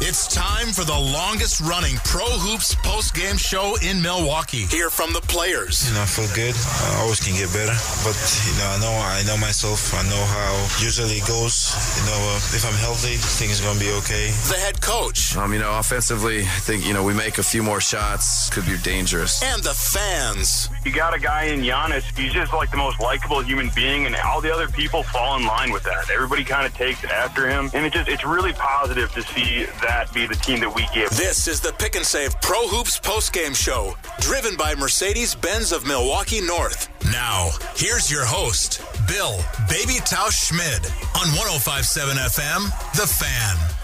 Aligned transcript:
it's 0.00 0.28
time 0.28 0.68
for 0.76 0.84
the 0.84 0.92
longest 0.92 1.60
running 1.60 1.96
Pro 2.04 2.26
Hoops 2.26 2.74
post 2.84 3.14
game 3.14 3.36
show 3.36 3.76
in 3.80 4.02
Milwaukee. 4.02 4.68
Hear 4.68 4.90
from 4.90 5.12
the 5.12 5.22
players. 5.22 5.88
You 5.88 5.94
know, 5.94 6.02
I 6.02 6.06
feel 6.06 6.28
good. 6.36 6.52
I 6.52 7.00
always 7.00 7.20
can 7.20 7.32
get 7.32 7.48
better, 7.48 7.72
but 8.04 8.16
you 8.44 8.52
know, 8.60 8.68
I 8.68 8.78
know 8.84 8.92
I 8.92 9.22
know 9.24 9.36
myself. 9.40 9.94
I 9.96 10.04
know 10.04 10.20
how 10.28 10.52
usually 10.84 11.16
it 11.16 11.26
goes. 11.26 11.72
You 11.96 12.04
know, 12.12 12.20
uh, 12.36 12.36
if 12.52 12.64
I'm 12.68 12.76
healthy, 12.76 13.16
things 13.16 13.60
are 13.60 13.64
gonna 13.64 13.80
be 13.80 13.90
okay. 14.04 14.28
The 14.52 14.60
head 14.60 14.80
coach. 14.80 15.36
Um, 15.36 15.52
you 15.52 15.60
know, 15.60 15.72
offensively, 15.78 16.42
I 16.42 16.60
think 16.60 16.84
you 16.84 16.92
know 16.92 17.02
we 17.02 17.14
make 17.14 17.38
a 17.38 17.42
few 17.42 17.62
more 17.62 17.80
shots, 17.80 18.50
could 18.50 18.66
be 18.66 18.76
dangerous. 18.78 19.42
And 19.42 19.62
the 19.62 19.74
fans. 19.74 20.68
You 20.84 20.92
got 20.92 21.14
a 21.14 21.18
guy 21.18 21.44
in 21.44 21.60
Giannis. 21.60 22.04
He's 22.16 22.32
just 22.32 22.52
like 22.52 22.70
the 22.70 22.76
most 22.76 23.00
likable 23.00 23.40
human 23.40 23.70
being, 23.74 24.04
and 24.04 24.14
all 24.16 24.40
the 24.40 24.52
other 24.52 24.68
people 24.68 25.02
fall 25.02 25.36
in 25.38 25.46
line 25.46 25.72
with 25.72 25.84
that. 25.84 26.10
Everybody 26.10 26.44
kind 26.44 26.66
of 26.66 26.74
takes 26.74 27.02
after 27.04 27.48
him, 27.48 27.70
and 27.72 27.86
it 27.86 27.92
just 27.94 28.08
it's 28.08 28.24
really 28.24 28.52
positive 28.52 29.10
to 29.12 29.22
see 29.22 29.64
that 29.80 29.85
be 30.16 30.26
the 30.26 30.34
team 30.34 30.60
that 30.60 30.74
we 30.74 30.86
give. 30.94 31.10
This 31.10 31.46
is 31.46 31.60
the 31.60 31.72
Pick 31.72 31.94
and 31.94 32.04
Save 32.04 32.40
Pro 32.40 32.66
Hoops 32.68 32.98
postgame 32.98 33.54
show, 33.54 33.94
driven 34.20 34.56
by 34.56 34.74
Mercedes 34.74 35.34
Benz 35.34 35.72
of 35.72 35.86
Milwaukee 35.86 36.40
North. 36.40 36.88
Now, 37.12 37.50
here's 37.76 38.10
your 38.10 38.24
host, 38.24 38.80
Bill 39.06 39.36
Baby 39.68 40.00
Tausch 40.04 40.48
Schmid 40.48 40.86
on 41.14 41.28
1057 41.36 42.16
FM, 42.16 42.64
The 42.96 43.06
Fan. 43.06 43.76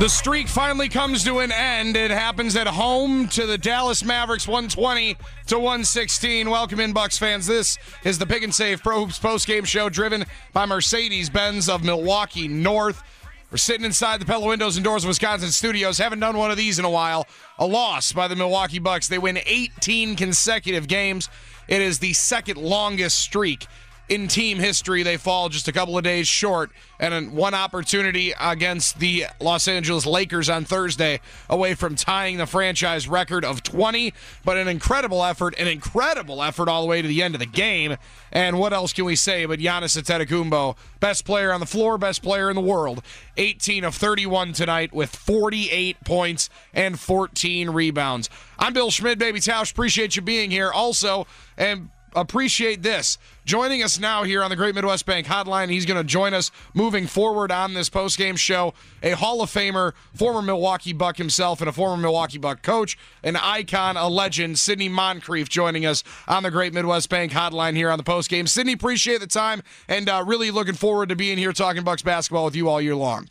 The 0.00 0.08
streak 0.08 0.48
finally 0.48 0.88
comes 0.88 1.24
to 1.24 1.40
an 1.40 1.52
end. 1.52 1.94
It 1.94 2.10
happens 2.10 2.56
at 2.56 2.66
home 2.66 3.28
to 3.28 3.44
the 3.44 3.58
Dallas 3.58 4.02
Mavericks 4.02 4.48
120 4.48 5.14
to 5.48 5.58
116. 5.58 6.48
Welcome 6.48 6.80
in, 6.80 6.94
Bucks 6.94 7.18
fans. 7.18 7.46
This 7.46 7.76
is 8.02 8.18
the 8.18 8.24
Pick 8.24 8.42
and 8.42 8.54
Save 8.54 8.82
Pro 8.82 9.00
Hoops 9.04 9.18
postgame 9.18 9.66
show 9.66 9.90
driven 9.90 10.24
by 10.54 10.64
Mercedes 10.64 11.28
Benz 11.28 11.68
of 11.68 11.84
Milwaukee 11.84 12.48
North. 12.48 13.02
We're 13.50 13.58
sitting 13.58 13.84
inside 13.84 14.22
the 14.22 14.24
Pella 14.24 14.46
Windows 14.46 14.78
and 14.78 14.84
Doors 14.84 15.04
of 15.04 15.08
Wisconsin 15.08 15.50
studios. 15.50 15.98
Haven't 15.98 16.20
done 16.20 16.38
one 16.38 16.50
of 16.50 16.56
these 16.56 16.78
in 16.78 16.86
a 16.86 16.90
while. 16.90 17.26
A 17.58 17.66
loss 17.66 18.10
by 18.10 18.26
the 18.26 18.36
Milwaukee 18.36 18.78
Bucks. 18.78 19.06
They 19.06 19.18
win 19.18 19.38
18 19.44 20.16
consecutive 20.16 20.88
games. 20.88 21.28
It 21.68 21.82
is 21.82 21.98
the 21.98 22.14
second 22.14 22.56
longest 22.56 23.18
streak 23.18 23.66
in 24.10 24.26
team 24.26 24.58
history. 24.58 25.04
They 25.04 25.16
fall 25.16 25.48
just 25.48 25.68
a 25.68 25.72
couple 25.72 25.96
of 25.96 26.02
days 26.02 26.26
short, 26.26 26.70
and 26.98 27.32
one 27.32 27.54
opportunity 27.54 28.34
against 28.38 28.98
the 28.98 29.26
Los 29.40 29.68
Angeles 29.68 30.04
Lakers 30.04 30.50
on 30.50 30.64
Thursday 30.64 31.20
away 31.48 31.74
from 31.74 31.94
tying 31.94 32.36
the 32.36 32.46
franchise 32.46 33.08
record 33.08 33.44
of 33.44 33.62
20. 33.62 34.12
But 34.44 34.56
an 34.58 34.66
incredible 34.66 35.24
effort, 35.24 35.54
an 35.58 35.68
incredible 35.68 36.42
effort 36.42 36.68
all 36.68 36.82
the 36.82 36.88
way 36.88 37.00
to 37.00 37.08
the 37.08 37.22
end 37.22 37.36
of 37.36 37.38
the 37.38 37.46
game. 37.46 37.96
And 38.32 38.58
what 38.58 38.72
else 38.72 38.92
can 38.92 39.04
we 39.04 39.16
say 39.16 39.46
but 39.46 39.60
Giannis 39.60 39.96
Antetokounmpo, 39.96 40.76
best 40.98 41.24
player 41.24 41.52
on 41.52 41.60
the 41.60 41.66
floor, 41.66 41.96
best 41.96 42.22
player 42.22 42.50
in 42.50 42.56
the 42.56 42.62
world, 42.62 43.02
18 43.36 43.84
of 43.84 43.94
31 43.94 44.52
tonight 44.52 44.92
with 44.92 45.14
48 45.14 46.04
points 46.04 46.50
and 46.74 46.98
14 46.98 47.70
rebounds. 47.70 48.28
I'm 48.58 48.72
Bill 48.72 48.90
Schmid, 48.90 49.20
baby 49.20 49.38
Tausch. 49.38 49.70
Appreciate 49.70 50.16
you 50.16 50.22
being 50.22 50.50
here. 50.50 50.72
Also, 50.72 51.28
and 51.56 51.90
appreciate 52.14 52.82
this. 52.82 53.18
Joining 53.44 53.82
us 53.82 53.98
now 53.98 54.22
here 54.22 54.42
on 54.42 54.50
the 54.50 54.56
Great 54.56 54.74
Midwest 54.74 55.06
Bank 55.06 55.26
Hotline, 55.26 55.70
he's 55.70 55.86
going 55.86 55.96
to 56.00 56.04
join 56.04 56.34
us 56.34 56.50
moving 56.74 57.06
forward 57.06 57.50
on 57.50 57.74
this 57.74 57.90
postgame 57.90 58.38
show. 58.38 58.74
A 59.02 59.12
Hall 59.12 59.42
of 59.42 59.50
Famer, 59.50 59.92
former 60.14 60.42
Milwaukee 60.42 60.92
Buck 60.92 61.16
himself, 61.16 61.60
and 61.60 61.68
a 61.68 61.72
former 61.72 62.00
Milwaukee 62.00 62.38
Buck 62.38 62.62
coach, 62.62 62.98
an 63.24 63.36
icon, 63.36 63.96
a 63.96 64.08
legend, 64.08 64.58
Sidney 64.58 64.88
Moncrief, 64.88 65.48
joining 65.48 65.86
us 65.86 66.04
on 66.28 66.42
the 66.42 66.50
Great 66.50 66.72
Midwest 66.72 67.08
Bank 67.08 67.32
Hotline 67.32 67.76
here 67.76 67.90
on 67.90 67.98
the 67.98 68.04
postgame. 68.04 68.48
Sidney, 68.48 68.72
appreciate 68.72 69.20
the 69.20 69.26
time 69.26 69.62
and 69.88 70.08
uh, 70.08 70.22
really 70.26 70.50
looking 70.50 70.74
forward 70.74 71.08
to 71.08 71.16
being 71.16 71.38
here 71.38 71.52
talking 71.52 71.82
Bucks 71.82 72.02
basketball 72.02 72.44
with 72.44 72.56
you 72.56 72.68
all 72.68 72.80
year 72.80 72.96
long. 72.96 73.28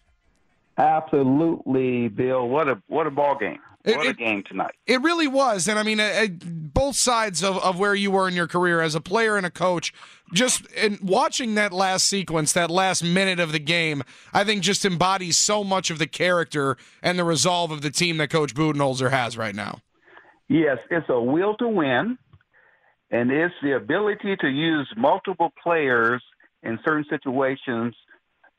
Absolutely, 0.78 2.08
Bill. 2.08 2.48
What 2.48 2.70
a 2.70 2.82
what 2.88 3.06
a 3.06 3.12
ball 3.12 3.38
game. 3.38 3.60
What 3.98 4.06
it, 4.08 4.10
a 4.10 4.14
game 4.14 4.44
tonight. 4.44 4.76
It 4.86 5.02
really 5.02 5.28
was. 5.28 5.68
And 5.68 5.80
I 5.80 5.84
mean, 5.84 6.00
uh, 6.00 6.28
both 6.42 6.96
sides 6.96 7.44
of, 7.44 7.58
of 7.60 7.80
where 7.80 7.96
you 7.96 8.12
were 8.12 8.28
in 8.28 8.34
your 8.34 8.48
career 8.48 8.82
as 8.82 8.96
a 8.96 9.02
player 9.02 9.38
and 9.38 9.46
a 9.46 9.52
coach, 9.52 9.94
just 10.34 10.66
in 10.72 11.00
watching 11.02 11.56
that 11.56 11.72
last 11.74 12.06
sequence, 12.06 12.54
that 12.54 12.70
last 12.70 13.04
minute 13.04 13.40
of 13.40 13.52
the 13.52 13.60
game, 13.60 14.04
I 14.34 14.44
think 14.44 14.64
just 14.64 14.86
embodies 14.86 15.38
so 15.38 15.64
much 15.64 15.90
of 15.90 16.00
the 16.00 16.08
character 16.08 16.78
and 17.02 17.18
the 17.18 17.24
resolve 17.24 17.72
of 17.72 17.82
the 17.82 17.90
team 17.90 18.18
that 18.18 18.30
Coach 18.30 18.54
Budenholzer 18.54 19.12
has 19.12 19.38
right 19.38 19.56
now. 19.56 19.80
Yes, 20.48 20.78
it's 20.90 21.08
a 21.10 21.20
will 21.20 21.56
to 21.58 21.68
win, 21.68 22.18
and 23.12 23.32
it's 23.32 23.56
the 23.62 23.76
ability 23.76 24.36
to 24.38 24.48
use 24.48 24.92
multiple 24.98 25.54
players 25.62 26.24
in 26.64 26.80
certain 26.86 27.06
situations 27.10 27.96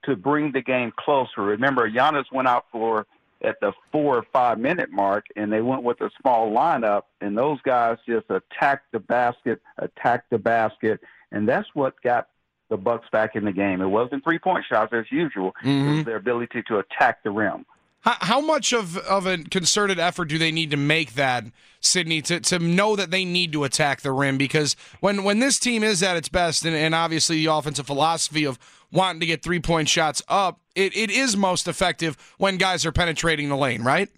to 0.05 0.17
bring 0.17 0.53
the 0.53 0.63
game 0.63 0.93
closer. 0.99 1.43
Remember, 1.43 1.91
Giannis 1.91 2.25
went 2.33 2.49
out 2.49 2.67
for– 2.73 3.07
at 3.43 3.61
the 3.61 3.73
four 3.91 4.17
or 4.17 4.27
five 4.33 4.59
minute 4.59 4.91
mark, 4.91 5.27
and 5.37 5.53
they 5.53 5.63
went 5.63 5.83
with 5.83 6.01
a 6.01 6.11
small 6.21 6.53
lineup, 6.53 7.03
and 7.21 7.37
those 7.37 7.61
guys 7.63 7.99
just 8.07 8.27
attacked 8.31 8.93
the 8.93 9.01
basket, 9.01 9.61
attacked 9.79 10.31
the 10.31 10.39
basket, 10.39 11.01
and 11.33 11.49
that's 11.49 11.69
what 11.75 12.01
got 12.03 12.29
the 12.69 12.77
Bucks 12.77 13.09
back 13.11 13.37
in 13.37 13.45
the 13.45 13.53
game. 13.53 13.81
It 13.81 13.87
wasn't 13.87 14.23
three 14.25 14.39
point 14.39 14.65
shots 14.69 14.93
as 14.93 15.07
usual; 15.11 15.53
mm-hmm. 15.65 15.69
it 15.69 15.75
was 15.75 15.85
mm-hmm. 15.99 16.03
their 16.05 16.17
ability 16.17 16.63
to 16.69 16.79
attack 16.79 17.23
the 17.23 17.31
rim. 17.31 17.65
How, 18.01 18.17
how 18.21 18.41
much 18.41 18.73
of, 18.73 18.97
of 18.97 19.27
a 19.27 19.39
concerted 19.39 19.99
effort 19.99 20.27
do 20.27 20.39
they 20.39 20.53
need 20.53 20.71
to 20.71 20.79
make 20.79 21.15
that, 21.15 21.45
Sidney, 21.81 22.23
to, 22.23 22.41
to 22.41 22.59
know 22.59 22.97
that 22.97 23.11
they 23.11 23.27
need 23.27 23.53
to 23.53 23.65
attack 23.65 24.01
the 24.01 24.11
rim? 24.11 24.39
Because 24.39 24.75
when, 25.01 25.23
when 25.23 25.39
this 25.39 25.59
team 25.59 25.83
is 25.83 26.03
at 26.03 26.17
its 26.17 26.31
best, 26.31 26.65
and, 26.65 26.75
and 26.75 26.95
obviously 26.95 27.37
the 27.37 27.53
offensive 27.53 27.87
philosophy 27.87 28.45
of 28.45 28.59
wanting 28.93 29.21
to 29.21 29.27
get 29.27 29.43
three 29.43 29.61
point 29.61 29.89
shots 29.89 30.23
up, 30.29 30.61
it, 30.75 30.97
it 30.97 31.11
is 31.11 31.37
most 31.37 31.69
effective 31.69 32.17
when 32.39 32.57
guys 32.57 32.85
are 32.87 32.93
penetrating 32.93 33.49
the 33.49 33.57
lane, 33.57 33.83
right? 33.83 34.09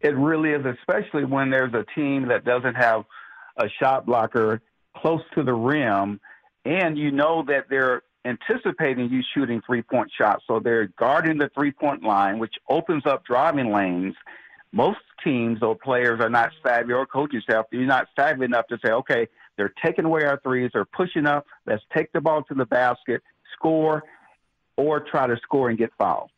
It 0.00 0.16
really 0.16 0.50
is, 0.50 0.64
especially 0.64 1.24
when 1.24 1.50
there's 1.50 1.74
a 1.74 1.84
team 1.94 2.28
that 2.28 2.44
doesn't 2.44 2.74
have 2.74 3.04
a 3.56 3.68
shot 3.80 4.06
blocker 4.06 4.60
close 4.96 5.22
to 5.34 5.42
the 5.42 5.52
rim, 5.52 6.20
and 6.64 6.96
you 6.96 7.10
know 7.10 7.44
that 7.46 7.66
they're 7.68 8.02
anticipating 8.24 9.08
you 9.10 9.22
shooting 9.34 9.60
three 9.66 9.82
point 9.82 10.10
shots. 10.16 10.44
So 10.46 10.60
they're 10.60 10.88
guarding 10.98 11.38
the 11.38 11.50
three 11.54 11.72
point 11.72 12.02
line, 12.02 12.38
which 12.38 12.54
opens 12.68 13.06
up 13.06 13.24
driving 13.24 13.72
lanes. 13.72 14.14
Most 14.70 14.98
teams 15.24 15.62
or 15.62 15.74
players 15.74 16.20
are 16.20 16.28
not 16.28 16.50
savvy, 16.62 16.92
or 16.92 17.06
coaching 17.06 17.40
staff, 17.40 17.64
you're 17.72 17.86
not 17.86 18.06
savvy 18.16 18.44
enough 18.44 18.66
to 18.68 18.78
say, 18.84 18.92
okay, 18.92 19.26
they're 19.56 19.72
taking 19.82 20.04
away 20.04 20.24
our 20.24 20.38
threes, 20.40 20.70
they're 20.72 20.84
pushing 20.84 21.26
up, 21.26 21.46
let's 21.66 21.82
take 21.94 22.12
the 22.12 22.20
ball 22.20 22.42
to 22.44 22.54
the 22.54 22.66
basket, 22.66 23.22
score 23.58 24.04
or 24.76 25.00
try 25.00 25.26
to 25.26 25.36
score 25.42 25.68
and 25.68 25.78
get 25.78 25.90
fouled. 25.98 26.30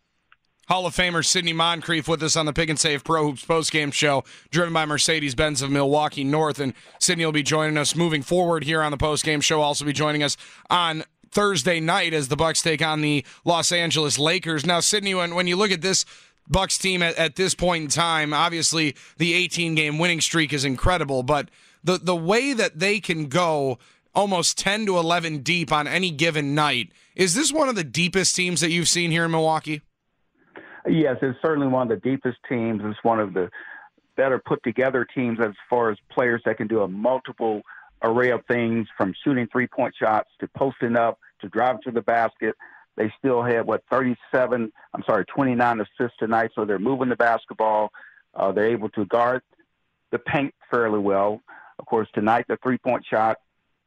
Hall 0.68 0.86
of 0.86 0.94
Famer 0.94 1.26
Sidney 1.26 1.52
Moncrief 1.52 2.06
with 2.06 2.22
us 2.22 2.36
on 2.36 2.46
the 2.46 2.52
Pick 2.52 2.70
and 2.70 2.78
Save 2.78 3.02
Pro 3.02 3.24
Hoops 3.24 3.44
postgame 3.44 3.92
show, 3.92 4.22
driven 4.52 4.72
by 4.72 4.86
Mercedes 4.86 5.34
Benz 5.34 5.62
of 5.62 5.70
Milwaukee 5.70 6.22
North. 6.22 6.60
And 6.60 6.74
Sidney 7.00 7.24
will 7.24 7.32
be 7.32 7.42
joining 7.42 7.76
us 7.76 7.96
moving 7.96 8.22
forward 8.22 8.62
here 8.62 8.80
on 8.80 8.92
the 8.92 8.96
postgame 8.96 9.42
show. 9.42 9.62
Also 9.62 9.84
be 9.84 9.92
joining 9.92 10.22
us 10.22 10.36
on 10.70 11.02
Thursday 11.32 11.80
night 11.80 12.14
as 12.14 12.28
the 12.28 12.36
Bucks 12.36 12.62
take 12.62 12.82
on 12.82 13.00
the 13.00 13.24
Los 13.44 13.72
Angeles 13.72 14.16
Lakers. 14.16 14.64
Now, 14.64 14.78
Sidney, 14.78 15.12
when, 15.12 15.34
when 15.34 15.48
you 15.48 15.56
look 15.56 15.72
at 15.72 15.82
this 15.82 16.04
Bucks 16.48 16.78
team 16.78 17.02
at, 17.02 17.16
at 17.16 17.34
this 17.34 17.54
point 17.54 17.84
in 17.84 17.90
time, 17.90 18.32
obviously 18.32 18.94
the 19.18 19.34
18 19.34 19.74
game 19.74 19.98
winning 19.98 20.20
streak 20.20 20.52
is 20.52 20.64
incredible, 20.64 21.24
but 21.24 21.48
the 21.82 21.98
the 21.98 22.16
way 22.16 22.52
that 22.52 22.78
they 22.78 23.00
can 23.00 23.26
go 23.26 23.78
almost 24.14 24.58
10 24.58 24.86
to 24.86 24.98
11 24.98 25.38
deep 25.38 25.72
on 25.72 25.86
any 25.86 26.10
given 26.10 26.54
night. 26.54 26.92
Is 27.14 27.34
this 27.34 27.52
one 27.52 27.68
of 27.68 27.74
the 27.74 27.84
deepest 27.84 28.34
teams 28.34 28.60
that 28.60 28.70
you've 28.70 28.88
seen 28.88 29.10
here 29.10 29.24
in 29.24 29.30
Milwaukee? 29.30 29.82
Yes, 30.88 31.16
it's 31.22 31.38
certainly 31.42 31.68
one 31.68 31.90
of 31.90 32.00
the 32.00 32.08
deepest 32.08 32.38
teams. 32.48 32.80
It's 32.84 32.98
one 33.02 33.20
of 33.20 33.34
the 33.34 33.50
better 34.16 34.38
put 34.38 34.62
together 34.62 35.06
teams 35.14 35.38
as 35.40 35.52
far 35.68 35.90
as 35.90 35.98
players 36.10 36.42
that 36.44 36.56
can 36.56 36.66
do 36.66 36.82
a 36.82 36.88
multiple 36.88 37.62
array 38.02 38.30
of 38.30 38.44
things 38.46 38.88
from 38.96 39.14
shooting 39.22 39.46
three 39.52 39.66
point 39.66 39.94
shots 39.98 40.30
to 40.40 40.48
posting 40.56 40.96
up 40.96 41.18
to 41.40 41.48
driving 41.48 41.82
to 41.84 41.90
the 41.90 42.02
basket. 42.02 42.54
They 42.96 43.12
still 43.18 43.42
had 43.42 43.66
what 43.66 43.82
37, 43.90 44.72
I'm 44.92 45.02
sorry, 45.04 45.24
29 45.26 45.80
assists 45.80 46.18
tonight, 46.18 46.50
so 46.54 46.64
they're 46.64 46.78
moving 46.78 47.08
the 47.08 47.16
basketball. 47.16 47.92
Uh, 48.34 48.52
they're 48.52 48.70
able 48.70 48.88
to 48.90 49.04
guard 49.06 49.42
the 50.10 50.18
paint 50.18 50.54
fairly 50.70 50.98
well. 50.98 51.40
Of 51.78 51.86
course, 51.86 52.08
tonight 52.14 52.46
the 52.48 52.58
three 52.62 52.78
point 52.78 53.04
shot 53.08 53.38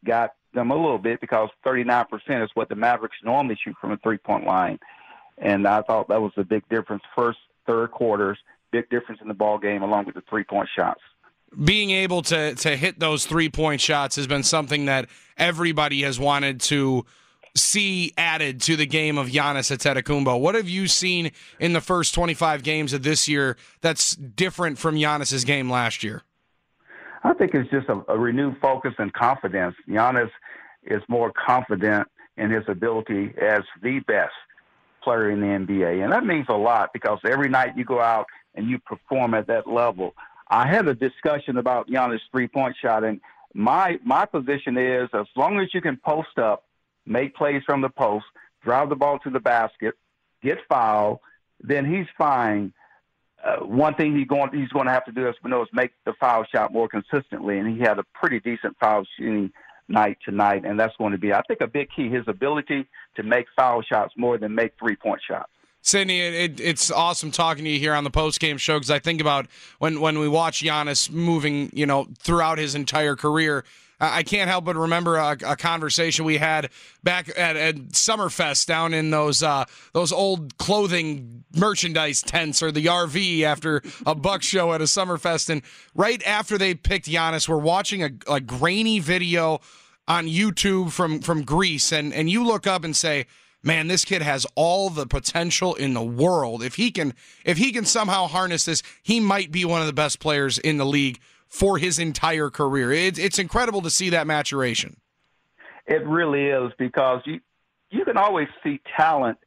got 0.03 0.31
them 0.53 0.71
a 0.71 0.75
little 0.75 0.99
bit 0.99 1.19
because 1.21 1.49
39% 1.65 2.07
is 2.43 2.49
what 2.53 2.69
the 2.69 2.75
Mavericks 2.75 3.17
normally 3.23 3.57
shoot 3.63 3.75
from 3.79 3.91
a 3.91 3.97
three 3.97 4.17
point 4.17 4.45
line. 4.45 4.79
And 5.37 5.67
I 5.67 5.81
thought 5.81 6.07
that 6.09 6.21
was 6.21 6.31
a 6.37 6.43
big 6.43 6.67
difference. 6.69 7.03
First, 7.15 7.39
third 7.65 7.91
quarters, 7.91 8.37
big 8.71 8.89
difference 8.89 9.21
in 9.21 9.27
the 9.27 9.33
ball 9.33 9.57
game 9.57 9.81
along 9.81 10.05
with 10.05 10.15
the 10.15 10.23
three 10.29 10.43
point 10.43 10.69
shots. 10.75 11.01
being 11.63 11.91
able 11.91 12.21
to 12.23 12.55
to 12.55 12.75
hit 12.75 12.99
those 12.99 13.25
three 13.25 13.49
point 13.49 13.81
shots 13.81 14.15
has 14.15 14.27
been 14.27 14.43
something 14.43 14.85
that 14.85 15.07
everybody 15.37 16.01
has 16.03 16.19
wanted 16.19 16.59
to 16.61 17.05
see 17.55 18.11
added 18.17 18.61
to 18.61 18.75
the 18.75 18.85
game 18.85 19.17
of 19.17 19.27
Giannis 19.27 19.71
Antetokounmpo. 19.75 20.39
What 20.39 20.55
have 20.55 20.67
you 20.67 20.87
seen 20.87 21.31
in 21.59 21.73
the 21.73 21.81
first 21.81 22.13
25 22.15 22.63
games 22.63 22.93
of 22.93 23.03
this 23.03 23.27
year 23.27 23.57
that's 23.81 24.15
different 24.15 24.79
from 24.79 24.95
Giannis's 24.95 25.45
game 25.45 25.69
last 25.69 26.03
year? 26.03 26.23
I 27.23 27.33
think 27.33 27.53
it's 27.53 27.69
just 27.69 27.87
a, 27.89 28.03
a 28.09 28.17
renewed 28.17 28.57
focus 28.61 28.93
and 28.97 29.13
confidence. 29.13 29.75
Giannis 29.87 30.29
is 30.83 31.01
more 31.07 31.31
confident 31.31 32.07
in 32.37 32.51
his 32.51 32.63
ability 32.67 33.33
as 33.41 33.61
the 33.81 33.99
best 33.99 34.33
player 35.03 35.29
in 35.29 35.39
the 35.39 35.47
NBA, 35.47 36.03
and 36.03 36.11
that 36.11 36.25
means 36.25 36.45
a 36.49 36.53
lot 36.53 36.91
because 36.93 37.19
every 37.25 37.49
night 37.49 37.77
you 37.77 37.85
go 37.85 37.99
out 38.01 38.25
and 38.55 38.69
you 38.69 38.79
perform 38.79 39.33
at 39.33 39.47
that 39.47 39.67
level. 39.67 40.13
I 40.47 40.67
had 40.67 40.87
a 40.87 40.93
discussion 40.93 41.57
about 41.57 41.87
Giannis' 41.87 42.19
three 42.31 42.47
point 42.47 42.75
shot, 42.81 43.03
and 43.03 43.19
my 43.53 43.99
my 44.03 44.25
position 44.25 44.77
is 44.77 45.09
as 45.13 45.27
long 45.35 45.59
as 45.59 45.73
you 45.73 45.81
can 45.81 45.97
post 45.97 46.37
up, 46.37 46.63
make 47.05 47.35
plays 47.35 47.63
from 47.65 47.81
the 47.81 47.89
post, 47.89 48.25
drive 48.63 48.89
the 48.89 48.95
ball 48.95 49.19
to 49.19 49.29
the 49.29 49.39
basket, 49.39 49.95
get 50.41 50.57
fouled, 50.67 51.19
then 51.61 51.85
he's 51.85 52.07
fine. 52.17 52.73
Uh, 53.43 53.57
one 53.57 53.93
thing 53.95 54.15
he's 54.17 54.27
going 54.27 54.49
he's 54.53 54.69
going 54.69 54.85
to 54.85 54.91
have 54.91 55.03
to 55.05 55.11
do, 55.11 55.27
as 55.27 55.35
we 55.43 55.49
know, 55.49 55.61
is 55.61 55.67
make 55.73 55.91
the 56.05 56.13
foul 56.19 56.45
shot 56.45 56.71
more 56.71 56.87
consistently, 56.87 57.57
and 57.57 57.75
he 57.75 57.81
had 57.81 57.99
a 57.99 58.03
pretty 58.13 58.39
decent 58.39 58.75
foul 58.79 59.03
shooting 59.17 59.51
night 59.89 60.17
tonight, 60.23 60.63
and 60.65 60.79
that's 60.79 60.95
going 60.97 61.11
to 61.11 61.17
be, 61.17 61.33
I 61.33 61.41
think, 61.41 61.59
a 61.61 61.67
big 61.67 61.89
key 61.93 62.09
his 62.09 62.23
ability 62.27 62.87
to 63.15 63.23
make 63.23 63.47
foul 63.55 63.81
shots 63.81 64.13
more 64.15 64.37
than 64.37 64.55
make 64.55 64.73
three 64.79 64.95
point 64.95 65.21
shots. 65.27 65.49
Sidney, 65.81 66.21
it, 66.21 66.61
it's 66.61 66.89
awesome 66.89 67.29
talking 67.29 67.65
to 67.65 67.69
you 67.69 67.77
here 67.77 67.93
on 67.93 68.05
the 68.05 68.09
post 68.09 68.39
game 68.39 68.57
show 68.57 68.75
because 68.75 68.89
I 68.89 68.99
think 68.99 69.19
about 69.19 69.47
when 69.79 69.99
when 69.99 70.19
we 70.19 70.29
watch 70.29 70.63
Giannis 70.63 71.11
moving, 71.11 71.69
you 71.73 71.85
know, 71.85 72.07
throughout 72.19 72.57
his 72.57 72.73
entire 72.73 73.17
career. 73.17 73.65
I 74.11 74.23
can't 74.23 74.49
help 74.49 74.65
but 74.65 74.75
remember 74.75 75.15
a, 75.15 75.37
a 75.45 75.55
conversation 75.55 76.25
we 76.25 76.37
had 76.37 76.69
back 77.03 77.29
at, 77.37 77.55
at 77.55 77.75
Summerfest 77.89 78.65
down 78.65 78.93
in 78.93 79.11
those 79.11 79.43
uh, 79.43 79.65
those 79.93 80.11
old 80.11 80.57
clothing 80.57 81.43
merchandise 81.55 82.21
tents 82.21 82.61
or 82.61 82.71
the 82.71 82.85
RV 82.85 83.43
after 83.43 83.81
a 84.05 84.15
Buck 84.15 84.43
show 84.43 84.73
at 84.73 84.81
a 84.81 84.85
Summerfest, 84.85 85.49
and 85.49 85.61
right 85.95 86.21
after 86.25 86.57
they 86.57 86.73
picked 86.73 87.07
Giannis, 87.07 87.47
we're 87.47 87.57
watching 87.57 88.03
a, 88.03 88.11
a 88.27 88.39
grainy 88.39 88.99
video 88.99 89.61
on 90.07 90.27
YouTube 90.27 90.91
from 90.91 91.19
from 91.19 91.43
Greece, 91.43 91.91
and 91.91 92.13
and 92.13 92.29
you 92.29 92.43
look 92.43 92.67
up 92.67 92.83
and 92.83 92.95
say 92.95 93.25
man, 93.65 93.87
this 93.87 94.03
kid 94.03 94.21
has 94.21 94.45
all 94.55 94.89
the 94.89 95.07
potential 95.07 95.73
in 95.75 95.93
the 95.93 96.03
world. 96.03 96.61
If 96.61 96.75
he 96.75 96.91
can 96.91 97.13
if 97.45 97.57
he 97.57 97.71
can 97.71 97.85
somehow 97.85 98.27
harness 98.27 98.65
this, 98.65 98.83
he 99.01 99.19
might 99.19 99.51
be 99.51 99.65
one 99.65 99.81
of 99.81 99.87
the 99.87 99.93
best 99.93 100.19
players 100.19 100.57
in 100.57 100.77
the 100.77 100.85
league 100.85 101.19
for 101.53 101.77
his 101.77 101.99
entire 101.99 102.49
career. 102.49 102.91
It, 102.91 103.19
it's 103.19 103.37
incredible 103.37 103.83
to 103.83 103.91
see 103.91 104.09
that 104.09 104.25
maturation. 104.25 104.97
It 105.85 106.03
really 106.05 106.47
is 106.47 106.71
because 106.79 107.21
you 107.25 107.41
you 107.91 108.03
can 108.05 108.17
always 108.17 108.47
see 108.63 108.81
talent 108.97 109.37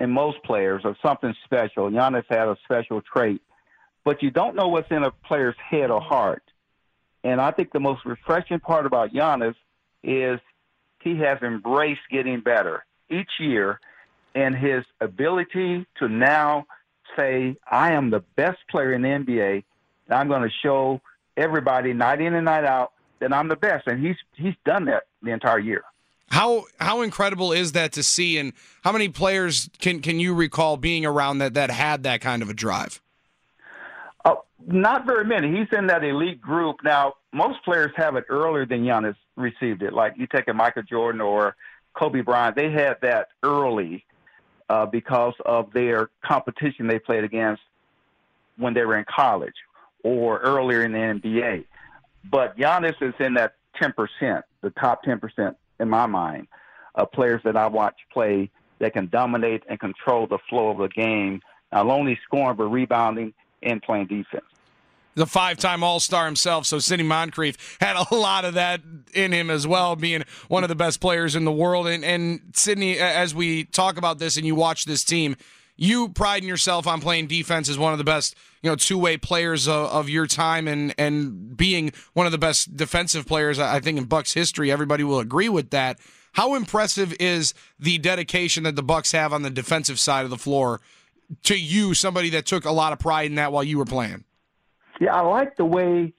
in 0.00 0.10
most 0.10 0.42
players 0.42 0.82
or 0.84 0.96
something 1.06 1.32
special. 1.44 1.88
Giannis 1.88 2.24
had 2.28 2.48
a 2.48 2.56
special 2.64 3.00
trait, 3.00 3.40
but 4.04 4.24
you 4.24 4.30
don't 4.32 4.56
know 4.56 4.66
what's 4.66 4.90
in 4.90 5.04
a 5.04 5.12
player's 5.12 5.54
head 5.70 5.92
or 5.92 6.00
heart. 6.00 6.42
And 7.22 7.40
I 7.40 7.52
think 7.52 7.70
the 7.72 7.78
most 7.78 8.04
refreshing 8.04 8.58
part 8.58 8.84
about 8.84 9.12
Giannis 9.12 9.54
is 10.02 10.40
he 11.00 11.16
has 11.18 11.38
embraced 11.42 12.00
getting 12.10 12.40
better 12.40 12.84
each 13.08 13.30
year 13.38 13.78
and 14.34 14.56
his 14.56 14.84
ability 15.00 15.86
to 16.00 16.08
now 16.08 16.66
say, 17.16 17.56
I 17.70 17.92
am 17.92 18.10
the 18.10 18.24
best 18.34 18.58
player 18.68 18.92
in 18.94 19.02
the 19.02 19.08
NBA, 19.08 19.62
and 20.08 20.18
I'm 20.18 20.26
going 20.26 20.42
to 20.42 20.50
show 20.64 21.00
everybody 21.36 21.92
night 21.92 22.20
in 22.20 22.34
and 22.34 22.44
night 22.44 22.64
out 22.64 22.92
that 23.20 23.32
I'm 23.32 23.48
the 23.48 23.56
best. 23.56 23.86
And 23.86 24.04
he's 24.04 24.16
he's 24.34 24.54
done 24.64 24.86
that 24.86 25.04
the 25.22 25.30
entire 25.30 25.58
year. 25.58 25.84
How 26.28 26.64
how 26.80 27.02
incredible 27.02 27.52
is 27.52 27.72
that 27.72 27.92
to 27.92 28.02
see 28.02 28.38
and 28.38 28.52
how 28.82 28.92
many 28.92 29.08
players 29.08 29.70
can 29.78 30.00
can 30.00 30.18
you 30.18 30.34
recall 30.34 30.76
being 30.76 31.06
around 31.06 31.38
that 31.38 31.54
that 31.54 31.70
had 31.70 32.02
that 32.02 32.20
kind 32.20 32.42
of 32.42 32.50
a 32.50 32.54
drive? 32.54 33.00
Uh, 34.24 34.34
not 34.66 35.06
very 35.06 35.24
many. 35.24 35.56
He's 35.56 35.68
in 35.76 35.86
that 35.86 36.02
elite 36.02 36.40
group. 36.40 36.76
Now, 36.82 37.14
most 37.32 37.62
players 37.64 37.92
have 37.96 38.16
it 38.16 38.24
earlier 38.28 38.66
than 38.66 38.84
Giannis 38.84 39.16
received 39.36 39.82
it. 39.82 39.92
Like 39.92 40.14
you 40.16 40.26
take 40.26 40.48
a 40.48 40.54
Michael 40.54 40.82
Jordan 40.82 41.20
or 41.20 41.54
Kobe 41.94 42.22
Bryant, 42.22 42.56
they 42.56 42.70
had 42.70 42.96
that 43.02 43.28
early 43.42 44.04
uh, 44.68 44.86
because 44.86 45.34
of 45.44 45.72
their 45.72 46.10
competition 46.24 46.86
they 46.86 46.98
played 46.98 47.24
against 47.24 47.62
when 48.56 48.74
they 48.74 48.84
were 48.84 48.98
in 48.98 49.04
college 49.04 49.54
or 50.06 50.38
earlier 50.38 50.84
in 50.84 50.92
the 50.92 50.98
NBA. 50.98 51.64
But 52.30 52.56
Giannis 52.56 53.00
is 53.00 53.14
in 53.18 53.34
that 53.34 53.54
10%, 53.80 54.42
the 54.62 54.70
top 54.70 55.04
10% 55.04 55.54
in 55.80 55.88
my 55.88 56.06
mind, 56.06 56.46
of 56.94 57.10
players 57.12 57.42
that 57.44 57.56
I 57.56 57.66
watch 57.66 57.96
play 58.12 58.50
that 58.78 58.92
can 58.92 59.08
dominate 59.08 59.64
and 59.68 59.78
control 59.80 60.26
the 60.26 60.38
flow 60.48 60.70
of 60.70 60.78
the 60.78 60.88
game, 60.88 61.40
not 61.72 61.86
only 61.86 62.18
scoring, 62.24 62.56
but 62.56 62.64
rebounding 62.64 63.34
and 63.62 63.82
playing 63.82 64.06
defense 64.06 64.44
the 65.16 65.26
five-time 65.26 65.82
All-Star 65.82 66.26
himself. 66.26 66.66
So 66.66 66.78
Sidney 66.78 67.02
Moncrief 67.02 67.78
had 67.80 67.96
a 67.96 68.14
lot 68.14 68.44
of 68.44 68.54
that 68.54 68.82
in 69.14 69.32
him 69.32 69.50
as 69.50 69.66
well, 69.66 69.96
being 69.96 70.24
one 70.48 70.62
of 70.62 70.68
the 70.68 70.74
best 70.74 71.00
players 71.00 71.34
in 71.34 71.44
the 71.44 71.52
world. 71.52 71.86
And, 71.86 72.04
and 72.04 72.52
Sidney, 72.52 72.98
as 72.98 73.34
we 73.34 73.64
talk 73.64 73.96
about 73.96 74.18
this 74.18 74.36
and 74.36 74.46
you 74.46 74.54
watch 74.54 74.84
this 74.84 75.02
team, 75.02 75.36
you 75.76 76.08
priding 76.08 76.48
yourself 76.48 76.86
on 76.86 77.00
playing 77.00 77.26
defense 77.26 77.68
as 77.68 77.78
one 77.78 77.92
of 77.92 77.98
the 77.98 78.04
best, 78.04 78.34
you 78.62 78.70
know, 78.70 78.76
two-way 78.76 79.16
players 79.16 79.68
of, 79.68 79.88
of, 79.90 80.08
your 80.08 80.26
time, 80.26 80.68
and 80.68 80.94
and 80.98 81.56
being 81.56 81.92
one 82.14 82.26
of 82.26 82.32
the 82.32 82.38
best 82.38 82.76
defensive 82.76 83.26
players 83.26 83.58
I 83.58 83.80
think 83.80 83.98
in 83.98 84.04
Bucks 84.04 84.32
history. 84.32 84.70
Everybody 84.70 85.04
will 85.04 85.20
agree 85.20 85.48
with 85.48 85.70
that. 85.70 85.98
How 86.32 86.54
impressive 86.54 87.14
is 87.18 87.54
the 87.78 87.98
dedication 87.98 88.64
that 88.64 88.76
the 88.76 88.82
Bucks 88.82 89.12
have 89.12 89.32
on 89.32 89.42
the 89.42 89.50
defensive 89.50 89.98
side 89.98 90.24
of 90.24 90.30
the 90.30 90.36
floor 90.36 90.80
to 91.44 91.56
you, 91.56 91.94
somebody 91.94 92.30
that 92.30 92.46
took 92.46 92.64
a 92.64 92.72
lot 92.72 92.92
of 92.92 92.98
pride 92.98 93.26
in 93.26 93.36
that 93.36 93.52
while 93.52 93.64
you 93.64 93.78
were 93.78 93.84
playing? 93.84 94.24
Yeah, 95.00 95.14
I 95.14 95.22
like 95.22 95.56
the 95.56 95.64
way 95.64 96.12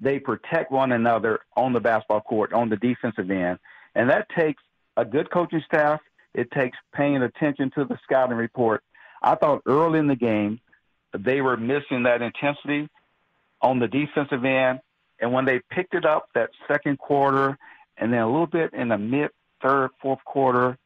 they 0.00 0.18
protect 0.18 0.70
one 0.70 0.92
another 0.92 1.40
on 1.56 1.72
the 1.72 1.80
basketball 1.80 2.20
court, 2.20 2.52
on 2.52 2.68
the 2.68 2.76
defensive 2.76 3.30
end. 3.30 3.58
And 3.94 4.10
that 4.10 4.28
takes 4.36 4.62
a 4.96 5.04
good 5.04 5.30
coaching 5.30 5.62
staff. 5.66 6.00
It 6.34 6.50
takes 6.50 6.76
paying 6.94 7.22
attention 7.22 7.70
to 7.76 7.84
the 7.84 7.96
scouting 8.02 8.36
report. 8.36 8.82
I 9.24 9.34
thought 9.36 9.62
early 9.66 9.98
in 9.98 10.06
the 10.06 10.16
game, 10.16 10.60
they 11.16 11.40
were 11.40 11.56
missing 11.56 12.04
that 12.04 12.22
intensity 12.22 12.88
on 13.62 13.78
the 13.78 13.88
defensive 13.88 14.44
end. 14.44 14.80
And 15.20 15.32
when 15.32 15.44
they 15.44 15.60
picked 15.70 15.94
it 15.94 16.04
up 16.04 16.28
that 16.34 16.50
second 16.68 16.98
quarter 16.98 17.56
and 17.96 18.12
then 18.12 18.20
a 18.20 18.26
little 18.26 18.46
bit 18.46 18.74
in 18.74 18.88
the 18.88 18.98
mid 18.98 19.30
third, 19.62 19.90
fourth 20.02 20.22
quarter, 20.24 20.76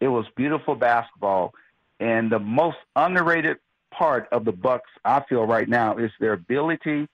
it 0.00 0.08
was 0.08 0.26
beautiful 0.36 0.74
basketball. 0.76 1.54
And 1.98 2.30
the 2.30 2.38
most 2.38 2.76
underrated 2.94 3.58
part 3.90 4.28
of 4.30 4.44
the 4.44 4.52
Bucks, 4.52 4.90
I 5.04 5.22
feel 5.28 5.44
right 5.44 5.68
now, 5.68 5.96
is 5.96 6.10
their 6.20 6.32
ability 6.32 7.08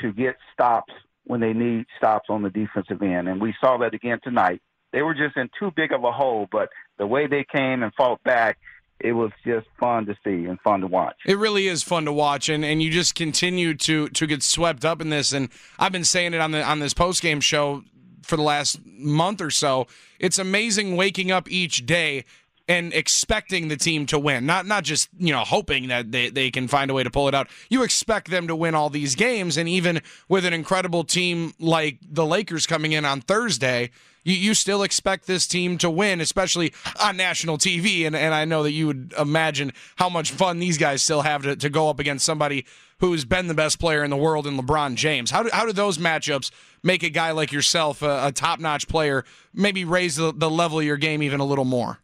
to 0.00 0.12
get 0.12 0.36
stops 0.52 0.92
when 1.24 1.40
they 1.40 1.52
need 1.52 1.86
stops 1.96 2.30
on 2.30 2.42
the 2.42 2.50
defensive 2.50 3.02
end, 3.02 3.28
and 3.28 3.40
we 3.40 3.54
saw 3.60 3.76
that 3.78 3.94
again 3.94 4.18
tonight. 4.22 4.62
They 4.92 5.02
were 5.02 5.14
just 5.14 5.36
in 5.36 5.50
too 5.58 5.70
big 5.70 5.92
of 5.92 6.04
a 6.04 6.10
hole, 6.10 6.48
but 6.50 6.70
the 6.96 7.06
way 7.06 7.26
they 7.26 7.44
came 7.44 7.82
and 7.82 7.92
fought 7.94 8.22
back, 8.22 8.58
it 9.00 9.12
was 9.12 9.30
just 9.44 9.66
fun 9.78 10.06
to 10.06 10.16
see 10.24 10.46
and 10.46 10.60
fun 10.60 10.80
to 10.80 10.86
watch. 10.86 11.16
It 11.26 11.38
really 11.38 11.68
is 11.68 11.82
fun 11.82 12.04
to 12.06 12.12
watch, 12.12 12.48
and, 12.48 12.64
and 12.64 12.82
you 12.82 12.90
just 12.90 13.14
continue 13.14 13.74
to 13.74 14.08
to 14.08 14.26
get 14.26 14.42
swept 14.42 14.84
up 14.84 15.00
in 15.00 15.10
this. 15.10 15.32
And 15.32 15.48
I've 15.78 15.92
been 15.92 16.04
saying 16.04 16.34
it 16.34 16.40
on 16.40 16.50
the 16.50 16.62
on 16.62 16.80
this 16.80 16.94
post 16.94 17.22
game 17.22 17.40
show 17.40 17.84
for 18.22 18.36
the 18.36 18.42
last 18.42 18.80
month 18.84 19.40
or 19.40 19.50
so. 19.50 19.86
It's 20.18 20.38
amazing 20.38 20.96
waking 20.96 21.30
up 21.30 21.50
each 21.50 21.86
day 21.86 22.24
and 22.68 22.92
expecting 22.92 23.68
the 23.68 23.76
team 23.76 24.04
to 24.06 24.18
win. 24.18 24.44
Not 24.44 24.66
not 24.66 24.84
just, 24.84 25.08
you 25.18 25.32
know, 25.32 25.42
hoping 25.42 25.88
that 25.88 26.12
they, 26.12 26.28
they 26.28 26.50
can 26.50 26.68
find 26.68 26.90
a 26.90 26.94
way 26.94 27.02
to 27.02 27.10
pull 27.10 27.26
it 27.26 27.34
out. 27.34 27.48
You 27.70 27.82
expect 27.82 28.30
them 28.30 28.46
to 28.46 28.54
win 28.54 28.74
all 28.74 28.90
these 28.90 29.14
games. 29.14 29.56
And 29.56 29.68
even 29.68 30.02
with 30.28 30.44
an 30.44 30.52
incredible 30.52 31.04
team 31.04 31.54
like 31.58 31.98
the 32.02 32.26
Lakers 32.26 32.66
coming 32.66 32.92
in 32.92 33.06
on 33.06 33.22
Thursday, 33.22 33.90
you, 34.22 34.34
you 34.34 34.54
still 34.54 34.82
expect 34.82 35.26
this 35.26 35.46
team 35.46 35.78
to 35.78 35.88
win, 35.88 36.20
especially 36.20 36.74
on 37.02 37.16
national 37.16 37.56
TV. 37.56 38.06
And, 38.06 38.14
and 38.14 38.34
I 38.34 38.44
know 38.44 38.62
that 38.62 38.72
you 38.72 38.86
would 38.86 39.14
imagine 39.18 39.72
how 39.96 40.10
much 40.10 40.30
fun 40.30 40.58
these 40.58 40.76
guys 40.76 41.00
still 41.00 41.22
have 41.22 41.42
to, 41.44 41.56
to 41.56 41.70
go 41.70 41.88
up 41.88 41.98
against 41.98 42.26
somebody 42.26 42.66
who's 43.00 43.24
been 43.24 43.46
the 43.46 43.54
best 43.54 43.78
player 43.78 44.04
in 44.04 44.10
the 44.10 44.16
world 44.16 44.46
in 44.46 44.58
LeBron 44.58 44.96
James. 44.96 45.30
How 45.30 45.44
do, 45.44 45.50
how 45.52 45.64
do 45.64 45.72
those 45.72 45.96
matchups 45.96 46.50
make 46.82 47.02
a 47.02 47.10
guy 47.10 47.30
like 47.30 47.52
yourself, 47.52 48.02
a, 48.02 48.26
a 48.26 48.32
top 48.32 48.60
notch 48.60 48.88
player, 48.88 49.24
maybe 49.54 49.84
raise 49.84 50.16
the, 50.16 50.34
the 50.34 50.50
level 50.50 50.80
of 50.80 50.84
your 50.84 50.96
game 50.96 51.22
even 51.22 51.40
a 51.40 51.44
little 51.44 51.64
more? 51.64 52.00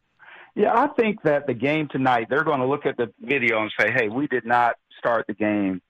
Yeah, 0.54 0.72
I 0.72 0.86
think 0.88 1.22
that 1.22 1.46
the 1.46 1.54
game 1.54 1.88
tonight, 1.88 2.28
they're 2.30 2.44
going 2.44 2.60
to 2.60 2.66
look 2.66 2.86
at 2.86 2.96
the 2.96 3.12
video 3.20 3.60
and 3.62 3.72
say, 3.78 3.90
hey, 3.90 4.08
we 4.08 4.26
did 4.28 4.44
not 4.44 4.76
start 4.98 5.26
the 5.26 5.34
game 5.34 5.82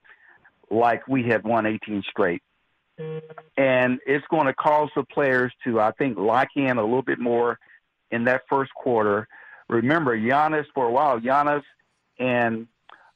like 0.71 1.07
we 1.07 1.23
had 1.25 1.45
won 1.45 1.67
18 1.67 2.03
straight. 2.09 2.43
And 3.57 3.99
it's 4.07 4.25
going 4.31 4.47
to 4.47 4.55
cause 4.55 4.89
the 4.97 5.03
players 5.05 5.53
to, 5.65 5.81
I 5.81 5.91
think, 5.93 6.17
lock 6.17 6.49
in 6.57 6.79
a 6.79 6.83
little 6.83 7.03
bit 7.03 7.19
more 7.19 7.59
in 8.11 8.25
that 8.25 8.43
first 8.49 8.73
quarter. 8.75 9.29
Remember, 9.69 10.17
Giannis, 10.17 10.67
for 10.75 10.87
a 10.87 10.91
while, 10.93 11.19
Giannis 11.21 11.63
and 12.19 12.67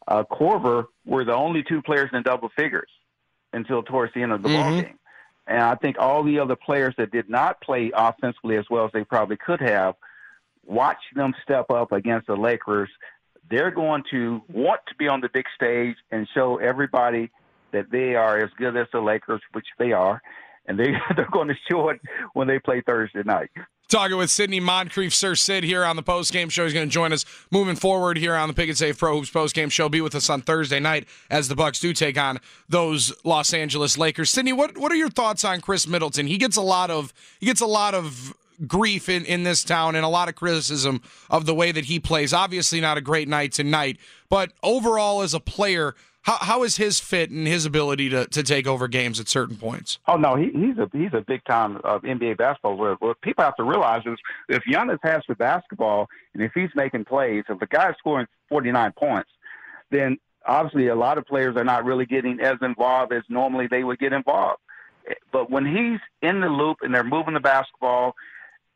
uh, 0.06 0.24
Korver 0.30 0.86
were 1.06 1.24
the 1.24 1.34
only 1.34 1.62
two 1.62 1.80
players 1.80 2.10
in 2.12 2.22
double 2.22 2.50
figures 2.56 2.90
until 3.52 3.82
towards 3.82 4.12
the 4.14 4.22
end 4.22 4.32
of 4.32 4.42
the 4.42 4.48
Mm-hmm. 4.48 4.70
ball 4.70 4.82
game. 4.82 4.98
And 5.46 5.62
I 5.62 5.76
think 5.76 5.96
all 5.98 6.22
the 6.24 6.40
other 6.40 6.56
players 6.56 6.94
that 6.98 7.10
did 7.10 7.30
not 7.30 7.60
play 7.62 7.90
offensively 7.94 8.56
as 8.56 8.66
well 8.68 8.84
as 8.84 8.92
they 8.92 9.04
probably 9.04 9.36
could 9.38 9.60
have, 9.60 9.94
watch 10.68 10.98
them 11.16 11.34
step 11.42 11.70
up 11.70 11.92
against 11.92 12.26
the 12.28 12.36
Lakers. 12.36 12.90
They're 13.50 13.70
going 13.70 14.04
to 14.10 14.42
want 14.48 14.80
to 14.88 14.94
be 14.96 15.08
on 15.08 15.20
the 15.20 15.30
big 15.32 15.46
stage 15.56 15.96
and 16.12 16.28
show 16.34 16.58
everybody 16.58 17.30
that 17.72 17.90
they 17.90 18.14
are 18.14 18.38
as 18.38 18.50
good 18.58 18.76
as 18.76 18.86
the 18.92 19.00
Lakers, 19.00 19.40
which 19.52 19.66
they 19.78 19.92
are, 19.92 20.22
and 20.66 20.78
they 20.78 20.92
they're 21.16 21.28
going 21.32 21.48
to 21.48 21.56
show 21.68 21.88
it 21.88 22.00
when 22.34 22.46
they 22.46 22.58
play 22.58 22.82
Thursday 22.82 23.22
night. 23.24 23.50
Talking 23.88 24.18
with 24.18 24.28
Sidney 24.28 24.60
Moncrief, 24.60 25.14
Sir 25.14 25.34
Sid, 25.34 25.64
here 25.64 25.82
on 25.82 25.96
the 25.96 26.02
post 26.02 26.30
game 26.30 26.50
show. 26.50 26.64
He's 26.64 26.74
going 26.74 26.86
to 26.86 26.92
join 26.92 27.10
us 27.10 27.24
moving 27.50 27.74
forward 27.74 28.18
here 28.18 28.34
on 28.34 28.46
the 28.46 28.52
Pick 28.52 28.68
and 28.68 28.76
Save 28.76 28.98
Pro 28.98 29.16
Hoops 29.16 29.30
post 29.30 29.54
game 29.54 29.70
show. 29.70 29.88
Be 29.88 30.02
with 30.02 30.14
us 30.14 30.28
on 30.28 30.42
Thursday 30.42 30.78
night 30.78 31.08
as 31.30 31.48
the 31.48 31.56
Bucks 31.56 31.80
do 31.80 31.94
take 31.94 32.18
on 32.18 32.38
those 32.68 33.14
Los 33.24 33.54
Angeles 33.54 33.96
Lakers. 33.96 34.28
Sidney, 34.28 34.52
what 34.52 34.76
what 34.76 34.92
are 34.92 34.96
your 34.96 35.08
thoughts 35.08 35.42
on 35.42 35.62
Khris 35.62 35.88
Middleton? 35.88 36.26
He 36.26 36.36
gets 36.36 36.56
a 36.56 36.62
lot 36.62 36.90
of 36.90 37.14
he 37.40 37.46
gets 37.46 37.62
a 37.62 37.66
lot 37.66 37.94
of 37.94 38.34
grief 38.66 39.08
in, 39.08 39.24
in 39.24 39.42
this 39.42 39.62
town 39.62 39.94
and 39.94 40.04
a 40.04 40.08
lot 40.08 40.28
of 40.28 40.34
criticism 40.34 41.02
of 41.30 41.46
the 41.46 41.54
way 41.54 41.72
that 41.72 41.86
he 41.86 42.00
plays. 42.00 42.32
Obviously, 42.32 42.80
not 42.80 42.96
a 42.96 43.00
great 43.00 43.28
night 43.28 43.52
tonight, 43.52 43.98
but 44.28 44.52
overall 44.62 45.22
as 45.22 45.34
a 45.34 45.40
player, 45.40 45.94
how, 46.22 46.36
how 46.40 46.62
is 46.62 46.76
his 46.76 47.00
fit 47.00 47.30
and 47.30 47.46
his 47.46 47.64
ability 47.64 48.10
to, 48.10 48.26
to 48.26 48.42
take 48.42 48.66
over 48.66 48.88
games 48.88 49.20
at 49.20 49.28
certain 49.28 49.56
points? 49.56 49.98
Oh 50.06 50.16
no, 50.16 50.36
he, 50.36 50.50
he's 50.50 50.76
a 50.78 50.88
he's 50.92 51.14
a 51.14 51.22
big 51.26 51.44
time 51.44 51.80
uh, 51.84 51.98
NBA 52.00 52.36
basketball. 52.36 52.76
What, 52.76 53.00
what 53.00 53.20
people 53.22 53.44
have 53.44 53.56
to 53.56 53.64
realize 53.64 54.02
is 54.04 54.18
if 54.48 54.62
Giannis 54.64 54.98
has 55.02 55.22
the 55.28 55.34
basketball 55.34 56.08
and 56.34 56.42
if 56.42 56.52
he's 56.54 56.70
making 56.74 57.04
plays, 57.04 57.44
if 57.48 57.58
the 57.60 57.66
guy's 57.66 57.94
scoring 57.98 58.26
49 58.48 58.92
points, 58.92 59.30
then 59.90 60.18
obviously 60.46 60.88
a 60.88 60.96
lot 60.96 61.18
of 61.18 61.26
players 61.26 61.56
are 61.56 61.64
not 61.64 61.84
really 61.84 62.06
getting 62.06 62.40
as 62.40 62.56
involved 62.62 63.12
as 63.12 63.22
normally 63.28 63.66
they 63.66 63.84
would 63.84 63.98
get 63.98 64.12
involved. 64.12 64.60
But 65.32 65.50
when 65.50 65.64
he's 65.64 66.00
in 66.20 66.40
the 66.40 66.48
loop 66.48 66.78
and 66.82 66.94
they're 66.94 67.04
moving 67.04 67.34
the 67.34 67.40
basketball, 67.40 68.14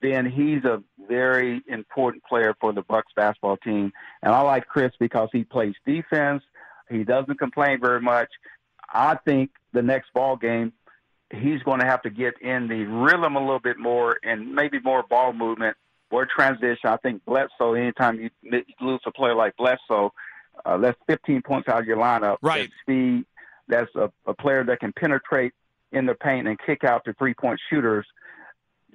then 0.03 0.31
he's 0.31 0.65
a 0.65 0.83
very 1.09 1.63
important 1.69 2.25
player 2.25 2.55
for 2.61 2.73
the 2.73 2.83
Bucks 2.83 3.13
basketball 3.15 3.57
team. 3.59 3.93
And 4.23 4.35
I 4.35 4.41
like 4.43 4.67
Khris 4.67 4.93
because 4.99 5.29
he 5.33 5.45
plays 5.45 5.75
defense. 5.87 6.43
He 6.91 7.05
doesn't 7.05 7.39
complain 7.39 7.81
very 7.81 8.01
much. 8.01 8.29
I 8.93 9.17
think 9.25 9.51
the 9.73 9.83
next 9.83 10.13
ball 10.13 10.37
game, 10.37 10.73
he's 11.31 11.63
going 11.63 11.81
to 11.81 11.87
have 11.87 12.03
to 12.03 12.11
get 12.11 12.35
in 12.43 12.69
the 12.69 12.85
rhythm 12.85 13.37
a 13.37 13.41
little 13.41 13.61
bit 13.61 13.79
more 13.79 14.19
and 14.23 14.55
maybe 14.55 14.79
more 14.81 15.03
ball 15.03 15.33
movement, 15.33 15.77
more 16.11 16.27
transition. 16.27 16.91
I 16.91 16.97
think 16.99 17.25
Bledsoe, 17.25 17.75
anytime 17.75 18.21
you, 18.21 18.31
you 18.43 18.63
lose 18.81 19.01
a 19.07 19.13
player 19.13 19.35
like 19.35 19.57
Bledsoe, 19.57 20.13
uh, 20.67 20.77
that's 20.77 20.99
15 21.07 21.43
points 21.43 21.69
out 21.69 21.81
of 21.81 21.87
your 21.87 21.97
lineup. 21.97 22.37
Right. 22.43 22.69
That's 22.69 22.73
speed. 22.83 23.25
That's 23.69 23.95
a, 23.95 24.13
a 24.27 24.35
player 24.35 24.65
that 24.65 24.81
can 24.81 24.93
penetrate 24.93 25.53
in 25.93 26.07
the 26.07 26.15
paint 26.15 26.49
and 26.49 26.59
kick 26.59 26.85
out 26.85 27.05
to 27.05 27.15
three 27.15 27.35
point 27.35 27.61
shooters. 27.71 28.07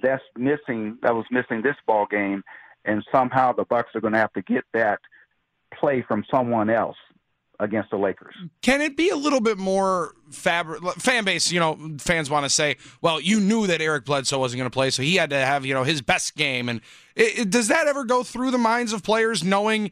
That's 0.02 0.24
missing. 0.38 0.98
That 1.02 1.16
was 1.16 1.26
missing 1.32 1.62
this 1.62 1.76
ball 1.86 2.06
game, 2.10 2.44
and 2.86 3.04
somehow 3.12 3.54
the 3.54 3.66
Bucks 3.66 3.90
are 3.96 4.02
going 4.02 4.14
to 4.14 4.20
have 4.20 4.34
to 4.34 4.42
get 4.42 4.64
that 4.74 5.00
play 5.74 6.04
from 6.08 6.24
someone 6.32 6.70
else 6.70 6.98
against 7.60 7.90
the 7.90 7.98
Lakers. 7.98 8.36
Can 8.62 8.82
it 8.82 8.96
be 8.96 9.10
a 9.10 9.16
little 9.16 9.42
bit 9.42 9.58
more 9.58 10.14
fabric 10.32 10.84
fan 11.00 11.24
base? 11.24 11.52
You 11.52 11.60
know, 11.60 11.96
fans 12.00 12.30
want 12.30 12.46
to 12.46 12.50
say, 12.50 12.78
"Well, 13.02 13.20
you 13.20 13.40
knew 13.40 13.68
that 13.68 13.82
Eric 13.82 14.06
Bledsoe 14.06 14.40
wasn't 14.40 14.60
going 14.60 14.70
to 14.70 14.74
play, 14.74 14.90
so 14.92 15.02
he 15.02 15.16
had 15.16 15.30
to 15.32 15.38
have 15.38 15.66
you 15.66 15.74
know 15.74 15.84
his 15.84 16.02
best 16.02 16.36
game." 16.36 16.70
And 16.70 16.82
it, 17.16 17.40
it, 17.40 17.50
does 17.50 17.68
that 17.70 17.88
ever 17.88 18.04
go 18.04 18.24
through 18.24 18.52
the 18.52 18.58
minds 18.58 18.94
of 18.94 19.02
players, 19.02 19.44
knowing, 19.44 19.92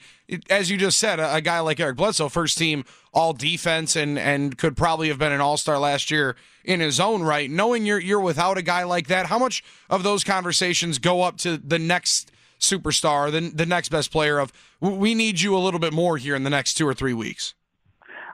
as 0.49 0.69
you 0.69 0.77
just 0.77 0.99
said, 0.99 1.19
a, 1.19 1.35
a 1.35 1.41
guy 1.41 1.59
like 1.59 1.79
Eric 1.79 1.97
Bledsoe, 1.97 2.29
first 2.29 2.57
team 2.57 2.85
All 3.13 3.33
Defense, 3.33 3.95
and 3.95 4.19
and 4.19 4.57
could 4.57 4.77
probably 4.77 5.07
have 5.07 5.17
been 5.17 5.31
an 5.31 5.41
All 5.41 5.57
Star 5.57 5.79
last 5.79 6.11
year 6.11 6.35
in 6.63 6.79
his 6.79 6.99
own 6.99 7.23
right, 7.23 7.49
knowing 7.49 7.85
you're 7.85 7.99
you're 7.99 8.19
without 8.19 8.57
a 8.57 8.61
guy 8.61 8.83
like 8.83 9.07
that? 9.07 9.27
How 9.27 9.39
much 9.39 9.63
of 9.89 10.03
those 10.03 10.23
conversations 10.23 10.99
go 10.99 11.23
up 11.23 11.37
to 11.39 11.57
the 11.57 11.79
next? 11.79 12.31
Superstar, 12.59 13.31
the, 13.31 13.49
the 13.49 13.65
next 13.65 13.89
best 13.89 14.11
player 14.11 14.39
of 14.39 14.51
we 14.79 15.15
need 15.15 15.41
you 15.41 15.55
a 15.55 15.59
little 15.59 15.79
bit 15.79 15.93
more 15.93 16.17
here 16.17 16.35
in 16.35 16.43
the 16.43 16.49
next 16.49 16.75
two 16.75 16.87
or 16.87 16.93
three 16.93 17.13
weeks? 17.13 17.53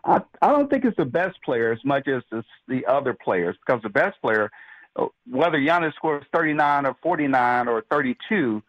I, 0.04 0.22
I 0.42 0.48
don't 0.50 0.70
think 0.70 0.86
it's 0.86 0.98
the 0.98 1.06
best 1.06 1.42
player 1.44 1.72
as 1.72 1.84
much 1.86 2.08
as 2.08 2.24
the 2.68 2.86
other 2.86 3.13
players 3.13 3.56
because 3.66 3.82
the 3.84 3.90
best 3.90 4.20
player, 4.22 4.51
uh, 4.96 5.08
whether 5.30 5.58
Giannis 5.60 5.94
scores 5.96 6.25
39 6.34 6.86
or 6.86 6.96
49 7.01 7.68
or 7.68 7.84
32, 7.90 8.63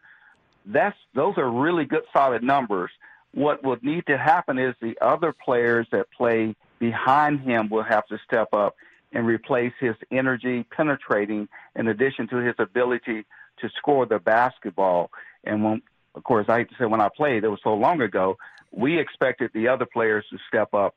that's 0.65 0.95
those 1.13 1.37
are 1.37 1.49
really 1.49 1.85
good 1.85 2.03
solid 2.15 2.43
numbers. 2.43 2.91
What 3.33 3.63
will 3.63 3.77
need 3.81 4.05
to 4.07 4.17
happen 4.17 4.59
is 4.59 4.75
the 4.79 4.95
other 5.01 5.33
players 5.33 5.87
that 5.91 6.11
play 6.11 6.55
behind 6.79 7.41
him 7.41 7.69
will 7.69 7.83
have 7.83 8.05
to 8.07 8.19
step 8.25 8.53
up 8.53 8.75
and 9.11 9.25
replace 9.25 9.73
his 9.79 9.95
energy 10.11 10.65
penetrating 10.75 11.47
in 11.75 11.87
addition 11.87 12.27
to 12.27 12.37
his 12.37 12.55
ability 12.59 13.25
to 13.59 13.69
score 13.77 14.05
the 14.05 14.19
basketball. 14.19 15.09
And 15.43 15.63
when, 15.63 15.81
of 16.15 16.23
course, 16.23 16.45
I 16.49 16.59
hate 16.59 16.69
to 16.69 16.75
say 16.79 16.85
when 16.85 17.01
I 17.01 17.09
played, 17.15 17.43
it 17.43 17.49
was 17.49 17.59
so 17.63 17.73
long 17.73 18.01
ago, 18.01 18.37
we 18.71 18.99
expected 18.99 19.51
the 19.53 19.67
other 19.67 19.85
players 19.85 20.25
to 20.31 20.37
step 20.47 20.73
up 20.73 20.95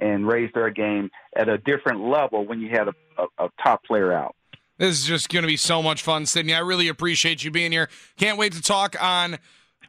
and 0.00 0.26
raise 0.26 0.50
their 0.54 0.70
game 0.70 1.10
at 1.36 1.48
a 1.48 1.58
different 1.58 2.00
level 2.00 2.46
when 2.46 2.60
you 2.60 2.70
had 2.70 2.88
a, 2.88 2.94
a, 3.18 3.46
a 3.46 3.48
top 3.62 3.84
player 3.84 4.12
out. 4.12 4.34
This 4.78 5.00
is 5.00 5.04
just 5.04 5.28
going 5.28 5.42
to 5.42 5.48
be 5.48 5.56
so 5.56 5.82
much 5.82 6.02
fun, 6.02 6.24
Sidney. 6.24 6.54
I 6.54 6.60
really 6.60 6.86
appreciate 6.86 7.42
you 7.42 7.50
being 7.50 7.72
here. 7.72 7.88
Can't 8.16 8.38
wait 8.38 8.52
to 8.52 8.62
talk 8.62 8.94
on 9.02 9.38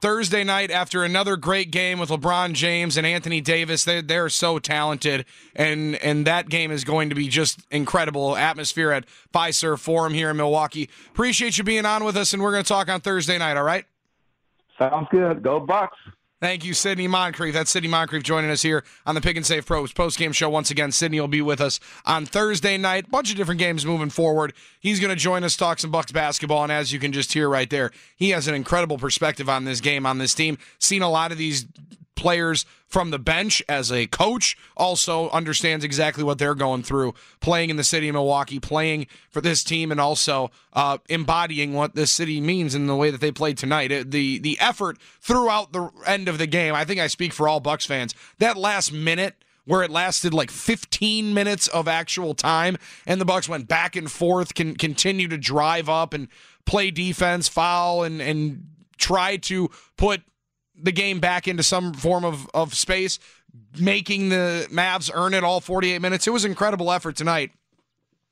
Thursday 0.02 0.44
night 0.44 0.72
after 0.72 1.04
another 1.04 1.36
great 1.36 1.70
game 1.70 2.00
with 2.00 2.10
LeBron 2.10 2.54
James 2.54 2.98
and 2.98 3.06
Anthony 3.06 3.40
Davis. 3.40 3.84
They 3.84 4.02
they're 4.02 4.30
so 4.30 4.58
talented, 4.58 5.26
and 5.56 5.96
and 5.98 6.26
that 6.26 6.50
game 6.50 6.72
is 6.72 6.84
going 6.84 7.10
to 7.10 7.16
be 7.16 7.28
just 7.28 7.60
incredible 7.70 8.36
atmosphere 8.36 8.92
at 8.92 9.06
Fiserv 9.34 9.80
Forum 9.80 10.14
here 10.14 10.32
in 10.32 10.38
Milwaukee. 10.38 10.90
Appreciate 11.12 11.58
you 11.60 11.64
being 11.64 11.86
on 11.86 12.04
with 12.04 12.18
us, 12.18 12.34
and 12.34 12.42
we're 12.42 12.52
going 12.52 12.64
to 12.64 12.68
talk 12.68 12.90
on 12.90 13.02
Thursday 13.02 13.38
night. 13.38 13.58
All 13.58 13.64
right. 13.64 13.86
Sounds 14.80 15.08
good. 15.12 15.44
Go 15.44 15.60
Bucks. 15.60 15.98
Thank 16.42 16.64
you, 16.64 16.74
Sidney 16.74 17.10
Moncrief. 17.10 17.54
That's 17.54 17.70
Sidney 17.70 17.90
Moncrief 17.90 18.24
joining 18.24 18.50
us 18.50 18.62
here 18.62 18.86
on 19.06 19.14
the 19.14 19.20
Pick 19.20 19.36
and 19.36 19.46
Save 19.46 19.66
Pros 19.66 19.92
post 19.92 20.18
game 20.18 20.32
show. 20.32 20.50
Once 20.50 20.72
again, 20.72 20.94
Sidney 20.94 21.20
will 21.20 21.28
be 21.28 21.42
with 21.42 21.60
us 21.60 21.82
on 22.06 22.26
Thursday 22.26 22.78
night. 22.78 23.12
Bunch 23.12 23.30
of 23.30 23.36
different 23.36 23.60
games 23.60 23.86
moving 23.86 24.10
forward. 24.10 24.54
He's 24.80 25.02
going 25.02 25.10
to 25.10 25.18
join 25.18 25.44
us, 25.44 25.58
talk 25.58 25.80
some 25.80 25.92
Bucks 25.92 26.14
basketball, 26.14 26.64
and 26.64 26.72
as 26.72 26.94
you 26.94 27.00
can 27.00 27.12
just 27.12 27.34
hear 27.34 27.50
right 27.50 27.70
there, 27.70 27.92
he 28.16 28.30
has 28.30 28.48
an 28.48 28.56
incredible 28.56 28.98
perspective 28.98 29.50
on 29.50 29.66
this 29.66 29.82
game, 29.82 30.06
on 30.06 30.18
this 30.18 30.34
team. 30.34 30.58
Seen 30.80 31.02
a 31.02 31.10
lot 31.10 31.34
of 31.34 31.38
these 31.38 31.66
players 32.20 32.66
from 32.86 33.12
the 33.12 33.20
bench 33.20 33.62
as 33.70 33.92
a 33.92 34.06
coach 34.08 34.58
also 34.76 35.30
understands 35.30 35.86
exactly 35.86 36.24
what 36.24 36.38
they're 36.38 36.56
going 36.56 36.84
through 36.84 37.14
playing 37.40 37.70
in 37.70 37.76
the 37.78 37.84
city 37.84 38.10
of 38.10 38.14
milwaukee 38.14 38.60
playing 38.60 39.08
for 39.30 39.42
this 39.42 39.64
team 39.64 39.92
and 39.92 40.02
also 40.02 40.52
uh, 40.74 40.98
embodying 41.08 41.74
what 41.74 41.96
this 41.96 42.12
city 42.12 42.42
means 42.42 42.76
in 42.76 42.88
the 42.88 42.96
way 42.96 43.10
that 43.12 43.22
they 43.22 43.32
played 43.32 43.58
tonight. 43.58 43.92
It- 43.92 44.12
the 44.12 44.40
the 44.40 44.60
effort 44.60 44.98
throughout 45.22 45.72
the 45.72 45.90
end 46.06 46.28
of 46.28 46.38
the 46.38 46.48
game 46.48 46.74
i 46.74 46.84
think 46.84 47.00
i 47.00 47.08
speak 47.08 47.32
for 47.32 47.48
all 47.48 47.60
bucks 47.60 47.86
fans 47.86 48.14
that 48.40 48.58
last 48.58 48.92
minute 48.92 49.36
where 49.66 49.84
it 49.84 49.92
lasted 49.92 50.34
like 50.34 50.50
15 50.50 51.34
minutes 51.34 51.68
of 51.68 51.88
actual 51.88 52.34
time 52.34 52.78
and 53.06 53.22
the 53.22 53.26
bucks 53.26 53.48
went 53.48 53.68
back 53.68 53.96
and 53.96 54.10
forth 54.12 54.56
can 54.56 54.76
continue 54.76 55.28
to 55.28 55.38
drive 55.38 55.88
up 55.90 56.14
and 56.14 56.28
play 56.66 56.90
defense 56.92 57.48
foul 57.48 58.04
and 58.04 58.22
and 58.22 58.66
try 58.98 59.38
to 59.38 59.70
put 59.96 60.22
the 60.82 60.92
game 60.92 61.20
back 61.20 61.48
into 61.48 61.64
some 61.64 61.94
form 61.94 62.26
of, 62.26 62.50
of 62.54 62.74
space, 62.74 63.20
making 63.80 64.30
the 64.30 64.68
Mavs 64.72 65.10
earn 65.14 65.34
it 65.34 65.44
all 65.44 65.60
48 65.60 66.02
minutes. 66.02 66.28
It 66.28 66.32
was 66.32 66.46
incredible 66.46 66.92
effort 66.92 67.16
tonight, 67.16 67.52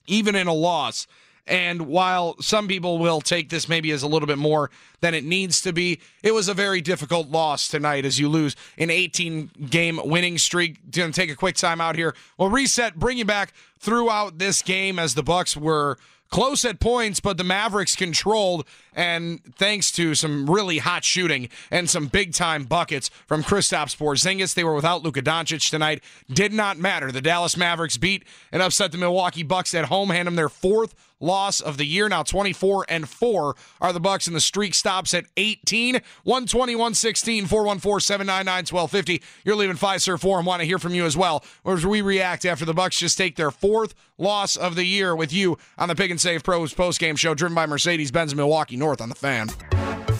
even 0.08 0.36
in 0.36 0.48
a 0.48 0.54
loss. 0.54 1.08
And 1.48 1.88
while 1.88 2.36
some 2.42 2.68
people 2.68 2.98
will 2.98 3.22
take 3.22 3.50
this 3.50 3.70
maybe 3.70 3.92
as 3.92 4.04
a 4.04 4.08
little 4.08 4.28
bit 4.28 4.38
more 4.38 4.70
than 5.00 5.14
it 5.14 5.24
needs 5.24 5.62
to 5.62 5.72
be, 5.72 6.02
it 6.22 6.34
was 6.34 6.50
a 6.50 6.54
very 6.54 6.82
difficult 6.82 7.30
loss 7.30 7.70
tonight 7.70 8.04
as 8.04 8.20
you 8.20 8.28
lose 8.28 8.56
an 8.78 8.90
18 8.90 9.52
game 9.70 10.00
winning 10.04 10.38
streak. 10.38 10.92
Going 10.92 11.12
to 11.12 11.22
take 11.22 11.30
a 11.30 11.36
quick 11.36 11.56
time 11.56 11.80
out 11.80 11.96
here. 11.96 12.14
We'll 12.38 12.50
reset, 12.50 12.96
bring 12.96 13.18
you 13.18 13.26
back 13.26 13.54
throughout 13.80 14.40
this 14.40 14.62
game 14.62 15.00
as 15.00 15.16
the 15.16 15.24
Bucks 15.24 15.56
were 15.56 15.98
close 16.30 16.66
at 16.66 16.80
points, 16.80 17.20
but 17.20 17.38
the 17.38 17.44
Mavericks 17.44 17.96
controlled, 17.96 18.66
and 18.94 19.42
thanks 19.56 19.92
to 19.92 20.16
some 20.16 20.50
really 20.50 20.80
hot 20.80 21.04
shooting 21.04 21.50
and 21.72 21.90
some 21.90 22.08
big 22.08 22.34
time 22.34 22.64
buckets 22.64 23.10
from 23.26 23.44
Kristaps 23.44 23.96
Porzingis, 23.96 24.54
they 24.54 24.64
were 24.64 24.76
without 24.76 25.04
Luka 25.04 25.22
Doncic 25.22 25.70
tonight. 25.70 26.04
Did 26.32 26.54
not 26.54 26.78
matter. 26.78 27.12
The 27.12 27.22
Dallas 27.22 27.58
Mavericks 27.58 27.98
beat 27.98 28.24
and 28.52 28.62
upset 28.62 28.92
the 28.92 28.98
Milwaukee 28.98 29.44
Bucks 29.44 29.74
at 29.74 29.86
home, 29.86 30.10
hand 30.10 30.28
them 30.28 30.36
their 30.36 30.50
fourth 30.50 30.96
loss 31.20 31.62
of 31.62 31.78
the 31.78 31.86
year. 31.86 32.10
Now 32.10 32.24
24 32.24 32.86
and 32.90 33.08
4 33.08 33.56
are 33.82 33.94
the 33.94 34.00
Bucks, 34.00 34.28
and 34.28 34.36
the 34.36 34.42
streak 34.42 34.74
stops 34.74 35.14
at 35.14 35.26
18. 35.38 35.96
120, 36.24 36.76
116, 36.76 37.46
414 37.46 38.00
799 38.00 38.66
1250. 38.66 39.24
You're 39.44 39.56
leaving 39.56 39.78
Fiserv 39.78 40.22
Forum. 40.22 40.46
Want 40.46 40.62
to 40.62 40.66
hear 40.66 40.80
from 40.80 40.94
you 40.94 41.06
as 41.06 41.18
well. 41.18 41.44
As 41.66 41.86
we 41.86 42.02
react 42.02 42.46
after 42.46 42.66
the 42.66 42.74
Bucks 42.74 42.98
just 42.98 43.18
take 43.18 43.36
their 43.36 43.52
fourth 43.52 43.94
loss 44.18 44.56
of 44.56 44.76
the 44.76 44.86
year 44.86 45.16
with 45.16 45.32
you 45.32 45.58
on 45.78 45.90
the 45.90 45.96
Pick 45.96 46.12
and 46.12 46.20
Save 46.20 46.44
Pros 46.44 46.74
postgame 46.74 47.18
show 47.18 47.34
driven 47.34 47.56
by 47.56 47.66
Mercedes 47.66 48.12
Benz 48.12 48.36
Milwaukee 48.36 48.78
North 48.78 49.02
on 49.02 49.10
the 49.10 49.16
fan. 49.16 49.50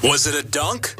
Was 0.04 0.28
it 0.28 0.36
a 0.36 0.48
dunk? 0.48 0.96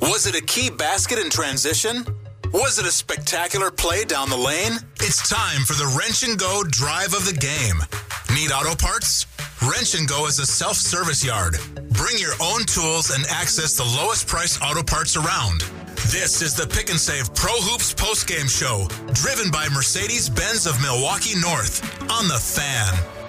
Was 0.00 0.26
it 0.26 0.34
a 0.34 0.42
key 0.42 0.70
basket 0.70 1.18
in 1.18 1.30
transition? 1.30 2.04
Was 2.52 2.80
it 2.80 2.86
a 2.86 2.90
spectacular 2.90 3.70
play 3.70 4.04
down 4.04 4.28
the 4.28 4.36
lane? 4.36 4.72
It's 4.96 5.28
time 5.28 5.62
for 5.62 5.74
the 5.74 5.86
Wrench 5.96 6.24
and 6.24 6.36
Go 6.36 6.64
drive 6.68 7.14
of 7.14 7.24
the 7.24 7.32
game. 7.32 7.78
Need 8.34 8.50
auto 8.50 8.74
parts? 8.74 9.26
Wrench 9.62 9.94
and 9.94 10.08
Go 10.08 10.26
is 10.26 10.40
a 10.40 10.46
self 10.46 10.76
service 10.76 11.24
yard. 11.24 11.58
Bring 11.90 12.18
your 12.18 12.34
own 12.42 12.64
tools 12.64 13.10
and 13.10 13.24
access 13.28 13.76
the 13.76 13.84
lowest 13.84 14.26
price 14.26 14.60
auto 14.62 14.82
parts 14.82 15.16
around. 15.16 15.60
This 16.10 16.42
is 16.42 16.54
the 16.54 16.66
Pick 16.66 16.90
and 16.90 16.98
Save 16.98 17.32
Pro 17.36 17.52
Hoops 17.52 17.94
postgame 17.94 18.50
show, 18.50 18.88
driven 19.14 19.52
by 19.52 19.68
Mercedes 19.68 20.28
Benz 20.28 20.66
of 20.66 20.80
Milwaukee 20.82 21.38
North 21.38 21.84
on 22.10 22.26
the 22.26 22.38
fan. 22.38 23.19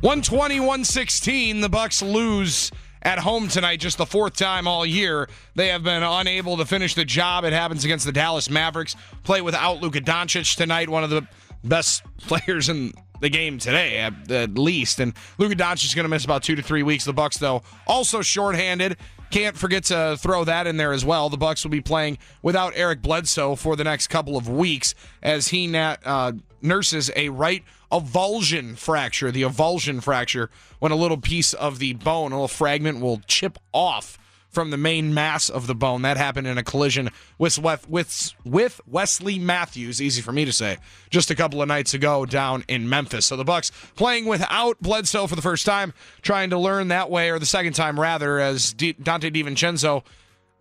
One 0.00 0.22
twenty, 0.22 0.60
one 0.60 0.84
sixteen. 0.84 1.60
The 1.60 1.68
Bucks 1.68 2.00
lose 2.00 2.72
at 3.02 3.18
home 3.18 3.48
tonight, 3.48 3.80
just 3.80 3.98
the 3.98 4.06
fourth 4.06 4.34
time 4.34 4.66
all 4.66 4.86
year. 4.86 5.28
They 5.54 5.68
have 5.68 5.82
been 5.82 6.02
unable 6.02 6.56
to 6.56 6.64
finish 6.64 6.94
the 6.94 7.04
job. 7.04 7.44
It 7.44 7.52
happens 7.52 7.84
against 7.84 8.06
the 8.06 8.12
Dallas 8.12 8.48
Mavericks. 8.48 8.96
Play 9.24 9.42
without 9.42 9.82
Luka 9.82 10.00
Doncic 10.00 10.56
tonight, 10.56 10.88
one 10.88 11.04
of 11.04 11.10
the 11.10 11.28
best 11.64 12.02
players 12.18 12.70
in 12.70 12.94
the 13.20 13.28
game 13.28 13.58
today, 13.58 13.98
at, 13.98 14.30
at 14.30 14.56
least. 14.56 15.00
And 15.00 15.12
Luka 15.36 15.54
Doncic 15.54 15.84
is 15.84 15.94
going 15.94 16.04
to 16.04 16.08
miss 16.08 16.24
about 16.24 16.42
two 16.42 16.56
to 16.56 16.62
three 16.62 16.82
weeks. 16.82 17.04
The 17.04 17.12
Bucks, 17.12 17.36
though, 17.36 17.62
also 17.86 18.22
shorthanded. 18.22 18.96
Can't 19.30 19.56
forget 19.56 19.84
to 19.84 20.16
throw 20.18 20.44
that 20.44 20.66
in 20.66 20.78
there 20.78 20.94
as 20.94 21.04
well. 21.04 21.28
The 21.28 21.36
Bucks 21.36 21.62
will 21.62 21.70
be 21.70 21.82
playing 21.82 22.16
without 22.40 22.72
Eric 22.74 23.02
Bledsoe 23.02 23.54
for 23.54 23.76
the 23.76 23.84
next 23.84 24.06
couple 24.06 24.38
of 24.38 24.48
weeks 24.48 24.94
as 25.22 25.48
he 25.48 25.66
nat, 25.66 25.98
uh, 26.06 26.32
nurses 26.62 27.10
a 27.14 27.28
right 27.28 27.62
avulsion 27.90 28.76
fracture. 28.76 29.30
The 29.30 29.42
avulsion 29.42 30.02
fracture, 30.02 30.50
when 30.78 30.92
a 30.92 30.96
little 30.96 31.18
piece 31.18 31.52
of 31.54 31.78
the 31.78 31.94
bone, 31.94 32.32
a 32.32 32.36
little 32.36 32.48
fragment, 32.48 33.00
will 33.00 33.20
chip 33.26 33.58
off 33.72 34.18
from 34.50 34.70
the 34.70 34.76
main 34.76 35.14
mass 35.14 35.48
of 35.48 35.66
the 35.66 35.74
bone. 35.74 36.02
That 36.02 36.16
happened 36.16 36.46
in 36.46 36.58
a 36.58 36.62
collision 36.62 37.10
with 37.38 37.58
with 37.58 38.34
with 38.44 38.80
Wesley 38.86 39.38
Matthews, 39.38 40.02
easy 40.02 40.20
for 40.20 40.32
me 40.32 40.44
to 40.44 40.52
say, 40.52 40.78
just 41.08 41.30
a 41.30 41.34
couple 41.34 41.62
of 41.62 41.68
nights 41.68 41.94
ago 41.94 42.26
down 42.26 42.64
in 42.68 42.88
Memphis. 42.88 43.26
So 43.26 43.36
the 43.36 43.44
Bucks 43.44 43.70
playing 43.94 44.26
without 44.26 44.80
Bledsoe 44.80 45.26
for 45.26 45.36
the 45.36 45.42
first 45.42 45.64
time, 45.64 45.94
trying 46.22 46.50
to 46.50 46.58
learn 46.58 46.88
that 46.88 47.10
way, 47.10 47.30
or 47.30 47.38
the 47.38 47.46
second 47.46 47.74
time 47.74 47.98
rather, 47.98 48.40
as 48.40 48.72
D- 48.72 48.94
Donte 48.94 49.32
DiVincenzo 49.32 50.02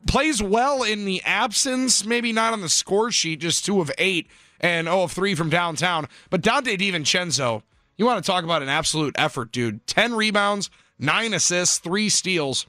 plays 0.07 0.41
well 0.41 0.83
in 0.83 1.05
the 1.05 1.21
absence, 1.25 2.05
maybe 2.05 2.31
not 2.31 2.53
on 2.53 2.61
the 2.61 2.69
score 2.69 3.11
sheet, 3.11 3.39
just 3.39 3.65
two 3.65 3.81
of 3.81 3.91
eight 3.97 4.27
and 4.59 4.87
0 4.87 5.03
of 5.03 5.11
3 5.11 5.35
from 5.35 5.49
downtown. 5.49 6.07
But 6.29 6.41
Donte 6.41 6.77
DiVincenzo, 6.77 7.63
you 7.97 8.05
want 8.05 8.23
to 8.23 8.29
talk 8.29 8.43
about 8.43 8.61
an 8.61 8.69
absolute 8.69 9.15
effort, 9.17 9.51
dude. 9.51 9.85
10 9.87 10.13
rebounds, 10.13 10.69
9 10.99 11.33
assists, 11.33 11.79
3 11.79 12.09
steals. 12.09 12.65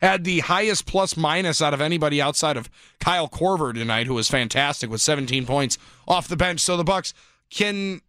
Had 0.00 0.24
the 0.24 0.40
highest 0.40 0.86
plus 0.86 1.16
minus 1.16 1.60
out 1.60 1.74
of 1.74 1.80
anybody 1.82 2.22
outside 2.22 2.56
of 2.56 2.70
Kyle 3.00 3.28
Korver 3.28 3.74
tonight, 3.74 4.06
who 4.06 4.14
was 4.14 4.28
fantastic 4.28 4.88
with 4.88 5.02
17 5.02 5.44
points 5.44 5.76
off 6.08 6.26
the 6.26 6.36
bench. 6.36 6.60
So 6.60 6.78
the 6.78 6.84
Bucks 6.84 7.12
can 7.50 8.00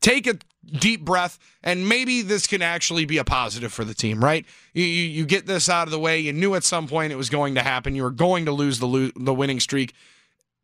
take 0.00 0.26
a 0.26 0.38
deep 0.66 1.04
breath, 1.04 1.38
and 1.62 1.88
maybe 1.88 2.22
this 2.22 2.46
can 2.46 2.62
actually 2.62 3.04
be 3.04 3.18
a 3.18 3.24
positive 3.24 3.72
for 3.72 3.84
the 3.84 3.94
team, 3.94 4.22
right? 4.22 4.44
You, 4.72 4.84
you, 4.84 5.04
you, 5.04 5.26
get 5.26 5.46
this 5.46 5.68
out 5.68 5.86
of 5.86 5.92
the 5.92 5.98
way. 5.98 6.18
You 6.18 6.32
knew 6.32 6.54
at 6.54 6.64
some 6.64 6.88
point 6.88 7.12
it 7.12 7.16
was 7.16 7.30
going 7.30 7.54
to 7.54 7.62
happen. 7.62 7.94
You 7.94 8.02
were 8.02 8.10
going 8.10 8.46
to 8.46 8.52
lose 8.52 8.78
the 8.78 8.86
lo- 8.86 9.10
the 9.14 9.34
winning 9.34 9.60
streak. 9.60 9.94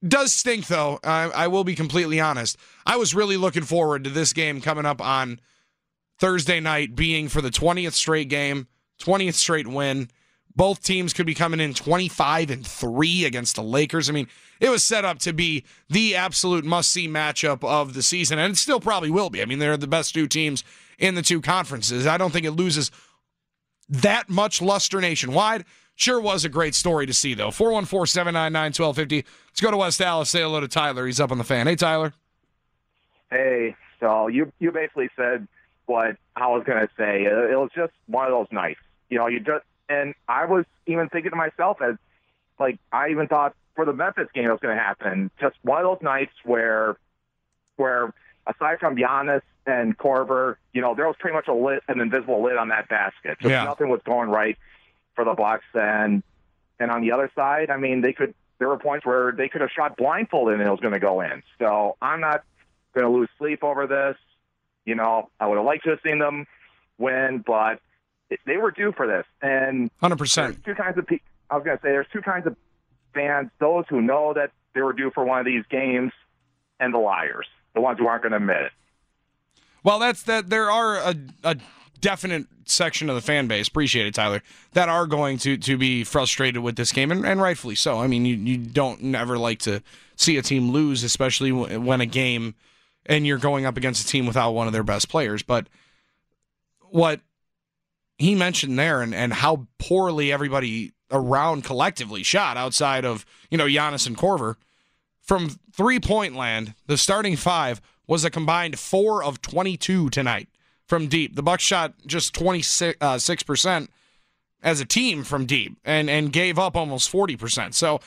Does 0.07 0.35
stink 0.35 0.67
though. 0.67 0.99
I, 1.05 1.31
I 1.31 1.49
will 1.49 1.65
be 1.65 1.75
completely 1.75 2.21
honest. 2.21 2.57
I 2.85 2.97
was 2.97 3.15
really 3.15 3.37
looking 3.37 3.63
forward 3.63 4.05
to 4.05 4.11
this 4.11 4.33
game 4.33 4.61
coming 4.61 4.87
up 4.87 5.01
on 5.01 5.41
Thursday 6.19 6.61
night, 6.61 6.95
being 6.95 7.29
for 7.29 7.41
the 7.41 7.51
20th 7.51 7.93
straight 7.93 8.29
game, 8.29 8.67
20th 9.01 9.35
straight 9.35 9.67
win. 9.67 10.09
Both 10.55 10.83
teams 10.83 11.13
could 11.15 11.25
be 11.25 11.35
coming 11.35 11.61
in 11.61 11.73
25 11.73 12.51
and 12.51 12.67
3 12.67 13.25
against 13.25 13.57
the 13.57 13.63
Lakers. 13.63 14.11
I 14.11 14.13
mean, 14.13 14.29
it 14.61 14.69
was 14.69 14.85
set 14.85 15.05
up 15.05 15.19
to 15.21 15.33
be 15.33 15.65
the 15.89 16.15
absolute 16.15 16.65
must 16.65 16.93
see 16.93 17.09
matchup 17.09 17.65
of 17.65 17.95
the 17.95 18.03
season, 18.03 18.39
and 18.39 18.53
it 18.53 18.57
still 18.57 18.79
probably 18.79 19.11
will 19.11 19.31
be. 19.31 19.41
I 19.41 19.47
mean, 19.47 19.61
they're 19.61 19.77
the 19.79 19.87
best 19.87 20.15
two 20.15 20.27
teams 20.27 20.63
in 20.99 21.15
the 21.15 21.23
two 21.23 21.41
conferences. 21.41 22.07
I 22.07 22.19
don't 22.19 22.33
think 22.33 22.45
it 22.45 22.53
loses 22.53 22.91
that 23.89 24.29
much 24.29 24.61
luster 24.61 25.01
nationwide. 25.01 25.65
Sure 25.95 26.21
was 26.21 26.45
a 26.45 26.49
great 26.49 26.75
story 26.75 27.07
to 27.07 27.13
see, 27.13 27.35
though. 27.35 27.51
414 27.51 28.07
799 28.07 28.73
1250. 28.73 29.29
Let's 29.49 29.61
go 29.61 29.71
to 29.71 29.77
West 29.77 29.99
Dallas. 29.99 30.31
Say 30.31 30.41
hello 30.41 30.61
to 30.61 30.69
Tyler. 30.69 31.07
He's 31.07 31.21
up 31.21 31.31
on 31.31 31.39
the 31.39 31.45
fan. 31.45 31.67
Hey, 31.67 31.77
Tyler. 31.77 32.15
Hey, 33.31 33.77
so 34.01 34.27
you 34.27 34.53
you 34.59 34.73
basically 34.73 35.09
said 35.17 35.47
what 35.87 36.17
I 36.37 36.49
was 36.49 36.65
going 36.65 36.81
to 36.81 36.93
say. 36.97 37.25
It 37.25 37.59
was 37.59 37.71
just 37.75 37.93
one 38.07 38.27
of 38.27 38.33
those 38.33 38.47
nights. 38.51 38.81
You 39.09 39.19
know, 39.19 39.27
you 39.27 39.41
just, 39.41 39.65
and 39.89 40.15
I 40.29 40.47
was 40.47 40.65
even 40.87 41.09
thinking 41.09 41.31
to 41.31 41.37
myself 41.37 41.79
as, 41.83 41.97
like, 42.59 42.79
I 42.93 43.11
even 43.11 43.29
thought 43.29 43.55
for 43.75 43.85
the 43.85 43.93
Memphis 43.93 44.29
game 44.35 44.47
it 44.47 44.51
was 44.51 44.61
going 44.61 44.77
to 44.77 44.83
happen. 44.83 45.31
Just 45.41 45.57
one 45.63 45.85
of 45.85 45.85
those 45.85 46.03
nights 46.03 46.33
where, 46.45 46.97
where 47.77 48.13
aside 48.47 48.79
from 48.81 48.97
Giannis 48.97 49.43
and 49.67 49.97
Korver, 49.97 50.57
you 50.73 50.81
know, 50.81 50.95
there 50.95 51.07
was 51.07 51.17
pretty 51.19 51.35
much 51.35 51.49
a 51.49 51.55
lit, 51.55 51.83
an 51.89 52.01
invisible 52.01 52.43
lid 52.43 52.57
on 52.57 52.69
that 52.69 52.89
basket. 52.89 53.39
Just 53.41 53.51
yeah. 53.51 53.65
nothing 53.65 53.89
was 53.89 54.01
going 54.05 54.31
right 54.31 54.57
for 55.15 55.25
the 55.25 55.35
Bucks. 55.35 55.65
And 55.75 56.23
and 56.79 56.91
on 56.91 57.03
the 57.03 57.13
other 57.13 57.31
side, 57.35 57.71
I 57.71 57.77
mean, 57.77 58.01
they 58.01 58.13
could. 58.13 58.35
There 58.59 58.69
were 58.69 58.79
points 58.79 59.05
where 59.05 59.33
they 59.33 59.49
could 59.49 59.61
have 59.61 59.71
shot 59.71 59.97
blindfolded 59.97 60.55
and 60.55 60.63
it 60.63 60.71
was 60.71 60.79
going 60.79 60.95
to 60.95 61.01
go 61.01 61.21
in. 61.21 61.43
So 61.59 61.97
I'm 62.01 62.21
not 62.21 62.45
going 62.95 63.05
to 63.05 63.11
lose 63.11 63.29
sleep 63.37 63.65
over 63.65 63.89
this. 63.89 64.17
You 64.85 64.95
know, 64.95 65.31
I 65.41 65.47
would 65.47 65.57
have 65.57 65.65
liked 65.65 65.85
to 65.85 65.91
have 65.91 65.99
seen 66.05 66.19
them 66.19 66.47
win, 66.99 67.43
but 67.45 67.81
they 68.47 68.57
were 68.57 68.71
due 68.71 68.93
for 68.93 69.07
this. 69.07 69.27
And 69.41 69.91
hundred 70.01 70.19
percent. 70.19 70.65
Two 70.65 70.75
kinds 70.75 70.99
of. 70.99 71.07
Pe- 71.07 71.21
I 71.51 71.57
was 71.57 71.65
going 71.65 71.77
to 71.77 71.83
say 71.83 71.91
there's 71.91 72.07
two 72.13 72.23
kinds 72.23 72.47
of 72.47 72.57
fans: 73.15 73.51
those 73.59 73.85
who 73.89 74.01
know 74.01 74.33
that 74.35 74.53
they 74.75 74.83
were 74.83 74.93
due 74.93 75.11
for 75.11 75.25
one 75.25 75.41
of 75.41 75.47
these 75.47 75.65
games, 75.71 76.13
and 76.81 76.95
the 76.95 76.99
liars, 76.99 77.47
the 77.75 77.81
ones 77.81 77.99
who 77.99 78.07
aren't 78.07 78.23
going 78.23 78.33
to 78.33 78.39
admit 78.39 78.63
it. 78.63 78.73
Well, 79.85 79.99
that's 79.99 80.23
that. 80.25 80.51
There 80.51 80.71
are 80.71 80.97
a, 80.97 81.15
a 81.45 81.57
definite 82.03 82.47
section 82.67 83.09
of 83.09 83.15
the 83.15 83.23
fan 83.23 83.47
base, 83.47 83.69
appreciate 83.69 84.07
it, 84.07 84.15
Tyler, 84.15 84.43
that 84.75 84.91
are 84.91 85.07
going 85.07 85.39
to 85.39 85.57
to 85.57 85.79
be 85.79 86.05
frustrated 86.05 86.63
with 86.63 86.77
this 86.77 86.93
game, 86.93 87.11
and, 87.11 87.25
and 87.25 87.41
rightfully 87.41 87.75
so. 87.75 87.99
I 88.01 88.07
mean, 88.07 88.27
you, 88.27 88.37
you 88.37 88.59
don't 88.59 89.03
never 89.03 89.39
like 89.39 89.61
to 89.61 89.83
see 90.17 90.37
a 90.37 90.43
team 90.43 90.71
lose, 90.71 91.03
especially 91.03 91.51
when 91.51 92.03
a 92.03 92.07
game 92.07 92.55
and 93.07 93.27
you're 93.27 93.39
going 93.39 93.67
up 93.67 93.77
against 93.77 94.05
a 94.05 94.07
team 94.07 94.27
without 94.27 94.53
one 94.53 94.67
of 94.67 94.73
their 94.73 94.85
best 94.85 95.09
players. 95.09 95.43
But 95.43 95.67
what 96.91 97.21
he 98.19 98.35
mentioned 98.35 98.79
there 98.79 99.03
and, 99.03 99.15
and 99.15 99.33
how 99.33 99.67
poorly 99.79 100.33
everybody 100.33 100.93
around 101.11 101.65
collectively 101.65 102.23
shot 102.23 102.57
outside 102.57 103.05
of, 103.05 103.27
you 103.51 103.59
know, 103.59 103.67
Giannis 103.67 104.07
and 104.07 104.17
Korver, 104.17 104.57
from 105.21 105.59
three 105.73 105.99
point 105.99 106.37
land, 106.37 106.75
the 106.87 106.97
starting 106.97 107.37
five 107.37 107.81
was 108.07 108.25
a 108.25 108.31
combined 108.31 108.79
four 108.79 109.23
of 109.23 109.41
22 109.43 110.11
tonight 110.11 110.49
from 110.93 111.09
deep. 111.09 111.35
The 111.35 111.43
Bucks 111.43 111.63
shot 111.63 111.95
just 112.05 112.35
26 112.35 112.99
uh, 113.01 113.19
percent 113.47 113.91
as 114.63 114.79
a 114.79 114.85
team 114.85 115.25
from 115.25 115.47
deep 115.47 115.79
and 115.87 116.11
and 116.11 116.31
gave 116.31 116.59
up 116.59 116.77
almost 116.77 117.11
40%. 117.11 117.73
So 117.73 117.99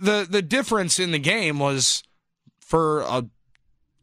the 0.00 0.24
the 0.30 0.40
difference 0.40 1.00
in 1.00 1.10
the 1.10 1.18
game 1.18 1.58
was 1.58 2.04
for 2.60 3.00
a 3.00 3.26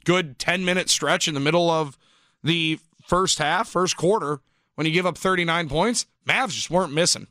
good 0.03 0.37
10 0.37 0.65
minute 0.65 0.89
stretch 0.89 1.29
in 1.29 1.33
the 1.33 1.39
middle 1.39 1.69
of 1.69 1.97
the 2.43 2.79
first 3.07 3.37
half, 3.37 3.69
first 3.69 3.95
quarter, 3.95 4.41
when 4.75 4.85
you 4.85 4.91
give 4.91 5.05
up 5.05 5.17
39 5.17 5.69
points, 5.69 6.05
Mavs 6.27 6.49
just 6.49 6.69
weren't 6.69 6.91
missing. 6.91 7.27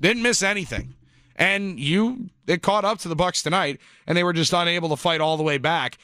Didn't 0.00 0.24
miss 0.24 0.42
anything. 0.42 0.94
And 1.36 1.78
you 1.78 2.30
it 2.48 2.62
caught 2.62 2.84
up 2.84 2.98
to 2.98 3.08
the 3.08 3.14
Bucks 3.14 3.44
tonight 3.44 3.78
and 4.08 4.18
they 4.18 4.24
were 4.24 4.32
just 4.32 4.52
unable 4.52 4.88
to 4.88 4.96
fight 4.96 5.20
all 5.20 5.36
the 5.36 5.44
way 5.44 5.56
back 5.56 5.98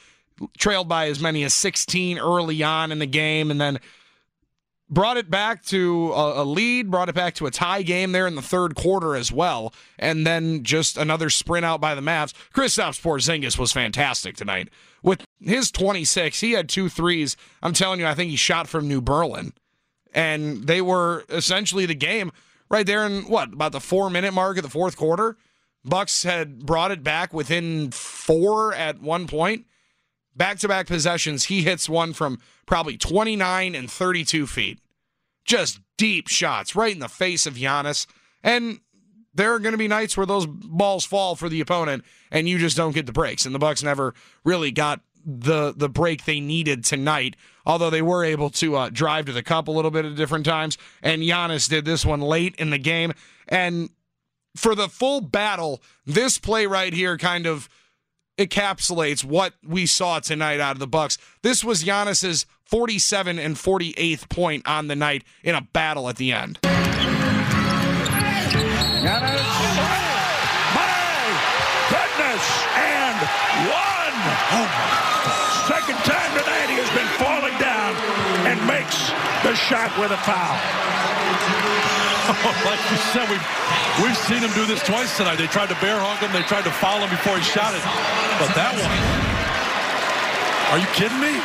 trailed 0.58 0.88
by 0.88 1.08
as 1.08 1.20
many 1.20 1.44
as 1.44 1.54
16 1.54 2.18
early 2.18 2.62
on 2.62 2.92
in 2.92 2.98
the 2.98 3.06
game, 3.06 3.50
and 3.50 3.60
then 3.60 3.78
brought 4.88 5.16
it 5.16 5.30
back 5.30 5.64
to 5.64 6.12
a, 6.14 6.44
lead, 6.44 6.90
brought 6.90 7.08
it 7.08 7.14
back 7.14 7.34
to 7.34 7.46
a 7.46 7.50
tie 7.50 7.82
game 7.82 8.12
there 8.12 8.26
in 8.26 8.34
the 8.34 8.42
third 8.42 8.74
quarter 8.74 9.16
as 9.16 9.32
well, 9.32 9.72
and 9.98 10.26
then 10.26 10.62
just 10.62 10.96
another 10.96 11.30
sprint 11.30 11.64
out 11.64 11.80
by 11.80 11.94
the 11.94 12.00
Mavs. 12.00 12.32
Kristaps 12.54 13.00
Porzingis 13.00 13.58
was 13.58 13.72
fantastic 13.72 14.36
tonight. 14.36 14.68
With 15.02 15.24
his 15.40 15.70
26, 15.70 16.40
he 16.40 16.52
had 16.52 16.68
two 16.68 16.88
threes. 16.88 17.36
I'm 17.62 17.72
telling 17.72 18.00
you, 18.00 18.06
I 18.06 18.14
think 18.14 18.30
he 18.30 18.36
shot 18.36 18.68
from 18.68 18.88
New 18.88 19.00
Berlin, 19.00 19.52
and 20.12 20.66
they 20.66 20.80
were 20.80 21.24
essentially 21.28 21.86
the 21.86 21.94
game 21.94 22.30
right 22.70 22.86
there 22.86 23.04
in 23.04 23.22
what 23.22 23.52
about 23.52 23.72
the 23.72 23.80
four 23.80 24.10
minute 24.10 24.32
mark 24.32 24.56
of 24.56 24.62
the 24.62 24.70
fourth 24.70 24.96
quarter. 24.96 25.36
Bucks 25.84 26.22
had 26.22 26.64
brought 26.64 26.90
it 26.90 27.02
back 27.02 27.34
within 27.34 27.90
four 27.90 28.72
at 28.72 29.02
one 29.02 29.26
point 29.26 29.66
back 30.36 30.58
to 30.58 30.68
back 30.68 30.86
possessions, 30.86 31.44
he 31.44 31.62
hits 31.62 31.88
one 31.88 32.12
from 32.12 32.38
probably 32.66 32.96
29 32.96 33.74
and 33.74 33.90
32 33.90 34.46
feet. 34.46 34.78
Just 35.44 35.80
deep 35.96 36.28
shots 36.28 36.74
right 36.74 36.92
in 36.92 37.00
the 37.00 37.08
face 37.08 37.46
of 37.46 37.54
Giannis. 37.54 38.06
And 38.42 38.80
there 39.34 39.52
are 39.52 39.58
going 39.58 39.72
to 39.72 39.78
be 39.78 39.88
nights 39.88 40.16
where 40.16 40.26
those 40.26 40.46
balls 40.46 41.04
fall 41.04 41.34
for 41.36 41.48
the 41.48 41.60
opponent 41.60 42.04
and 42.30 42.48
you 42.48 42.58
just 42.58 42.76
don't 42.76 42.94
get 42.94 43.06
the 43.06 43.12
breaks. 43.12 43.44
And 43.44 43.54
the 43.54 43.58
Bucks 43.58 43.82
never 43.82 44.14
really 44.44 44.70
got 44.70 45.00
the 45.26 45.72
the 45.74 45.88
break 45.88 46.24
they 46.24 46.40
needed 46.40 46.84
tonight. 46.84 47.36
Although 47.66 47.90
they 47.90 48.02
were 48.02 48.24
able 48.24 48.50
to 48.50 48.76
uh, 48.76 48.90
drive 48.90 49.26
to 49.26 49.32
the 49.32 49.42
cup 49.42 49.68
a 49.68 49.70
little 49.70 49.90
bit 49.90 50.04
at 50.04 50.16
different 50.16 50.44
times, 50.44 50.76
and 51.02 51.22
Giannis 51.22 51.68
did 51.68 51.86
this 51.86 52.04
one 52.04 52.20
late 52.20 52.54
in 52.56 52.70
the 52.70 52.78
game. 52.78 53.12
And 53.48 53.88
for 54.54 54.74
the 54.74 54.88
full 54.88 55.22
battle, 55.22 55.82
this 56.04 56.38
play 56.38 56.66
right 56.66 56.92
here 56.92 57.16
kind 57.16 57.46
of 57.46 57.68
encapsulates 58.38 59.24
what 59.24 59.54
we 59.66 59.86
saw 59.86 60.18
tonight 60.18 60.60
out 60.60 60.72
of 60.72 60.78
the 60.78 60.86
Bucks. 60.86 61.18
This 61.42 61.64
was 61.64 61.84
Giannis's 61.84 62.46
47 62.64 63.38
and 63.38 63.56
48th 63.56 64.28
point 64.28 64.66
on 64.66 64.88
the 64.88 64.96
night 64.96 65.24
in 65.42 65.54
a 65.54 65.60
battle 65.60 66.08
at 66.08 66.16
the 66.16 66.32
end. 66.32 66.58
Giannis. 69.04 69.44
My 70.74 71.20
goodness. 71.92 72.44
And 72.74 73.18
one. 73.68 74.16
Oh. 74.56 74.68
Second 75.68 75.98
time 76.04 76.30
tonight 76.36 76.68
he 76.68 76.76
has 76.80 76.90
been 76.92 77.08
falling 77.20 77.56
down 77.60 77.94
and 78.48 78.60
makes 78.66 79.12
the 79.44 79.54
shot 79.54 79.92
with 80.00 80.10
a 80.10 80.20
foul. 80.24 80.56
like 82.64 82.80
you 82.90 82.96
said, 83.12 83.28
we've, 83.28 83.44
we've 84.02 84.16
seen 84.16 84.40
him 84.40 84.52
do 84.54 84.66
this 84.66 84.82
twice 84.82 85.16
tonight. 85.16 85.36
They 85.36 85.46
tried 85.46 85.68
to 85.68 85.78
bear 85.80 85.98
hug 86.00 86.18
him. 86.18 86.32
They 86.32 86.46
tried 86.46 86.64
to 86.64 86.72
foul 86.72 87.00
him 87.00 87.10
before 87.10 87.36
he 87.36 87.44
shot 87.44 87.74
it. 87.74 87.84
But 88.40 88.50
that 88.56 88.74
one, 88.74 89.00
are 90.72 90.80
you 90.80 90.88
kidding 90.96 91.20
me? 91.20 91.38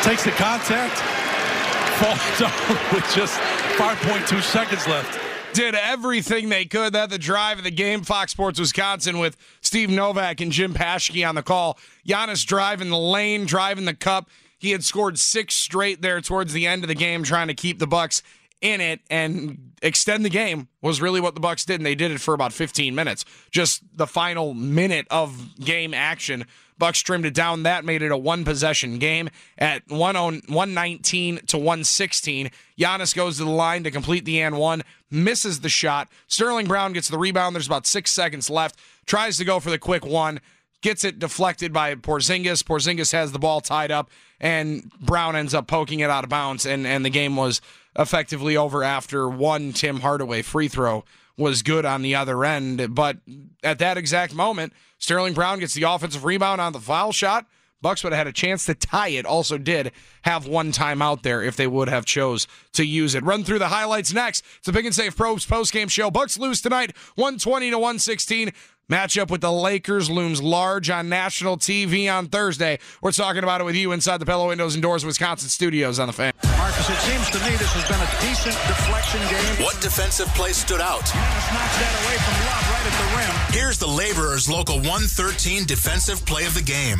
Takes 0.00 0.24
the 0.24 0.32
contact, 0.32 0.96
falls 2.00 2.24
down 2.40 2.54
with 2.94 3.04
just 3.12 3.38
5.2 3.76 4.42
seconds 4.42 4.86
left 4.86 5.20
did 5.52 5.74
everything 5.74 6.48
they 6.48 6.64
could. 6.64 6.92
That 6.92 7.10
the 7.10 7.18
drive 7.18 7.58
of 7.58 7.64
the 7.64 7.70
game, 7.70 8.02
Fox 8.02 8.32
Sports 8.32 8.60
Wisconsin 8.60 9.18
with 9.18 9.36
Steve 9.60 9.90
Novak 9.90 10.40
and 10.40 10.52
Jim 10.52 10.74
Paschke 10.74 11.28
on 11.28 11.34
the 11.34 11.42
call. 11.42 11.78
Giannis 12.06 12.46
driving 12.46 12.90
the 12.90 12.98
lane, 12.98 13.46
driving 13.46 13.84
the 13.84 13.94
cup. 13.94 14.28
He 14.58 14.72
had 14.72 14.84
scored 14.84 15.18
six 15.18 15.54
straight 15.54 16.02
there 16.02 16.20
towards 16.20 16.52
the 16.52 16.66
end 16.66 16.84
of 16.84 16.88
the 16.88 16.94
game, 16.94 17.22
trying 17.22 17.48
to 17.48 17.54
keep 17.54 17.78
the 17.78 17.86
Bucks 17.86 18.22
in 18.60 18.80
it 18.80 19.00
and 19.10 19.72
extend 19.82 20.24
the 20.24 20.30
game 20.30 20.68
was 20.82 21.00
really 21.00 21.20
what 21.20 21.34
the 21.34 21.40
Bucks 21.40 21.64
did, 21.64 21.80
and 21.80 21.86
they 21.86 21.94
did 21.94 22.10
it 22.10 22.20
for 22.20 22.34
about 22.34 22.52
15 22.52 22.94
minutes. 22.94 23.24
Just 23.50 23.82
the 23.96 24.06
final 24.06 24.54
minute 24.54 25.06
of 25.10 25.58
game 25.58 25.94
action 25.94 26.44
Bucks 26.80 27.00
trimmed 27.00 27.26
it 27.26 27.34
down. 27.34 27.62
That 27.62 27.84
made 27.84 28.02
it 28.02 28.10
a 28.10 28.16
one 28.16 28.44
possession 28.44 28.98
game 28.98 29.28
at 29.58 29.86
119 29.88 31.36
to 31.46 31.58
116. 31.58 32.50
Giannis 32.78 33.14
goes 33.14 33.36
to 33.36 33.44
the 33.44 33.50
line 33.50 33.84
to 33.84 33.90
complete 33.90 34.24
the 34.24 34.40
and 34.40 34.56
one, 34.56 34.82
misses 35.10 35.60
the 35.60 35.68
shot. 35.68 36.08
Sterling 36.26 36.66
Brown 36.66 36.94
gets 36.94 37.08
the 37.08 37.18
rebound. 37.18 37.54
There's 37.54 37.66
about 37.66 37.86
six 37.86 38.10
seconds 38.10 38.50
left. 38.50 38.80
Tries 39.06 39.36
to 39.36 39.44
go 39.44 39.60
for 39.60 39.70
the 39.70 39.78
quick 39.78 40.06
one, 40.06 40.40
gets 40.80 41.04
it 41.04 41.18
deflected 41.18 41.72
by 41.72 41.94
Porzingis. 41.94 42.64
Porzingis 42.64 43.12
has 43.12 43.30
the 43.30 43.38
ball 43.38 43.60
tied 43.60 43.90
up, 43.90 44.10
and 44.40 44.90
Brown 45.00 45.36
ends 45.36 45.52
up 45.52 45.66
poking 45.66 46.00
it 46.00 46.08
out 46.08 46.24
of 46.24 46.30
bounds, 46.30 46.64
and, 46.64 46.86
and 46.86 47.04
the 47.04 47.10
game 47.10 47.36
was 47.36 47.60
effectively 47.98 48.56
over 48.56 48.82
after 48.82 49.28
one 49.28 49.72
Tim 49.72 50.00
Hardaway 50.00 50.42
free 50.42 50.68
throw 50.68 51.04
was 51.36 51.62
good 51.62 51.84
on 51.84 52.02
the 52.02 52.14
other 52.14 52.44
end. 52.44 52.94
But 52.94 53.18
at 53.62 53.78
that 53.78 53.96
exact 53.96 54.34
moment, 54.34 54.72
Sterling 54.98 55.34
Brown 55.34 55.58
gets 55.58 55.74
the 55.74 55.84
offensive 55.84 56.24
rebound 56.24 56.60
on 56.60 56.72
the 56.72 56.80
foul 56.80 57.12
shot. 57.12 57.46
Bucks 57.82 58.04
would 58.04 58.12
have 58.12 58.18
had 58.18 58.26
a 58.26 58.32
chance 58.32 58.66
to 58.66 58.74
tie 58.74 59.08
it. 59.08 59.24
Also, 59.24 59.56
did 59.56 59.92
have 60.22 60.46
one 60.46 60.70
timeout 60.70 61.22
there 61.22 61.42
if 61.42 61.56
they 61.56 61.66
would 61.66 61.88
have 61.88 62.04
chose 62.04 62.46
to 62.74 62.84
use 62.84 63.14
it. 63.14 63.24
Run 63.24 63.42
through 63.42 63.58
the 63.58 63.68
highlights 63.68 64.12
next. 64.12 64.44
It's 64.58 64.68
a 64.68 64.72
Pick 64.72 64.84
and 64.84 64.94
Save 64.94 65.16
probes 65.16 65.46
post 65.46 65.72
game 65.72 65.88
show. 65.88 66.10
Bucks 66.10 66.38
lose 66.38 66.60
tonight, 66.60 66.94
120 67.14 67.70
to 67.70 67.78
116. 67.78 68.52
Matchup 68.90 69.30
with 69.30 69.40
the 69.40 69.52
Lakers 69.52 70.10
looms 70.10 70.42
large 70.42 70.90
on 70.90 71.08
national 71.08 71.56
TV 71.56 72.12
on 72.12 72.26
Thursday. 72.26 72.80
We're 73.00 73.12
talking 73.12 73.44
about 73.44 73.60
it 73.60 73.64
with 73.64 73.76
you 73.76 73.92
inside 73.92 74.16
the 74.16 74.26
Pella 74.26 74.48
Windows 74.48 74.74
and 74.74 74.82
Doors 74.82 75.04
Wisconsin 75.04 75.48
studios 75.48 76.00
on 76.00 76.08
the 76.08 76.12
fan. 76.12 76.32
Marcus, 76.58 76.90
it 76.90 76.98
seems 76.98 77.30
to 77.30 77.38
me 77.48 77.54
this 77.54 77.70
has 77.72 77.86
been 77.86 78.02
a 78.02 78.10
decent 78.20 78.56
deflection 78.66 79.20
game. 79.30 79.64
What 79.64 79.80
defensive 79.80 80.26
play 80.34 80.52
stood 80.52 80.80
out? 80.80 81.02
Giannis 81.02 81.54
knocks 81.54 81.78
that 81.78 81.94
away 82.02 82.18
from 82.18 82.34
Love 82.50 82.66
right 82.74 82.86
at 82.90 82.96
the 82.98 83.08
rim. 83.16 83.62
Here's 83.62 83.78
the 83.78 83.86
Laborers 83.86 84.50
Local 84.50 84.78
113 84.78 85.66
defensive 85.66 86.26
play 86.26 86.46
of 86.46 86.54
the 86.54 86.62
game. 86.62 86.98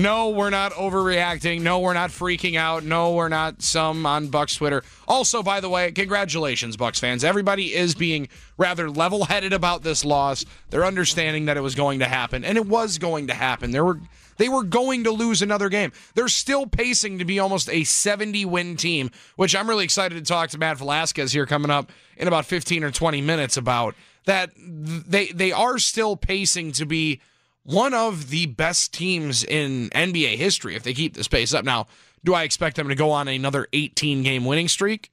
No, 0.00 0.30
we're 0.30 0.48
not 0.48 0.72
overreacting. 0.72 1.60
No, 1.60 1.80
we're 1.80 1.92
not 1.92 2.08
freaking 2.08 2.56
out. 2.56 2.84
No, 2.84 3.12
we're 3.12 3.28
not 3.28 3.60
some 3.60 4.06
on 4.06 4.28
Bucks 4.28 4.56
Twitter. 4.56 4.82
Also, 5.06 5.42
by 5.42 5.60
the 5.60 5.68
way, 5.68 5.92
congratulations, 5.92 6.78
Bucks 6.78 6.98
fans. 6.98 7.22
Everybody 7.22 7.74
is 7.74 7.94
being 7.94 8.30
rather 8.56 8.88
level-headed 8.88 9.52
about 9.52 9.82
this 9.82 10.02
loss. 10.02 10.46
They're 10.70 10.86
understanding 10.86 11.44
that 11.46 11.58
it 11.58 11.60
was 11.60 11.74
going 11.74 11.98
to 11.98 12.06
happen, 12.06 12.46
and 12.46 12.56
it 12.56 12.66
was 12.66 12.96
going 12.96 13.26
to 13.26 13.34
happen. 13.34 13.72
There 13.72 13.84
were 13.84 14.00
they 14.38 14.48
were 14.48 14.62
going 14.62 15.04
to 15.04 15.10
lose 15.10 15.42
another 15.42 15.68
game. 15.68 15.92
They're 16.14 16.28
still 16.28 16.66
pacing 16.66 17.18
to 17.18 17.26
be 17.26 17.38
almost 17.38 17.68
a 17.68 17.84
70 17.84 18.46
win 18.46 18.78
team, 18.78 19.10
which 19.36 19.54
I'm 19.54 19.68
really 19.68 19.84
excited 19.84 20.14
to 20.14 20.26
talk 20.26 20.48
to 20.50 20.58
Matt 20.58 20.78
Velazquez 20.78 21.32
here 21.32 21.44
coming 21.44 21.70
up 21.70 21.92
in 22.16 22.26
about 22.26 22.46
15 22.46 22.84
or 22.84 22.90
20 22.90 23.20
minutes 23.20 23.58
about 23.58 23.94
that 24.24 24.50
they 24.56 25.26
they 25.26 25.52
are 25.52 25.78
still 25.78 26.16
pacing 26.16 26.72
to 26.72 26.86
be 26.86 27.20
one 27.62 27.94
of 27.94 28.30
the 28.30 28.46
best 28.46 28.92
teams 28.92 29.44
in 29.44 29.90
NBA 29.90 30.36
history 30.36 30.74
if 30.74 30.82
they 30.82 30.94
keep 30.94 31.14
this 31.14 31.28
pace 31.28 31.52
up. 31.52 31.64
Now, 31.64 31.86
do 32.24 32.34
I 32.34 32.42
expect 32.42 32.76
them 32.76 32.88
to 32.88 32.94
go 32.94 33.10
on 33.10 33.28
another 33.28 33.66
18 33.72 34.22
game 34.22 34.44
winning 34.44 34.68
streak? 34.68 35.10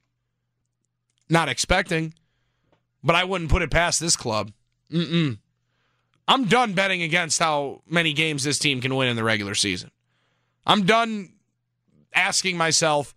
Not 1.29 1.49
expecting, 1.49 2.13
but 3.03 3.15
I 3.15 3.23
wouldn't 3.23 3.49
put 3.49 3.61
it 3.61 3.71
past 3.71 3.99
this 3.99 4.15
club. 4.15 4.51
Mm-mm. 4.91 5.37
I'm 6.27 6.45
done 6.45 6.73
betting 6.73 7.01
against 7.03 7.39
how 7.39 7.81
many 7.87 8.13
games 8.13 8.43
this 8.43 8.59
team 8.59 8.81
can 8.81 8.95
win 8.95 9.07
in 9.07 9.15
the 9.15 9.23
regular 9.23 9.55
season. 9.55 9.91
I'm 10.65 10.85
done 10.85 11.33
asking 12.13 12.57
myself, 12.57 13.15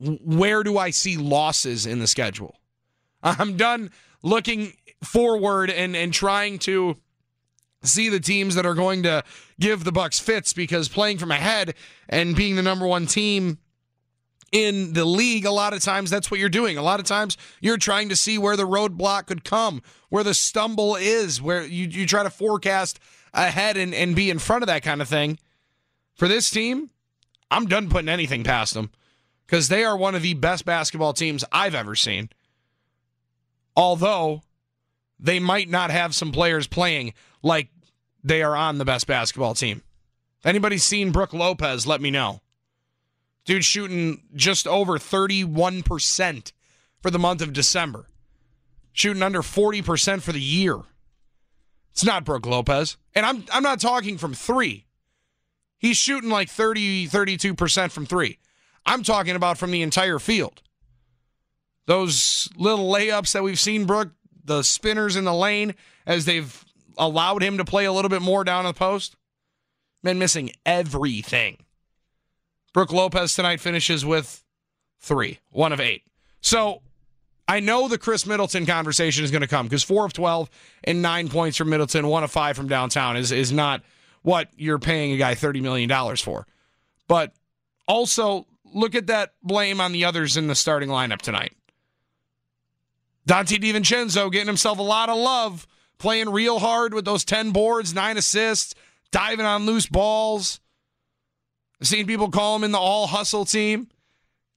where 0.00 0.62
do 0.64 0.76
I 0.78 0.90
see 0.90 1.16
losses 1.16 1.86
in 1.86 2.00
the 2.00 2.06
schedule? 2.06 2.56
I'm 3.22 3.56
done 3.56 3.90
looking 4.22 4.72
forward 5.02 5.70
and, 5.70 5.94
and 5.94 6.12
trying 6.12 6.58
to 6.60 6.96
see 7.84 8.08
the 8.08 8.20
teams 8.20 8.54
that 8.54 8.66
are 8.66 8.74
going 8.74 9.02
to 9.04 9.22
give 9.60 9.84
the 9.84 9.92
Bucks 9.92 10.18
fits 10.18 10.52
because 10.52 10.88
playing 10.88 11.18
from 11.18 11.30
ahead 11.30 11.74
and 12.08 12.34
being 12.34 12.56
the 12.56 12.62
number 12.62 12.86
one 12.86 13.06
team 13.06 13.58
in 14.52 14.92
the 14.92 15.04
league, 15.04 15.44
a 15.44 15.50
lot 15.50 15.72
of 15.72 15.82
times 15.82 16.10
that's 16.10 16.30
what 16.30 16.38
you're 16.38 16.48
doing. 16.48 16.78
A 16.78 16.82
lot 16.82 17.00
of 17.00 17.06
times 17.06 17.36
you're 17.60 17.76
trying 17.76 18.08
to 18.10 18.16
see 18.16 18.38
where 18.38 18.56
the 18.56 18.66
roadblock 18.66 19.26
could 19.26 19.44
come, 19.44 19.82
where 20.10 20.22
the 20.22 20.34
stumble 20.34 20.94
is, 20.94 21.42
where 21.42 21.64
you, 21.64 21.86
you 21.86 22.06
try 22.06 22.22
to 22.22 22.30
forecast 22.30 23.00
ahead 23.32 23.76
and, 23.76 23.92
and 23.92 24.14
be 24.14 24.30
in 24.30 24.38
front 24.38 24.62
of 24.62 24.68
that 24.68 24.82
kind 24.82 25.02
of 25.02 25.08
thing. 25.08 25.38
For 26.14 26.28
this 26.28 26.50
team, 26.50 26.90
I'm 27.50 27.66
done 27.66 27.88
putting 27.88 28.08
anything 28.08 28.44
past 28.44 28.74
them 28.74 28.90
because 29.46 29.68
they 29.68 29.84
are 29.84 29.96
one 29.96 30.14
of 30.14 30.22
the 30.22 30.34
best 30.34 30.64
basketball 30.64 31.12
teams 31.12 31.44
I've 31.50 31.74
ever 31.74 31.96
seen. 31.96 32.30
Although 33.76 34.42
they 35.18 35.40
might 35.40 35.68
not 35.68 35.90
have 35.90 36.14
some 36.14 36.30
players 36.30 36.66
playing 36.66 37.12
like 37.42 37.68
they 38.24 38.42
are 38.42 38.56
on 38.56 38.78
the 38.78 38.84
best 38.84 39.06
basketball 39.06 39.54
team. 39.54 39.82
Anybody 40.44 40.78
seen 40.78 41.12
Brook 41.12 41.32
Lopez, 41.32 41.86
let 41.86 42.00
me 42.00 42.10
know. 42.10 42.40
Dude 43.44 43.64
shooting 43.64 44.22
just 44.34 44.66
over 44.66 44.98
31% 44.98 46.52
for 47.00 47.10
the 47.10 47.18
month 47.18 47.42
of 47.42 47.52
December. 47.52 48.06
Shooting 48.92 49.22
under 49.22 49.42
40% 49.42 50.22
for 50.22 50.32
the 50.32 50.40
year. 50.40 50.80
It's 51.92 52.04
not 52.04 52.24
Brook 52.24 52.46
Lopez. 52.46 52.96
And 53.14 53.24
I'm 53.24 53.44
I'm 53.52 53.62
not 53.62 53.80
talking 53.80 54.18
from 54.18 54.34
3. 54.34 54.86
He's 55.78 55.96
shooting 55.96 56.30
like 56.30 56.48
30 56.48 57.06
32% 57.08 57.90
from 57.90 58.06
3. 58.06 58.38
I'm 58.86 59.02
talking 59.02 59.36
about 59.36 59.58
from 59.58 59.70
the 59.70 59.82
entire 59.82 60.18
field. 60.18 60.62
Those 61.86 62.48
little 62.56 62.90
layups 62.90 63.32
that 63.32 63.42
we've 63.42 63.60
seen, 63.60 63.84
Brook, 63.84 64.10
the 64.44 64.62
spinners 64.62 65.16
in 65.16 65.24
the 65.24 65.34
lane 65.34 65.74
as 66.06 66.24
they've 66.24 66.64
allowed 66.98 67.42
him 67.42 67.58
to 67.58 67.64
play 67.64 67.84
a 67.84 67.92
little 67.92 68.08
bit 68.08 68.22
more 68.22 68.44
down 68.44 68.64
the 68.64 68.72
post. 68.72 69.16
Been 70.02 70.18
missing 70.18 70.50
everything. 70.66 71.58
Brook 72.72 72.92
Lopez 72.92 73.34
tonight 73.34 73.60
finishes 73.60 74.04
with 74.04 74.44
three, 75.00 75.38
one 75.50 75.72
of 75.72 75.80
eight. 75.80 76.02
So 76.40 76.82
I 77.46 77.60
know 77.60 77.88
the 77.88 77.98
Khris 77.98 78.26
Middleton 78.26 78.66
conversation 78.66 79.24
is 79.24 79.30
going 79.30 79.42
to 79.42 79.48
come 79.48 79.66
because 79.66 79.82
four 79.82 80.04
of 80.04 80.12
12 80.12 80.50
and 80.84 81.02
nine 81.02 81.28
points 81.28 81.56
from 81.56 81.70
Middleton, 81.70 82.06
one 82.08 82.24
of 82.24 82.30
five 82.30 82.56
from 82.56 82.68
downtown 82.68 83.16
is, 83.16 83.32
is 83.32 83.52
not 83.52 83.82
what 84.22 84.48
you're 84.56 84.78
paying 84.78 85.12
a 85.12 85.16
guy 85.16 85.34
$30 85.34 85.60
million 85.62 86.16
for. 86.16 86.46
But 87.06 87.32
also 87.86 88.46
look 88.64 88.94
at 88.94 89.06
that 89.08 89.34
blame 89.42 89.80
on 89.80 89.92
the 89.92 90.04
others 90.04 90.36
in 90.36 90.48
the 90.48 90.54
starting 90.54 90.88
lineup 90.88 91.20
tonight. 91.20 91.52
Donte 93.28 93.58
DiVincenzo 93.58 94.30
getting 94.32 94.46
himself 94.46 94.78
a 94.78 94.82
lot 94.82 95.08
of 95.08 95.16
love, 95.16 95.66
playing 95.98 96.30
real 96.30 96.58
hard 96.58 96.94
with 96.94 97.04
those 97.04 97.24
10 97.24 97.50
boards, 97.50 97.94
nine 97.94 98.16
assists, 98.16 98.74
diving 99.10 99.46
on 99.46 99.66
loose 99.66 99.86
balls. 99.86 100.60
I've 101.80 101.88
seen 101.88 102.06
people 102.06 102.30
call 102.30 102.56
him 102.56 102.64
in 102.64 102.72
the 102.72 102.78
all 102.78 103.06
hustle 103.06 103.44
team. 103.44 103.88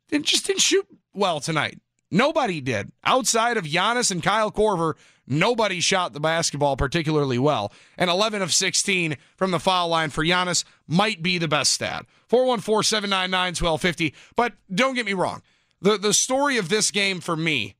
Didn't 0.09 0.25
just 0.25 0.47
didn't 0.47 0.61
shoot 0.61 0.87
well 1.13 1.39
tonight. 1.39 1.79
Nobody 2.09 2.61
did. 2.61 2.91
Outside 3.03 3.57
of 3.57 3.65
Giannis 3.65 4.11
and 4.11 4.23
Kyle 4.23 4.51
Korver, 4.51 4.93
nobody 5.27 5.81
shot 5.81 6.13
the 6.13 6.21
basketball 6.21 6.77
particularly 6.77 7.37
well. 7.37 7.73
And 7.97 8.09
11 8.09 8.41
of 8.41 8.53
16 8.53 9.17
from 9.35 9.51
the 9.51 9.59
foul 9.59 9.89
line 9.89 10.09
for 10.09 10.23
Giannis 10.23 10.63
might 10.87 11.21
be 11.21 11.37
the 11.37 11.49
best 11.49 11.73
stat. 11.73 12.05
414 12.29 12.83
799 12.83 13.47
1250. 13.61 14.15
But 14.35 14.53
don't 14.73 14.95
get 14.95 15.05
me 15.05 15.13
wrong. 15.13 15.41
The, 15.81 15.97
the 15.97 16.13
story 16.13 16.57
of 16.57 16.69
this 16.69 16.91
game 16.91 17.19
for 17.19 17.35
me 17.35 17.75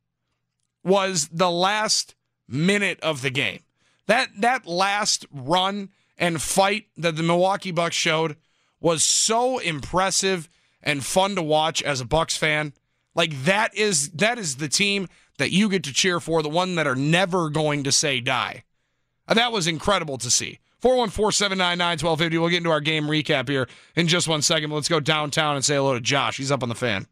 was 0.84 1.30
the 1.30 1.50
last 1.50 2.15
minute 2.47 2.99
of 3.01 3.21
the 3.21 3.29
game. 3.29 3.60
That 4.07 4.29
that 4.39 4.65
last 4.65 5.25
run 5.31 5.89
and 6.17 6.41
fight 6.41 6.86
that 6.97 7.15
the 7.15 7.23
Milwaukee 7.23 7.71
Bucks 7.71 7.95
showed 7.95 8.38
was 8.79 9.03
so 9.03 9.57
impressive 9.60 10.49
and 10.81 11.03
fun 11.03 11.36
to 11.36 11.43
watch 11.43 11.83
as 11.83 12.01
a 12.01 12.05
Bucks 12.05 12.38
fan. 12.38 12.73
Like 13.15 13.43
that 13.43 13.75
is 13.75 14.10
that 14.12 14.38
is 14.38 14.57
the 14.57 14.69
team 14.69 15.07
that 15.38 15.51
you 15.51 15.69
get 15.69 15.83
to 15.83 15.93
cheer 15.93 16.19
for, 16.19 16.41
the 16.41 16.49
one 16.49 16.75
that 16.75 16.88
are 16.88 16.95
never 16.95 17.49
going 17.49 17.83
to 17.83 17.91
say 17.91 18.19
die. 18.19 18.63
Uh, 19.27 19.33
that 19.33 19.51
was 19.51 19.67
incredible 19.67 20.17
to 20.17 20.31
see. 20.31 20.60
414-799-1250. 20.81 22.31
We'll 22.39 22.49
get 22.49 22.57
into 22.57 22.71
our 22.71 22.81
game 22.81 23.05
recap 23.07 23.49
here 23.49 23.67
in 23.95 24.07
just 24.07 24.27
one 24.27 24.41
second. 24.41 24.69
But 24.69 24.75
let's 24.75 24.89
go 24.89 24.99
downtown 24.99 25.55
and 25.55 25.65
say 25.65 25.75
hello 25.75 25.95
to 25.95 25.99
Josh. 25.99 26.38
He's 26.38 26.51
up 26.51 26.63
on 26.63 26.69
the 26.69 26.75
fan. 26.75 27.07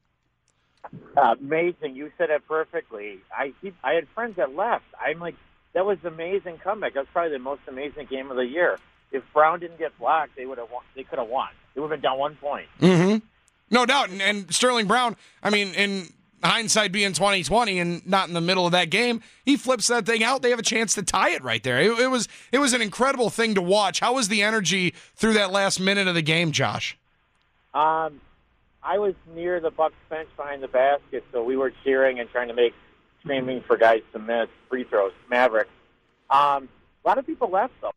Uh, 1.15 1.36
amazing. 1.39 1.95
You 1.95 2.12
said 2.17 2.29
it 2.29 2.47
perfectly. 2.47 3.19
I 3.36 3.53
he, 3.62 3.73
I 3.84 3.93
had 3.93 4.08
friends 4.10 4.36
that 4.38 4.55
left. 4.55 4.86
I'm 4.99 5.19
like, 5.19 5.36
that 5.73 5.86
was 5.86 5.97
amazing 6.03 6.58
comeback. 6.58 6.93
That's 6.93 7.08
probably 7.12 7.31
the 7.31 7.39
most 7.39 7.62
amazing 7.67 8.08
game 8.08 8.31
of 8.31 8.38
the 8.38 8.45
year. 8.45 8.79
If 9.12 9.23
Brown 9.34 9.60
didn't 9.60 9.77
get 9.77 9.97
blocked, 9.97 10.36
they 10.36 10.45
would 10.45 10.58
have 10.58 10.71
won. 10.71 10.84
They 10.95 11.03
could 11.03 11.19
have 11.19 11.29
won. 11.29 11.49
They 11.73 11.81
would 11.81 11.91
have 11.91 12.01
been 12.01 12.10
down 12.10 12.17
one 12.17 12.36
point. 12.36 12.67
Mm-hmm. 12.81 13.25
No 13.69 13.86
doubt. 13.86 14.10
And, 14.10 14.21
and 14.21 14.53
Sterling 14.53 14.88
Brown, 14.88 15.15
I 15.41 15.49
mean, 15.49 15.73
in 15.73 16.10
hindsight 16.43 16.91
being 16.91 17.13
2020 17.13 17.79
and 17.79 18.08
not 18.08 18.27
in 18.27 18.34
the 18.34 18.41
middle 18.41 18.65
of 18.65 18.71
that 18.73 18.89
game, 18.89 19.21
he 19.43 19.58
flips 19.58 19.88
that 19.88 20.05
thing 20.05 20.23
out. 20.23 20.41
They 20.41 20.49
have 20.49 20.60
a 20.60 20.63
chance 20.63 20.93
to 20.95 21.03
tie 21.03 21.31
it 21.31 21.43
right 21.43 21.63
there. 21.63 21.81
It, 21.81 21.99
it 21.99 22.08
was 22.08 22.27
it 22.51 22.60
was 22.60 22.73
an 22.73 22.81
incredible 22.81 23.29
thing 23.29 23.55
to 23.55 23.62
watch. 23.62 23.99
How 23.99 24.13
was 24.13 24.27
the 24.27 24.41
energy 24.41 24.93
through 25.15 25.34
that 25.34 25.51
last 25.51 25.79
minute 25.79 26.08
of 26.08 26.15
the 26.15 26.21
game, 26.21 26.51
Josh? 26.51 26.97
Um, 27.73 28.21
I 28.85 28.99
was 28.99 29.15
near 29.33 29.59
the 29.59 29.71
Bucks 29.71 29.95
bench 30.09 30.29
behind 30.37 30.61
the 30.61 30.67
basket, 30.67 31.23
so 31.31 31.43
we 31.43 31.57
were 31.57 31.73
cheering 31.83 32.19
and 32.19 32.29
trying 32.29 32.49
to 32.49 32.53
make 32.53 32.73
screaming 33.21 33.63
for 33.65 33.77
guys 33.77 34.01
to 34.13 34.19
miss 34.19 34.47
free 34.69 34.83
throws. 34.83 35.11
Mavericks. 35.29 35.71
Um, 36.29 36.69
a 37.03 37.07
lot 37.07 37.17
of 37.17 37.25
people 37.25 37.49
left 37.49 37.73
though. 37.81 37.91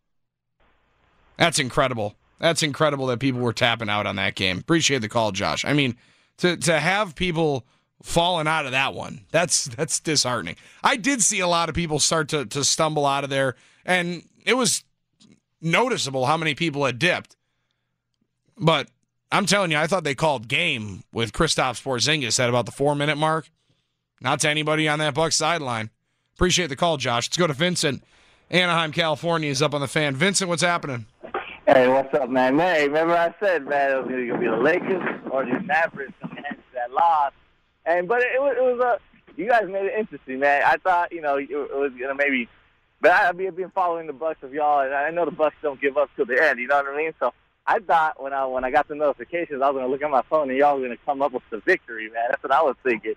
That's 1.36 1.58
incredible. 1.58 2.14
That's 2.40 2.62
incredible 2.62 3.06
that 3.08 3.20
people 3.20 3.40
were 3.40 3.52
tapping 3.52 3.88
out 3.90 4.06
on 4.06 4.16
that 4.16 4.34
game. 4.34 4.58
Appreciate 4.58 5.00
the 5.00 5.08
call, 5.08 5.30
Josh. 5.30 5.64
I 5.64 5.74
mean, 5.74 5.96
to 6.38 6.56
to 6.56 6.80
have 6.80 7.14
people 7.14 7.66
falling 8.02 8.46
out 8.46 8.64
of 8.64 8.72
that 8.72 8.94
one, 8.94 9.26
that's 9.30 9.66
that's 9.66 10.00
disheartening. 10.00 10.56
I 10.82 10.96
did 10.96 11.22
see 11.22 11.40
a 11.40 11.48
lot 11.48 11.68
of 11.68 11.74
people 11.74 11.98
start 11.98 12.28
to 12.30 12.46
to 12.46 12.64
stumble 12.64 13.04
out 13.04 13.24
of 13.24 13.30
there, 13.30 13.56
and 13.84 14.22
it 14.46 14.54
was 14.54 14.84
noticeable 15.60 16.24
how 16.24 16.38
many 16.38 16.54
people 16.54 16.86
had 16.86 16.98
dipped. 16.98 17.36
But 18.56 18.88
I'm 19.30 19.46
telling 19.46 19.70
you, 19.70 19.76
I 19.76 19.86
thought 19.86 20.04
they 20.04 20.14
called 20.14 20.48
game 20.48 21.02
with 21.12 21.32
Kristaps 21.32 21.82
Porzingis 21.82 22.40
at 22.40 22.48
about 22.48 22.66
the 22.66 22.72
four 22.72 22.94
minute 22.94 23.16
mark. 23.16 23.50
Not 24.20 24.40
to 24.40 24.48
anybody 24.48 24.88
on 24.88 24.98
that 24.98 25.14
Bucks 25.14 25.36
sideline. 25.36 25.90
Appreciate 26.34 26.68
the 26.68 26.76
call, 26.76 26.96
Josh. 26.96 27.28
Let's 27.28 27.36
go 27.36 27.46
to 27.46 27.52
Vincent. 27.52 28.02
Anaheim, 28.50 28.92
California 28.92 29.50
is 29.50 29.60
up 29.60 29.74
on 29.74 29.80
the 29.80 29.88
fan. 29.88 30.16
Vincent, 30.16 30.48
what's 30.48 30.62
happening? 30.62 31.06
Hey, 31.66 31.86
what's 31.88 32.12
up, 32.14 32.30
man? 32.30 32.58
Hey, 32.58 32.88
remember 32.88 33.14
I 33.14 33.34
said, 33.38 33.66
man, 33.66 33.92
it 33.92 33.96
was 33.96 34.08
going 34.08 34.28
to 34.28 34.38
be 34.38 34.46
the 34.46 34.56
Lakers 34.56 35.20
or 35.30 35.44
the 35.44 35.60
Mavericks 35.60 36.14
coming 36.22 36.42
that 36.74 36.92
loss. 36.92 37.32
And 37.84 38.08
but 38.08 38.22
it 38.22 38.40
was, 38.40 38.54
it 38.56 38.62
was 38.62 38.80
a 38.80 38.98
you 39.40 39.48
guys 39.48 39.64
made 39.68 39.86
it 39.86 39.98
interesting, 39.98 40.40
man. 40.40 40.62
I 40.64 40.76
thought 40.78 41.12
you 41.12 41.20
know 41.20 41.36
it, 41.36 41.48
was 41.50 41.92
going 41.98 42.08
to 42.08 42.14
maybe, 42.14 42.48
but 43.00 43.12
I've 43.12 43.36
been 43.36 43.70
following 43.74 44.06
the 44.06 44.12
Bucks 44.12 44.42
of 44.42 44.52
y'all, 44.52 44.80
and 44.80 44.94
I 44.94 45.10
know 45.10 45.24
the 45.24 45.30
Bucks 45.30 45.56
don't 45.62 45.80
give 45.80 45.96
up 45.96 46.10
till 46.16 46.26
the 46.26 46.42
end. 46.42 46.58
You 46.58 46.66
know 46.66 46.76
what 46.76 46.86
I 46.86 46.96
mean? 46.96 47.12
So 47.20 47.32
I 47.70 47.80
thought 47.80 48.22
when 48.22 48.32
I 48.32 48.46
when 48.46 48.64
I 48.64 48.70
got 48.70 48.88
the 48.88 48.94
notifications, 48.94 49.60
I 49.60 49.66
was 49.68 49.74
going 49.74 49.84
to 49.84 49.90
look 49.90 50.00
at 50.02 50.10
my 50.10 50.22
phone 50.30 50.48
and 50.48 50.58
y'all 50.58 50.74
were 50.76 50.86
going 50.86 50.96
to 50.96 51.04
come 51.04 51.20
up 51.20 51.32
with 51.32 51.42
the 51.50 51.58
victory, 51.60 52.08
man. 52.10 52.24
That's 52.30 52.42
what 52.42 52.50
I 52.52 52.62
was 52.62 52.76
thinking. 52.82 53.12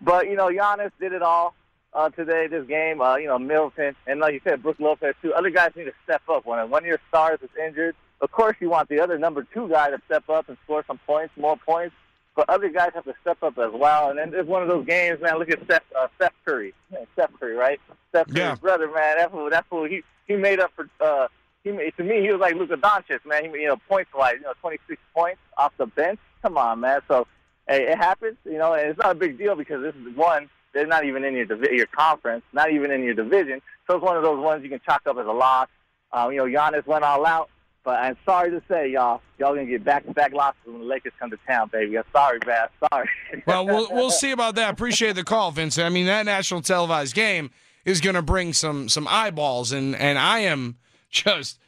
But 0.00 0.26
you 0.28 0.34
know, 0.34 0.48
Giannis 0.48 0.90
did 1.00 1.12
it 1.12 1.22
all 1.22 1.54
uh, 1.94 2.08
today, 2.10 2.48
this 2.48 2.66
game. 2.66 3.00
Uh, 3.00 3.16
you 3.16 3.28
know, 3.28 3.38
Middleton 3.38 3.94
and 4.08 4.18
like 4.18 4.34
you 4.34 4.40
said, 4.42 4.60
Brook 4.60 4.76
Lopez 4.80 5.14
too. 5.22 5.32
Other 5.32 5.50
guys 5.50 5.70
need 5.76 5.84
to 5.84 5.92
step 6.02 6.22
up. 6.28 6.44
When 6.44 6.68
one 6.68 6.82
of 6.82 6.86
your 6.88 6.98
stars 7.08 7.38
is 7.42 7.50
injured, 7.64 7.94
of 8.20 8.32
course 8.32 8.56
you 8.58 8.70
want 8.70 8.88
the 8.88 8.98
other 9.00 9.18
number 9.18 9.46
two 9.54 9.68
guy 9.68 9.90
to 9.90 10.00
step 10.06 10.28
up 10.28 10.48
and 10.48 10.58
score 10.64 10.84
some 10.88 10.98
points, 11.06 11.32
more 11.36 11.56
points. 11.56 11.94
But 12.34 12.48
other 12.50 12.70
guys 12.70 12.90
have 12.94 13.04
to 13.04 13.14
step 13.20 13.42
up 13.42 13.56
as 13.58 13.70
well. 13.72 14.08
And 14.10 14.18
then 14.18 14.32
it's 14.34 14.48
one 14.48 14.62
of 14.62 14.68
those 14.68 14.86
games, 14.86 15.20
man. 15.20 15.38
Look 15.38 15.50
at 15.50 15.62
Steph, 15.64 15.82
uh, 15.96 16.08
Steph 16.16 16.32
Curry, 16.44 16.72
yeah, 16.90 17.04
Steph 17.12 17.30
Curry, 17.38 17.54
right? 17.54 17.78
Steph 18.08 18.26
Curry's 18.28 18.38
Yeah. 18.38 18.54
brother, 18.56 18.86
man. 18.88 19.18
That's 19.18 19.32
what 19.32 19.50
that's 19.52 19.70
what 19.70 19.90
he 19.90 20.02
he 20.26 20.34
made 20.36 20.58
up 20.58 20.72
for. 20.74 20.88
Uh, 21.00 21.28
he 21.64 21.70
to 21.70 22.02
me, 22.02 22.20
he 22.22 22.30
was 22.30 22.40
like 22.40 22.54
Luka 22.54 22.76
Doncic, 22.76 23.24
man. 23.24 23.44
He, 23.44 23.60
you 23.60 23.68
know, 23.68 23.76
points 23.88 24.10
wise, 24.14 24.34
you 24.36 24.42
know, 24.42 24.54
26 24.60 25.00
points 25.14 25.40
off 25.56 25.72
the 25.78 25.86
bench. 25.86 26.18
Come 26.42 26.58
on, 26.58 26.80
man. 26.80 27.00
So 27.08 27.26
hey, 27.68 27.88
it 27.88 27.98
happens, 27.98 28.36
you 28.44 28.58
know, 28.58 28.74
and 28.74 28.90
it's 28.90 28.98
not 28.98 29.12
a 29.12 29.14
big 29.14 29.38
deal 29.38 29.54
because 29.54 29.82
this 29.82 29.94
is 29.94 30.16
one. 30.16 30.48
They're 30.74 30.86
not 30.86 31.04
even 31.04 31.24
in 31.24 31.34
your 31.34 31.72
your 31.72 31.86
conference, 31.86 32.44
not 32.52 32.72
even 32.72 32.90
in 32.90 33.02
your 33.02 33.14
division. 33.14 33.60
So 33.86 33.96
it's 33.96 34.04
one 34.04 34.16
of 34.16 34.22
those 34.22 34.42
ones 34.42 34.62
you 34.62 34.70
can 34.70 34.80
chalk 34.84 35.02
up 35.06 35.18
as 35.18 35.26
a 35.26 35.32
loss. 35.32 35.68
Um, 36.12 36.32
you 36.32 36.38
know, 36.38 36.44
Giannis 36.44 36.86
went 36.86 37.04
all 37.04 37.26
out, 37.26 37.50
but 37.84 37.98
I'm 37.98 38.16
sorry 38.24 38.50
to 38.50 38.62
say, 38.68 38.90
y'all, 38.90 39.20
y'all 39.38 39.54
gonna 39.54 39.66
get 39.66 39.84
back-to-back 39.84 40.32
losses 40.32 40.60
when 40.64 40.80
the 40.80 40.84
Lakers 40.86 41.12
come 41.18 41.30
to 41.30 41.38
town, 41.46 41.68
baby. 41.72 41.96
I'm 41.98 42.04
sorry, 42.12 42.38
man. 42.46 42.68
Sorry. 42.90 43.08
Well, 43.46 43.66
we'll 43.66 43.88
we'll 43.90 44.10
see 44.10 44.30
about 44.30 44.54
that. 44.56 44.72
Appreciate 44.72 45.14
the 45.14 45.24
call, 45.24 45.50
Vincent. 45.52 45.86
I 45.86 45.88
mean, 45.88 46.06
that 46.06 46.26
national 46.26 46.62
televised 46.62 47.14
game 47.14 47.50
is 47.84 48.00
to 48.00 48.22
bring 48.22 48.52
some 48.52 48.88
some 48.88 49.06
eyeballs, 49.08 49.72
and 49.72 49.96
and 49.96 50.18
I 50.18 50.40
am 50.40 50.76
just 51.12 51.60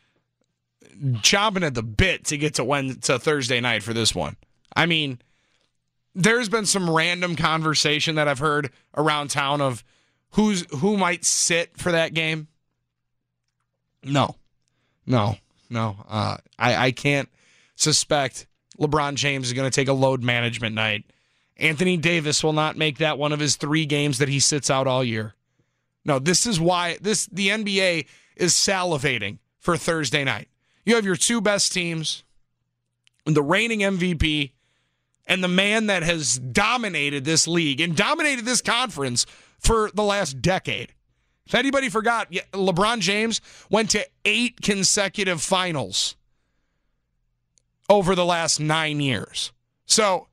chomping 0.99 1.63
at 1.63 1.75
the 1.75 1.83
bit 1.83 2.25
to 2.27 2.37
get 2.37 2.55
to 2.55 2.65
when 2.65 2.99
to 3.01 3.19
Thursday 3.19 3.61
night 3.61 3.83
for 3.83 3.93
this 3.93 4.15
one. 4.15 4.37
I 4.75 4.87
mean, 4.87 5.21
there's 6.15 6.49
been 6.49 6.67
some 6.67 6.91
random 6.91 7.37
conversation 7.37 8.17
that 8.17 8.27
I've 8.27 8.39
heard 8.39 8.71
around 8.97 9.29
town 9.31 9.61
of 9.61 9.85
who's 10.31 10.65
who 10.79 10.97
might 10.97 11.25
sit 11.25 11.77
for 11.77 11.93
that 11.93 12.15
game. 12.15 12.49
No, 14.03 14.37
no, 15.07 15.37
no. 15.71 15.97
Uh, 16.09 16.39
I 16.59 16.87
I 16.87 16.91
can't 16.91 17.29
suspect 17.77 18.47
LeBron 18.79 19.15
James 19.15 19.49
is 19.49 19.53
going 19.53 19.71
to 19.71 19.75
take 19.75 19.89
a 19.89 19.93
load 19.93 20.23
management 20.23 20.75
night. 20.75 21.05
Anthony 21.57 21.97
Davis 21.97 22.43
will 22.43 22.53
not 22.53 22.77
make 22.77 22.99
that 22.99 23.19
one 23.19 23.33
of 23.33 23.39
his 23.39 23.57
three 23.57 23.87
games 23.87 24.19
that 24.19 24.29
he 24.29 24.41
sits 24.41 24.71
out 24.71 24.87
all 24.87 25.05
year. 25.05 25.35
No, 26.05 26.19
this 26.19 26.47
is 26.47 26.61
why 26.61 26.99
this 27.01 27.27
the 27.27 27.49
NBA 27.49 28.07
is 28.37 28.53
salivating 28.53 29.39
for 29.59 29.77
Thursday 29.77 30.25
night. 30.25 30.49
You 30.85 30.95
have 30.97 31.05
your 31.05 31.17
two 31.17 31.41
best 31.41 31.73
teams, 31.73 32.25
the 33.25 33.43
reigning 33.43 33.81
MVP, 33.81 34.53
and 35.27 35.43
the 35.43 35.49
man 35.49 35.87
that 35.87 36.03
has 36.03 36.39
dominated 36.39 37.25
this 37.25 37.49
league 37.49 37.81
and 37.81 37.97
dominated 37.97 38.45
this 38.45 38.61
conference 38.61 39.25
for 39.59 39.91
the 39.95 40.03
last 40.03 40.43
decade. 40.43 40.93
If 41.47 41.55
anybody 41.55 41.89
forgot, 41.89 42.31
LeBron 42.53 43.01
James 43.01 43.41
went 43.71 43.91
to 43.91 44.07
eight 44.25 44.61
consecutive 44.61 45.43
finals 45.43 46.17
over 47.89 48.15
the 48.15 48.25
last 48.25 48.61
nine 48.61 49.01
years. 49.01 49.53
So 49.87 50.29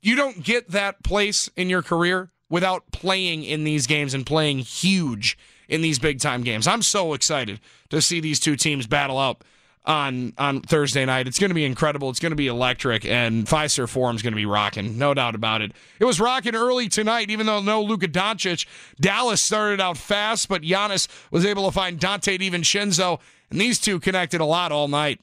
you 0.00 0.16
don't 0.16 0.42
get 0.42 0.70
that 0.70 1.02
place 1.02 1.50
in 1.56 1.68
your 1.68 1.82
career 1.82 2.30
without 2.48 2.90
playing 2.90 3.44
in 3.44 3.64
these 3.64 3.86
games 3.86 4.14
and 4.14 4.24
playing 4.24 4.60
huge 4.60 5.36
in 5.68 5.82
these 5.82 5.98
big 5.98 6.20
time 6.20 6.42
games. 6.42 6.66
I'm 6.66 6.82
so 6.82 7.12
excited 7.12 7.60
to 7.90 8.02
see 8.02 8.20
these 8.20 8.40
two 8.40 8.56
teams 8.56 8.86
battle 8.86 9.18
up 9.18 9.44
on 9.88 10.34
on 10.38 10.60
Thursday 10.60 11.04
night. 11.04 11.26
It's 11.26 11.38
going 11.38 11.50
to 11.50 11.54
be 11.54 11.64
incredible. 11.64 12.10
It's 12.10 12.20
going 12.20 12.30
to 12.32 12.36
be 12.36 12.46
electric, 12.46 13.04
and 13.06 13.46
Fiserv 13.46 13.88
Forum's 13.88 14.22
going 14.22 14.32
to 14.32 14.36
be 14.36 14.46
rocking, 14.46 14.98
no 14.98 15.14
doubt 15.14 15.34
about 15.34 15.62
it. 15.62 15.72
It 15.98 16.04
was 16.04 16.20
rocking 16.20 16.54
early 16.54 16.88
tonight, 16.88 17.30
even 17.30 17.46
though 17.46 17.60
no 17.60 17.82
Luka 17.82 18.06
Doncic. 18.06 18.66
Dallas 19.00 19.40
started 19.40 19.80
out 19.80 19.96
fast, 19.96 20.48
but 20.48 20.62
Giannis 20.62 21.08
was 21.30 21.44
able 21.44 21.66
to 21.66 21.72
find 21.72 21.98
Donte 21.98 22.38
DiVincenzo, 22.38 23.18
and 23.50 23.60
these 23.60 23.78
two 23.80 23.98
connected 23.98 24.40
a 24.40 24.44
lot 24.44 24.72
all 24.72 24.88
night. 24.88 25.20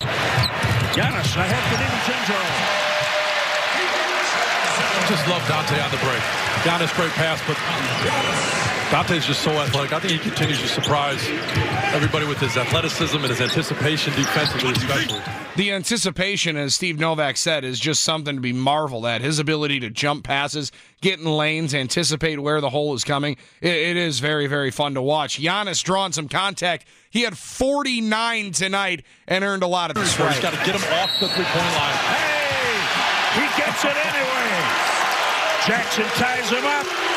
Giannis 0.00 1.36
ahead 1.36 1.64
for 1.68 1.76
DiVincenzo. 1.76 2.36
I 4.94 5.06
just 5.08 5.28
love 5.28 5.42
Donte 5.42 5.84
on 5.84 5.90
the 5.90 5.98
break. 5.98 6.22
Giannis, 6.64 6.94
great 6.96 7.12
pass, 7.12 7.40
but 7.46 7.56
Donte's 8.92 9.26
just 9.26 9.40
so 9.40 9.52
athletic. 9.52 9.94
I 9.94 10.00
think 10.00 10.12
he 10.12 10.18
continues 10.18 10.60
to 10.60 10.68
surprise 10.68 11.26
everybody 11.94 12.26
with 12.26 12.36
his 12.36 12.58
athleticism 12.58 13.16
and 13.16 13.24
his 13.24 13.40
anticipation 13.40 14.12
defensively, 14.12 14.72
especially. 14.72 15.18
The 15.56 15.72
anticipation, 15.72 16.58
as 16.58 16.74
Steve 16.74 16.98
Novak 16.98 17.38
said, 17.38 17.64
is 17.64 17.80
just 17.80 18.02
something 18.02 18.34
to 18.34 18.42
be 18.42 18.52
marveled 18.52 19.06
at. 19.06 19.22
His 19.22 19.38
ability 19.38 19.80
to 19.80 19.88
jump 19.88 20.24
passes, 20.24 20.72
get 21.00 21.18
in 21.18 21.24
lanes, 21.24 21.74
anticipate 21.74 22.38
where 22.40 22.60
the 22.60 22.68
hole 22.68 22.92
is 22.92 23.02
coming. 23.02 23.38
it, 23.62 23.74
it 23.74 23.96
is 23.96 24.20
very, 24.20 24.46
very 24.46 24.70
fun 24.70 24.92
to 24.92 25.00
watch. 25.00 25.40
Giannis 25.40 25.82
drawing 25.82 26.12
some 26.12 26.28
contact. 26.28 26.86
He 27.08 27.22
had 27.22 27.38
49 27.38 28.52
tonight 28.52 29.06
and 29.26 29.42
earned 29.42 29.62
a 29.62 29.68
lot 29.68 29.90
of 29.90 29.96
this. 29.96 30.14
He's 30.14 30.38
got 30.40 30.52
to 30.52 30.66
get 30.66 30.78
him 30.78 30.92
off 31.00 31.18
the 31.18 31.28
three-point 31.28 31.56
line. 31.56 31.96
Hey, 32.12 33.40
he 33.40 33.46
gets 33.56 33.82
it 33.86 33.96
anyway. 33.96 34.42
Jackson 35.66 36.04
ties 36.20 36.50
him 36.50 36.66
up. 36.66 37.11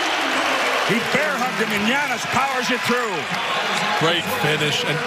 He 0.87 0.99
bear 1.17 1.33
hugged 1.41 1.65
him, 1.65 1.73
and 1.73 1.83
Giannis 1.89 2.21
powers 2.29 2.69
it 2.69 2.79
through. 2.85 3.17
Great 3.99 4.23
finish, 4.45 4.83
and 4.85 4.97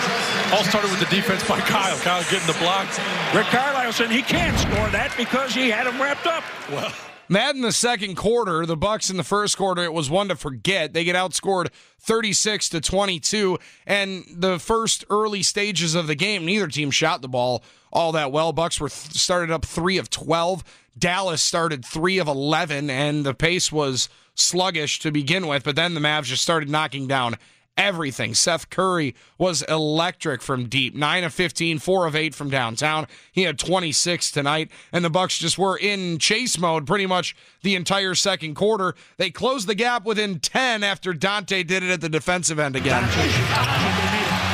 all 0.53 0.65
started 0.65 0.91
with 0.91 0.99
the 0.99 1.07
defense 1.15 1.47
by 1.47 1.61
Kyle. 1.61 1.97
Kyle 1.99 2.23
getting 2.31 2.47
the 2.49 2.59
block. 2.59 2.89
Rick 3.35 3.47
Carlisle 3.47 3.93
said 3.93 4.11
he 4.11 4.23
can't 4.23 4.59
score 4.59 4.89
that 4.91 5.15
because 5.17 5.55
he 5.55 5.71
had 5.71 5.87
him 5.87 6.01
wrapped 6.03 6.27
up. 6.27 6.43
Well, 6.71 6.93
That 7.31 7.55
in 7.55 7.61
the 7.61 7.71
second 7.73 8.17
quarter, 8.17 8.65
the 8.67 8.77
Bucks 8.77 9.09
in 9.11 9.19
the 9.19 9.23
first 9.25 9.57
quarter, 9.57 9.85
it 9.85 9.93
was 9.93 10.09
one 10.11 10.29
to 10.29 10.37
forget. 10.37 10.95
They 10.95 11.05
get 11.05 11.15
outscored 11.15 11.69
36 12.01 12.71
to 12.71 12.81
22, 12.81 13.59
and 13.87 14.25
the 14.35 14.59
first 14.59 15.05
early 15.11 15.43
stages 15.45 15.95
of 15.95 16.07
the 16.07 16.15
game, 16.15 16.45
neither 16.45 16.67
team 16.67 16.91
shot 16.91 17.23
the 17.23 17.29
ball 17.29 17.63
all 17.93 18.13
that 18.13 18.33
well. 18.33 18.53
Bucks 18.53 18.81
were 18.81 18.89
th- 18.89 19.13
started 19.15 19.51
up 19.51 19.65
three 19.65 19.99
of 19.99 20.11
12. 20.11 20.65
Dallas 20.99 21.43
started 21.43 21.85
three 21.85 22.19
of 22.19 22.29
11, 22.29 22.91
and 22.91 23.25
the 23.25 23.35
pace 23.35 23.71
was 23.71 24.09
sluggish 24.35 24.99
to 25.01 25.11
begin 25.11 25.47
with. 25.47 25.65
But 25.65 25.77
then 25.77 25.95
the 25.95 26.01
Mavs 26.01 26.25
just 26.25 26.43
started 26.43 26.69
knocking 26.69 27.07
down 27.07 27.37
everything. 27.79 28.35
Seth 28.35 28.69
Curry 28.69 29.15
was 29.39 29.63
electric 29.63 30.43
from 30.43 30.69
deep. 30.69 30.95
9 30.95 31.25
of 31.25 31.33
15, 31.33 31.79
4 31.79 32.07
of 32.07 32.17
8 32.17 32.35
from 32.35 32.51
downtown. 32.51 33.07
He 33.31 33.45
had 33.45 33.59
26 33.59 34.33
tonight 34.33 34.71
and 34.93 35.05
the 35.05 35.11
Bucks 35.11 35.39
just 35.39 35.57
were 35.57 35.79
in 35.79 36.19
chase 36.19 36.59
mode 36.59 36.87
pretty 36.87 37.07
much 37.07 37.37
the 37.63 37.77
entire 37.77 38.17
second 38.17 38.57
quarter. 38.57 38.95
They 39.17 39.31
closed 39.31 39.69
the 39.69 39.77
gap 39.77 40.05
within 40.05 40.41
10 40.41 40.83
after 40.83 41.15
Donte 41.15 41.65
did 41.67 41.85
it 41.85 41.91
at 41.91 42.01
the 42.01 42.09
defensive 42.09 42.59
end 42.59 42.75
again. 42.75 43.05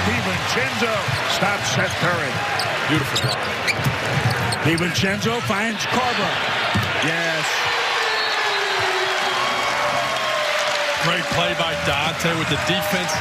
DiVincenzo 0.04 0.94
stops 1.30 1.70
Seth 1.70 1.94
Curry. 2.00 2.30
Beautiful. 2.90 3.83
DiVincenzo 4.64 5.40
finds 5.42 5.84
Korver. 5.86 6.32
Yes. 7.04 7.44
Great 11.04 11.24
play 11.34 11.52
by 11.58 11.74
Donte 11.84 12.38
with 12.38 12.48
the 12.48 12.56
defense 12.66 13.12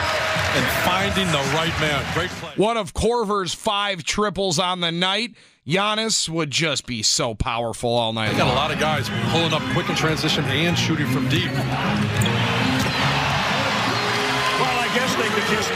and 0.56 0.66
finding 0.86 1.28
the 1.28 1.44
right 1.54 1.78
man. 1.82 2.06
Great 2.14 2.30
play. 2.30 2.54
One 2.56 2.78
of 2.78 2.94
Korver's 2.94 3.54
five 3.54 4.06
triples 4.06 4.58
on 4.58 4.80
the 4.80 4.92
night. 4.94 5.36
Giannis 5.68 6.30
would 6.30 6.50
just 6.50 6.86
be 6.86 7.04
so 7.04 7.36
powerful 7.36 7.90
all 7.90 8.14
night 8.14 8.32
They 8.32 8.38
got 8.38 8.52
a 8.52 8.56
lot 8.56 8.72
of 8.72 8.80
guys 8.80 9.10
pulling 9.32 9.54
up 9.54 9.62
quick 9.74 9.90
in 9.90 9.96
transition 9.96 10.46
and 10.46 10.78
shooting 10.78 11.08
from 11.08 11.28
deep. 11.28 11.52
Well, 11.52 11.64
I 14.80 14.90
guess 14.96 15.14
they 15.16 15.28
could 15.28 15.48
just 15.50 15.70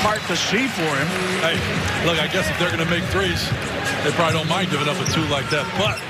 part 0.00 0.20
the 0.28 0.36
sea 0.36 0.66
for 0.68 0.92
him. 0.96 1.08
Hey, 1.44 1.56
look, 2.06 2.18
I 2.18 2.26
guess 2.28 2.48
if 2.48 2.58
they're 2.58 2.72
going 2.72 2.84
to 2.84 2.90
make 2.90 3.04
threes, 3.10 3.48
they 4.04 4.10
probably 4.12 4.38
don't 4.38 4.48
mind 4.48 4.70
giving 4.70 4.88
up 4.88 4.96
a 4.96 5.06
two 5.12 5.24
like 5.28 5.48
that. 5.50 5.64
But 5.76 6.00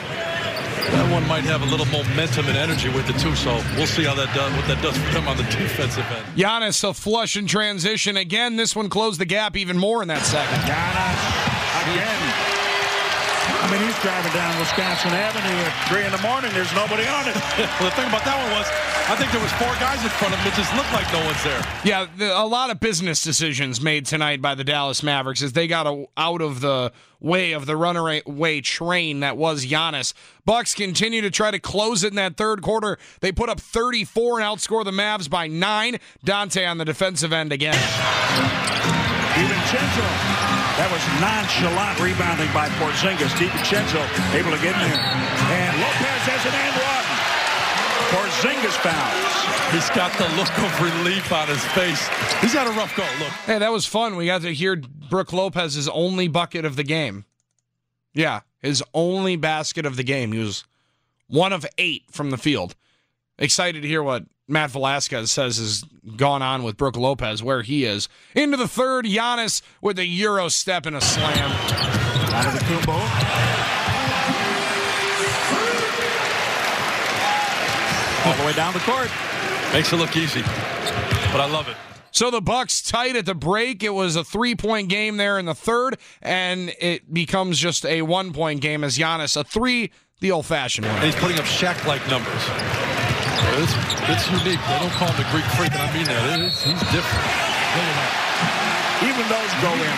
that 0.93 1.13
one 1.13 1.27
might 1.29 1.45
have 1.45 1.63
a 1.63 1.67
little 1.67 1.87
momentum 1.87 2.47
and 2.47 2.57
energy 2.57 2.89
with 2.89 3.07
the 3.07 3.13
two, 3.15 3.35
so 3.37 3.63
we'll 3.77 3.87
see 3.87 4.05
how 4.05 4.15
that 4.15 4.35
does, 4.35 4.53
what 4.57 4.67
that 4.67 4.83
does 4.83 4.97
for 4.97 5.13
them 5.13 5.29
on 5.29 5.37
the 5.37 5.43
defensive 5.59 6.05
end. 6.11 6.27
Giannis 6.37 6.89
a 6.89 6.95
flush 6.95 7.37
in 7.37 7.47
transition 7.47 8.17
again. 8.17 8.57
This 8.57 8.75
one 8.75 8.89
closed 8.89 9.21
the 9.21 9.27
gap 9.27 9.57
even 9.57 9.79
more 9.79 10.03
in 10.03 10.09
that 10.09 10.23
second. 10.23 10.59
Giannis 10.67 11.95
again. 11.95 12.60
I 13.71 13.75
mean, 13.79 13.87
he's 13.87 14.03
driving 14.03 14.33
down 14.33 14.59
Wisconsin 14.59 15.13
Avenue 15.13 15.47
at 15.63 15.89
3 15.89 16.03
in 16.05 16.11
the 16.11 16.19
morning. 16.27 16.51
There's 16.53 16.75
nobody 16.75 17.07
on 17.07 17.29
it. 17.29 17.37
well, 17.79 17.87
the 17.87 17.95
thing 17.95 18.09
about 18.09 18.25
that 18.25 18.35
one 18.35 18.51
was, 18.51 18.67
I 19.07 19.15
think 19.15 19.31
there 19.31 19.41
was 19.41 19.53
four 19.63 19.71
guys 19.79 20.03
in 20.03 20.11
front 20.11 20.35
of 20.35 20.41
him. 20.41 20.51
It 20.51 20.57
just 20.57 20.75
looked 20.75 20.91
like 20.93 21.07
no 21.13 21.25
one's 21.25 21.45
there. 21.45 21.63
Yeah, 21.85 22.09
the, 22.19 22.37
a 22.37 22.43
lot 22.43 22.71
of 22.71 22.81
business 22.81 23.23
decisions 23.23 23.81
made 23.81 24.07
tonight 24.07 24.43
by 24.43 24.57
the 24.57 24.65
Dallas 24.65 25.05
Mavericks 25.05 25.41
as 25.41 25.53
they 25.53 25.69
got 25.69 25.87
a, 25.87 26.05
out 26.17 26.43
of 26.43 26.61
the 26.61 26.91
way 27.21 27.53
of 27.53 27.67
the 27.67 27.77
runaway 27.77 28.61
train 28.61 29.21
that 29.21 29.37
was 29.37 29.65
Giannis. 29.65 30.15
Bucks 30.45 30.75
continue 30.75 31.21
to 31.21 31.31
try 31.31 31.53
to 31.53 31.61
close 31.61 32.03
it 32.03 32.09
in 32.09 32.17
that 32.17 32.37
third 32.37 32.63
quarter. 32.63 32.99
They 33.21 33.31
put 33.31 33.49
up 33.49 33.61
34 33.61 34.41
and 34.41 34.59
outscore 34.59 34.85
the 34.85 34.91
Mavs 34.91 35.31
by 35.31 35.47
nine. 35.47 36.01
Donte 36.27 36.69
on 36.69 36.79
the 36.79 36.85
defensive 36.85 37.33
end 37.33 37.53
again. 37.53 37.79
DiVincenzo. 39.35 40.50
That 40.81 40.89
was 40.89 41.05
nonchalant 41.21 42.01
rebounding 42.01 42.49
by 42.57 42.73
Porzingis. 42.81 43.37
DiVincenzo 43.37 44.01
able 44.33 44.49
to 44.49 44.57
get 44.65 44.73
in 44.73 44.89
there. 44.89 44.97
And 45.53 45.77
Lopez 45.77 46.25
has 46.25 46.41
an 46.49 46.57
and 46.57 46.75
one. 46.81 47.07
Porzingis 48.17 48.73
fouls. 48.81 49.41
He's 49.77 49.91
got 49.91 50.11
the 50.17 50.25
look 50.41 50.49
of 50.59 50.81
relief 50.81 51.31
on 51.33 51.49
his 51.49 51.63
face. 51.77 52.09
He's 52.41 52.55
had 52.55 52.67
a 52.67 52.71
rough 52.71 52.97
go. 52.97 53.05
Look. 53.19 53.29
Hey, 53.45 53.59
that 53.59 53.71
was 53.71 53.85
fun. 53.85 54.17
We 54.17 54.25
got 54.25 54.41
to 54.41 54.55
hear 54.55 54.77
Brook 54.77 55.35
Lopez's 55.35 55.87
only 55.87 56.29
bucket 56.29 56.65
of 56.65 56.77
the 56.77 56.83
game. 56.83 57.27
Yeah, 58.15 58.41
his 58.61 58.83
only 58.95 59.37
basket 59.37 59.85
of 59.85 59.97
the 59.97 60.03
game. 60.03 60.33
He 60.33 60.39
was 60.39 60.65
one 61.29 61.53
of 61.53 61.67
eight 61.77 62.05
from 62.11 62.31
the 62.31 62.39
field. 62.39 62.75
Excited 63.39 63.83
to 63.83 63.89
hear 63.89 64.03
what 64.03 64.25
Matt 64.51 64.71
Velazquez 64.71 65.31
says 65.31 65.59
has 65.59 65.85
gone 66.17 66.43
on 66.43 66.65
with 66.65 66.77
Brook 66.77 66.97
Lopez, 66.97 67.43
where 67.43 67.63
he 67.63 67.85
is. 67.85 68.09
Into 68.35 68.57
the 68.57 68.67
third, 68.69 69.05
Giannis 69.05 69.63
with 69.81 69.99
a 69.99 70.05
Euro 70.05 70.49
step 70.49 70.87
and 70.87 70.97
a 70.97 71.01
slam. 71.01 71.51
Out 72.33 72.47
of 72.47 72.53
the. 72.55 72.61
All 78.27 78.37
the 78.37 78.45
way 78.45 78.53
down 78.53 78.73
the 78.73 78.81
court. 78.81 79.11
Makes 79.73 79.93
it 79.93 79.97
look 79.97 80.17
easy, 80.17 80.43
but 80.43 81.41
I 81.41 81.49
love 81.51 81.69
it. 81.69 81.77
So 82.11 82.31
the 82.31 82.41
Bucks 82.41 82.83
tight 82.83 83.15
at 83.15 83.25
the 83.25 83.37
break. 83.37 83.85
It 83.85 83.91
was 83.91 84.17
a 84.17 84.25
three-point 84.25 84.89
game 84.89 85.17
there 85.17 85.39
in 85.39 85.47
the 85.47 85.55
third, 85.55 85.97
and 86.21 86.75
it 86.81 87.15
becomes 87.15 87.59
just 87.59 87.87
a 87.87 88.03
one-point 88.03 88.61
game 88.61 88.83
as 88.83 88.99
Giannis 88.99 89.37
a 89.37 89.45
three, 89.45 89.93
the 90.21 90.33
old-fashioned 90.33 90.87
And 90.87 91.05
he's 91.05 91.15
putting 91.15 91.39
up 91.39 91.45
Shaq-like 91.45 92.07
numbers. 92.11 92.90
It's, 93.59 93.75
it's 94.07 94.27
unique. 94.31 94.63
They 94.63 94.79
don't 94.79 94.95
call 94.95 95.11
him 95.11 95.19
the 95.19 95.27
Greek 95.35 95.45
freak, 95.59 95.73
and 95.75 95.83
I 95.83 95.91
mean 95.91 96.07
that. 96.07 96.39
It 96.39 96.47
is, 96.47 96.63
he's 96.63 96.79
different. 96.95 97.25
Look 97.75 97.87
at 97.87 97.97
that. 97.99 98.13
Even 99.03 99.25
those 99.27 99.53
go 99.65 99.73
in. 99.75 99.97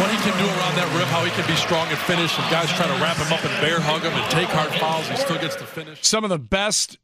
What 0.00 0.10
he 0.10 0.16
can 0.18 0.32
do 0.38 0.46
around 0.46 0.74
that 0.76 0.88
rim, 0.96 1.06
how 1.08 1.24
he 1.24 1.30
can 1.30 1.46
be 1.46 1.56
strong 1.56 1.86
and 1.88 1.98
finish, 1.98 2.38
and 2.38 2.50
guys 2.50 2.70
try 2.72 2.86
to 2.86 2.94
wrap 3.02 3.18
him 3.18 3.32
up 3.32 3.44
and 3.44 3.52
bear 3.60 3.80
hug 3.80 4.02
him 4.02 4.14
and 4.14 4.30
take 4.30 4.48
hard 4.48 4.72
fouls, 4.80 5.06
he 5.08 5.16
still 5.16 5.38
gets 5.38 5.56
to 5.56 5.64
finish. 5.66 6.02
Some 6.02 6.24
of 6.24 6.30
the 6.30 6.38
best, 6.38 6.98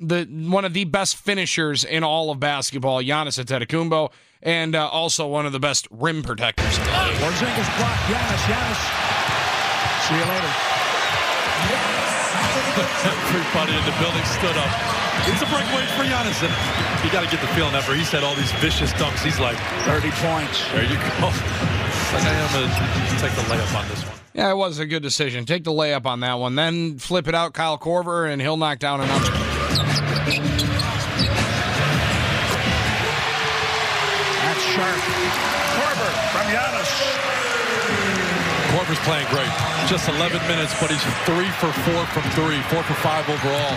the 0.00 0.24
one 0.24 0.64
of 0.64 0.72
the 0.72 0.84
best 0.84 1.16
finishers 1.16 1.84
in 1.84 2.02
all 2.02 2.30
of 2.30 2.40
basketball, 2.40 3.02
Giannis 3.02 3.42
Antetokounmpo, 3.42 4.10
and 4.42 4.74
uh, 4.74 4.88
also 4.88 5.26
one 5.26 5.46
of 5.46 5.52
the 5.52 5.60
best 5.60 5.86
rim 5.90 6.22
protectors. 6.22 6.78
Porzingis 6.78 7.68
blocked. 7.76 8.02
Giannis. 8.08 8.42
Giannis. 8.48 10.08
See 10.08 10.14
you 10.14 10.24
later. 10.24 10.77
Everybody 13.06 13.78
in 13.78 13.84
the 13.86 13.94
building 14.02 14.24
stood 14.26 14.56
up. 14.58 14.72
It's 15.30 15.42
a 15.42 15.46
breakaway 15.46 15.86
for 15.94 16.02
Giannis. 16.02 16.42
And 16.42 16.50
you 17.04 17.10
got 17.12 17.22
to 17.22 17.30
get 17.30 17.40
the 17.40 17.46
feeling 17.54 17.74
after 17.74 17.94
he's 17.94 18.10
had 18.10 18.24
all 18.24 18.34
these 18.34 18.50
vicious 18.58 18.92
dunks. 18.94 19.22
He's 19.22 19.38
like, 19.38 19.58
30 19.86 20.10
points. 20.18 20.66
there 20.72 20.82
you 20.82 20.96
go. 20.96 21.30
It's 21.30 22.12
like 22.12 22.24
I 22.26 22.34
am 22.34 22.50
going 22.52 22.68
to 22.68 23.22
take 23.22 23.34
the 23.38 23.42
layup 23.46 23.74
on 23.78 23.88
this 23.88 24.02
one. 24.04 24.14
Yeah, 24.34 24.50
it 24.50 24.56
was 24.56 24.78
a 24.78 24.86
good 24.86 25.02
decision. 25.02 25.44
Take 25.46 25.64
the 25.64 25.72
layup 25.72 26.06
on 26.06 26.20
that 26.20 26.34
one, 26.34 26.54
then 26.54 26.98
flip 26.98 27.26
it 27.28 27.34
out, 27.34 27.54
Kyle 27.54 27.78
Korver, 27.78 28.30
and 28.30 28.40
he'll 28.40 28.56
knock 28.56 28.78
down 28.78 29.00
another. 29.00 29.30
Korver's 38.88 38.98
playing 39.00 39.26
great. 39.28 39.50
Just 39.86 40.08
11 40.08 40.40
minutes, 40.48 40.78
but 40.80 40.90
he's 40.90 41.02
three 41.26 41.50
for 41.60 41.70
four 41.82 42.06
from 42.06 42.22
three, 42.30 42.60
four 42.62 42.82
for 42.82 42.94
five 42.94 43.28
overall. 43.28 43.76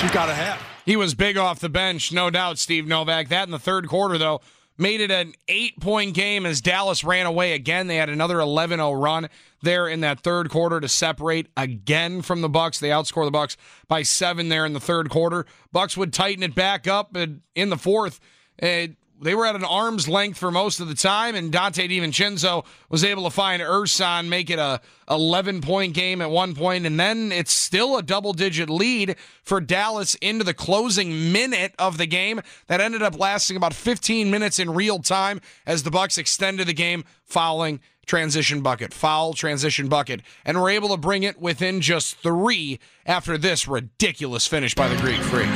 She's 0.00 0.10
got 0.10 0.30
a 0.30 0.34
half. 0.34 0.64
He 0.86 0.96
was 0.96 1.14
big 1.14 1.36
off 1.36 1.60
the 1.60 1.68
bench, 1.68 2.10
no 2.10 2.30
doubt, 2.30 2.56
Steve 2.58 2.86
Novak. 2.86 3.28
That 3.28 3.46
in 3.46 3.50
the 3.50 3.58
third 3.58 3.86
quarter, 3.86 4.16
though, 4.16 4.40
made 4.78 5.02
it 5.02 5.10
an 5.10 5.34
eight 5.48 5.78
point 5.78 6.14
game 6.14 6.46
as 6.46 6.62
Dallas 6.62 7.04
ran 7.04 7.26
away 7.26 7.52
again. 7.52 7.86
They 7.86 7.96
had 7.96 8.08
another 8.08 8.40
11 8.40 8.78
0 8.78 8.92
run 8.92 9.28
there 9.60 9.86
in 9.86 10.00
that 10.00 10.20
third 10.20 10.48
quarter 10.48 10.80
to 10.80 10.88
separate 10.88 11.48
again 11.54 12.22
from 12.22 12.40
the 12.40 12.48
Bucks. 12.48 12.80
They 12.80 12.88
outscore 12.88 13.26
the 13.26 13.30
Bucks 13.30 13.58
by 13.88 14.02
seven 14.02 14.48
there 14.48 14.64
in 14.64 14.72
the 14.72 14.80
third 14.80 15.10
quarter. 15.10 15.44
Bucks 15.70 15.98
would 15.98 16.14
tighten 16.14 16.42
it 16.42 16.54
back 16.54 16.88
up 16.88 17.14
in 17.14 17.68
the 17.68 17.76
fourth. 17.76 18.20
It, 18.56 18.96
they 19.20 19.34
were 19.34 19.46
at 19.46 19.54
an 19.54 19.64
arm's 19.64 20.08
length 20.08 20.38
for 20.38 20.50
most 20.50 20.80
of 20.80 20.88
the 20.88 20.94
time, 20.94 21.34
and 21.34 21.52
Donte 21.52 21.88
DiVincenzo 21.88 22.64
was 22.88 23.04
able 23.04 23.24
to 23.24 23.30
find 23.30 23.62
Ersan, 23.62 24.28
make 24.28 24.50
it 24.50 24.58
a 24.58 24.80
11 25.08 25.60
point 25.60 25.94
game 25.94 26.22
at 26.22 26.30
one 26.30 26.54
point, 26.54 26.86
and 26.86 26.98
then 26.98 27.30
it's 27.32 27.52
still 27.52 27.96
a 27.96 28.02
double 28.02 28.32
digit 28.32 28.70
lead 28.70 29.16
for 29.42 29.60
Dallas 29.60 30.14
into 30.16 30.44
the 30.44 30.54
closing 30.54 31.32
minute 31.32 31.74
of 31.78 31.98
the 31.98 32.06
game 32.06 32.40
that 32.66 32.80
ended 32.80 33.02
up 33.02 33.18
lasting 33.18 33.56
about 33.56 33.74
15 33.74 34.30
minutes 34.30 34.58
in 34.58 34.70
real 34.70 34.98
time 34.98 35.40
as 35.66 35.82
the 35.82 35.90
Bucks 35.90 36.16
extended 36.16 36.66
the 36.66 36.72
game, 36.72 37.04
fouling 37.24 37.80
transition 38.06 38.60
bucket, 38.60 38.92
foul 38.92 39.34
transition 39.34 39.88
bucket, 39.88 40.20
and 40.44 40.60
were 40.60 40.70
able 40.70 40.88
to 40.88 40.96
bring 40.96 41.22
it 41.22 41.40
within 41.40 41.80
just 41.80 42.16
three 42.16 42.80
after 43.06 43.38
this 43.38 43.68
ridiculous 43.68 44.46
finish 44.46 44.74
by 44.74 44.88
the 44.88 44.96
Greek 44.96 45.20
Freak. 45.20 45.48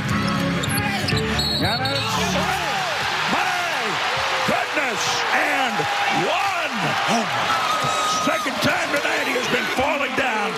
Second 7.04 8.56
time 8.64 8.88
tonight 8.96 9.28
he 9.28 9.36
has 9.36 9.44
been 9.52 9.68
falling 9.76 10.08
down 10.16 10.48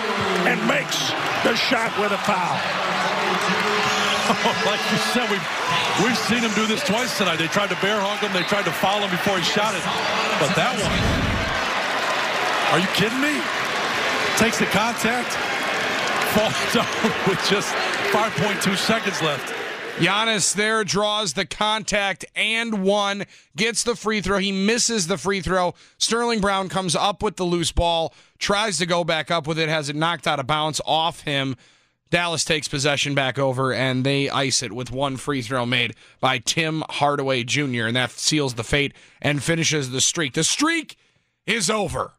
and 0.47 0.55
makes 0.63 1.11
the 1.43 1.51
shot 1.59 1.91
with 1.99 2.15
a 2.15 2.21
foul. 2.23 2.55
like 4.63 4.79
you 4.87 4.95
said, 5.11 5.27
we've, 5.27 5.43
we've 5.99 6.15
seen 6.31 6.39
him 6.39 6.55
do 6.55 6.63
this 6.63 6.79
twice 6.87 7.11
tonight. 7.17 7.35
They 7.35 7.51
tried 7.51 7.67
to 7.75 7.79
bear 7.83 7.99
hug 7.99 8.23
him. 8.23 8.31
They 8.31 8.47
tried 8.47 8.63
to 8.63 8.71
foul 8.71 9.03
him 9.03 9.11
before 9.11 9.35
he 9.35 9.43
shot 9.43 9.75
it. 9.75 9.83
But 10.39 10.55
that 10.55 10.71
one, 10.79 10.95
are 12.71 12.79
you 12.79 12.87
kidding 12.95 13.19
me? 13.19 13.43
Takes 14.39 14.63
the 14.63 14.71
contact, 14.71 15.27
falls 16.31 16.55
down 16.71 16.87
with 17.27 17.43
just 17.51 17.75
5.2 18.15 18.79
seconds 18.79 19.19
left. 19.21 19.56
Giannis 19.97 20.53
there 20.53 20.83
draws 20.83 21.33
the 21.33 21.45
contact 21.45 22.23
and 22.35 22.83
one, 22.83 23.25
gets 23.55 23.81
the 23.81 23.95
free 23.95 24.21
throw. 24.21 24.37
He 24.37 24.51
misses 24.51 25.07
the 25.07 25.17
free 25.17 25.41
throw. 25.41 25.73
Sterling 25.97 26.39
Brown 26.39 26.69
comes 26.69 26.95
up 26.95 27.23
with 27.23 27.35
the 27.35 27.43
loose 27.43 27.71
ball, 27.71 28.13
tries 28.37 28.77
to 28.77 28.85
go 28.85 29.03
back 29.03 29.31
up 29.31 29.47
with 29.47 29.57
it, 29.57 29.69
has 29.69 29.89
it 29.89 29.95
knocked 29.95 30.27
out 30.27 30.39
of 30.39 30.45
bounds 30.45 30.79
off 30.85 31.21
him. 31.21 31.55
Dallas 32.11 32.45
takes 32.45 32.67
possession 32.67 33.15
back 33.15 33.39
over, 33.39 33.73
and 33.73 34.05
they 34.05 34.29
ice 34.29 34.61
it 34.61 34.71
with 34.71 34.91
one 34.91 35.17
free 35.17 35.41
throw 35.41 35.65
made 35.65 35.95
by 36.19 36.37
Tim 36.37 36.83
Hardaway 36.91 37.43
Jr., 37.43 37.87
and 37.87 37.95
that 37.95 38.11
seals 38.11 38.53
the 38.53 38.63
fate 38.63 38.93
and 39.19 39.41
finishes 39.41 39.89
the 39.89 39.99
streak. 39.99 40.33
The 40.35 40.43
streak 40.43 40.95
is 41.47 41.71
over. 41.71 42.13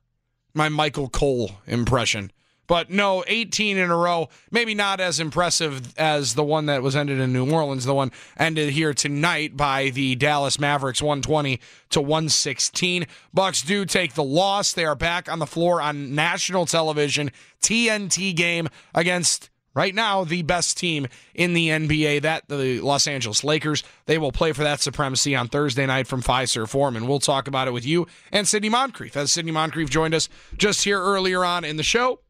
My 0.53 0.69
Michael 0.69 1.09
Cole 1.09 1.53
impression. 1.65 2.33
But 2.69 2.91
no, 2.91 3.25
18 3.27 3.79
in 3.79 3.91
a 3.91 3.97
row, 3.97 4.29
maybe 4.53 4.75
not 4.75 5.01
as 5.01 5.19
impressive 5.19 5.99
as 5.99 6.35
the 6.35 6.45
one 6.45 6.67
that 6.67 6.83
was 6.83 6.95
ended 6.95 7.19
in 7.19 7.33
New 7.33 7.51
Orleans. 7.51 7.87
The 7.87 7.95
one 7.95 8.13
ended 8.37 8.71
here 8.71 8.95
tonight 8.95 9.57
by 9.57 9.89
the 9.89 10.15
Dallas 10.15 10.61
Mavericks 10.61 11.03
120 11.03 11.59
to 11.91 12.01
116. 12.01 13.07
Bucks 13.33 13.63
do 13.63 13.87
take 13.87 14.15
the 14.15 14.23
loss. 14.23 14.75
They 14.75 14.85
are 14.85 14.95
back 14.95 15.33
on 15.33 15.39
the 15.39 15.47
floor 15.47 15.81
on 15.81 16.15
national 16.15 16.67
television, 16.67 17.33
TNT 17.63 18.37
game 18.37 18.69
against 18.95 19.49
right 19.75 19.95
now 19.95 20.25
the 20.25 20.43
best 20.43 20.77
team 20.77 21.07
in 21.35 21.55
the 21.55 21.69
NBA, 21.69 22.21
that 22.23 22.49
the 22.49 22.81
Los 22.81 23.07
Angeles 23.07 23.45
Lakers. 23.45 23.83
They 24.05 24.19
will 24.19 24.33
play 24.33 24.53
for 24.53 24.65
that 24.65 24.81
supremacy 24.81 25.35
on 25.35 25.49
Thursday 25.49 25.87
night 25.87 26.07
from 26.07 26.21
Fiserv 26.21 26.69
Forum, 26.69 26.97
and 26.97 27.09
we'll 27.09 27.19
talk 27.19 27.49
about 27.49 27.67
it 27.67 27.71
with 27.71 27.87
you 27.87 28.07
and 28.31 28.47
Sidney 28.47 28.69
Moncrief. 28.69 29.17
As 29.17 29.33
Sidney 29.33 29.53
Moncrief 29.53 29.89
joined 29.89 30.15
us 30.15 30.29
just 30.59 30.85
here 30.85 31.01
earlier 31.01 31.47
on 31.47 31.65
in 31.65 31.79
the 31.79 31.83
show. 31.83 32.21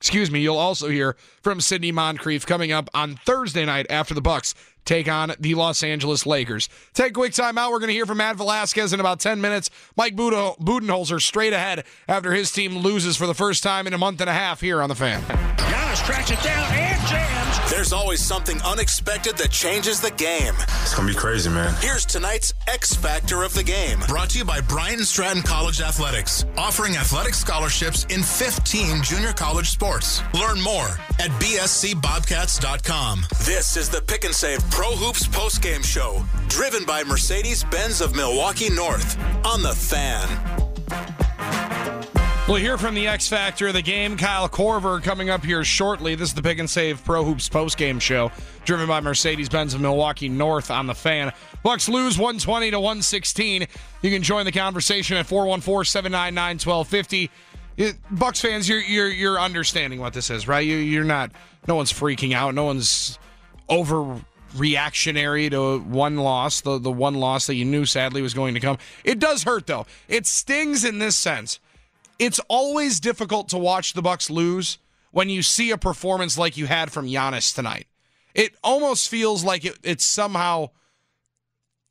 Excuse 0.00 0.30
me, 0.30 0.40
you'll 0.40 0.56
also 0.56 0.88
hear 0.88 1.16
from 1.42 1.60
Sidney 1.60 1.92
Moncrief 1.92 2.46
coming 2.46 2.70
up 2.72 2.88
on 2.94 3.16
Thursday 3.16 3.64
night 3.64 3.86
after 3.90 4.14
the 4.14 4.20
Bucks 4.20 4.54
take 4.88 5.08
on 5.08 5.34
the 5.38 5.54
Los 5.54 5.82
Angeles 5.82 6.24
Lakers. 6.24 6.68
Take 6.94 7.10
a 7.10 7.14
quick 7.14 7.34
time 7.34 7.58
out. 7.58 7.70
We're 7.70 7.78
going 7.78 7.88
to 7.88 7.94
hear 7.94 8.06
from 8.06 8.18
Matt 8.18 8.36
Velazquez 8.36 8.92
in 8.92 9.00
about 9.00 9.20
10 9.20 9.40
minutes. 9.40 9.68
Mike 9.96 10.16
Budenholzer 10.16 11.20
straight 11.20 11.52
ahead 11.52 11.84
after 12.08 12.32
his 12.32 12.50
team 12.50 12.78
loses 12.78 13.16
for 13.16 13.26
the 13.26 13.34
first 13.34 13.62
time 13.62 13.86
in 13.86 13.92
a 13.92 13.98
month 13.98 14.20
and 14.20 14.30
a 14.30 14.32
half 14.32 14.60
here 14.60 14.80
on 14.80 14.88
the 14.88 14.94
fan. 14.94 15.67
Giannis 15.98 16.06
tracks 16.06 16.30
it 16.30 16.42
down 16.42 16.72
and 16.72 17.06
jams. 17.06 17.70
There's 17.70 17.92
always 17.92 18.20
something 18.20 18.60
unexpected 18.62 19.36
that 19.38 19.50
changes 19.50 20.00
the 20.00 20.10
game. 20.12 20.54
It's 20.82 20.94
going 20.94 21.08
to 21.08 21.14
be 21.14 21.18
crazy, 21.18 21.50
man. 21.50 21.74
Here's 21.80 22.04
tonight's 22.04 22.52
X 22.66 22.94
Factor 22.94 23.42
of 23.42 23.54
the 23.54 23.62
game. 23.62 24.00
Brought 24.08 24.30
to 24.30 24.38
you 24.38 24.44
by 24.44 24.60
Bryant 24.60 25.00
Stratton 25.00 25.42
College 25.42 25.80
Athletics, 25.80 26.44
offering 26.56 26.96
athletic 26.96 27.34
scholarships 27.34 28.04
in 28.06 28.22
15 28.22 29.02
junior 29.02 29.32
college 29.32 29.70
sports. 29.70 30.22
Learn 30.34 30.60
more 30.60 30.88
at 31.18 31.30
bscbobcats.com. 31.40 33.26
This 33.44 33.76
is 33.76 33.88
the 33.88 34.02
Pick 34.02 34.24
and 34.24 34.34
Save 34.34 34.68
Pro 34.70 34.90
Hoops 34.96 35.26
postgame 35.28 35.84
show, 35.84 36.24
driven 36.48 36.84
by 36.84 37.04
Mercedes 37.04 37.64
Benz 37.64 38.00
of 38.00 38.14
Milwaukee 38.14 38.70
North 38.70 39.18
on 39.44 39.62
the 39.62 39.74
fan. 39.74 40.28
We'll 42.48 42.56
hear 42.56 42.78
from 42.78 42.94
the 42.94 43.06
X 43.06 43.28
Factor 43.28 43.68
of 43.68 43.74
the 43.74 43.82
game, 43.82 44.16
Kyle 44.16 44.48
Korver, 44.48 45.02
coming 45.02 45.28
up 45.28 45.44
here 45.44 45.62
shortly. 45.64 46.14
This 46.14 46.30
is 46.30 46.34
the 46.34 46.40
Pick 46.40 46.58
and 46.58 46.70
Save 46.70 47.04
Pro 47.04 47.22
Hoops 47.22 47.46
post-game 47.46 47.98
show, 47.98 48.32
driven 48.64 48.88
by 48.88 49.02
Mercedes 49.02 49.50
Benz 49.50 49.74
of 49.74 49.82
Milwaukee 49.82 50.30
North 50.30 50.70
on 50.70 50.86
the 50.86 50.94
fan. 50.94 51.34
Bucks 51.62 51.90
lose 51.90 52.16
120 52.16 52.70
to 52.70 52.80
116. 52.80 53.66
You 54.00 54.10
can 54.10 54.22
join 54.22 54.46
the 54.46 54.52
conversation 54.52 55.18
at 55.18 55.26
414-799-1250. 55.26 57.28
Bucks 58.12 58.40
fans, 58.40 58.66
you're 58.66 58.80
you're 58.80 59.10
you're 59.10 59.38
understanding 59.38 60.00
what 60.00 60.14
this 60.14 60.30
is, 60.30 60.48
right? 60.48 60.66
You 60.66 60.76
you're 60.76 61.04
not. 61.04 61.30
No 61.66 61.74
one's 61.74 61.92
freaking 61.92 62.32
out. 62.32 62.54
No 62.54 62.64
one's 62.64 63.18
over 63.68 64.22
reactionary 64.56 65.50
to 65.50 65.80
one 65.80 66.16
loss, 66.16 66.62
the 66.62 66.78
the 66.78 66.90
one 66.90 67.12
loss 67.12 67.46
that 67.46 67.56
you 67.56 67.66
knew 67.66 67.84
sadly 67.84 68.22
was 68.22 68.32
going 68.32 68.54
to 68.54 68.60
come. 68.60 68.78
It 69.04 69.18
does 69.18 69.42
hurt 69.42 69.66
though. 69.66 69.84
It 70.08 70.26
stings 70.26 70.82
in 70.82 70.98
this 70.98 71.14
sense. 71.14 71.60
It's 72.18 72.40
always 72.48 73.00
difficult 73.00 73.48
to 73.50 73.58
watch 73.58 73.92
the 73.92 74.02
Bucks 74.02 74.28
lose 74.28 74.78
when 75.10 75.28
you 75.28 75.42
see 75.42 75.70
a 75.70 75.78
performance 75.78 76.36
like 76.36 76.56
you 76.56 76.66
had 76.66 76.92
from 76.92 77.06
Giannis 77.06 77.54
tonight. 77.54 77.86
It 78.34 78.54
almost 78.62 79.08
feels 79.08 79.44
like 79.44 79.64
it, 79.64 79.78
it's 79.82 80.04
somehow 80.04 80.70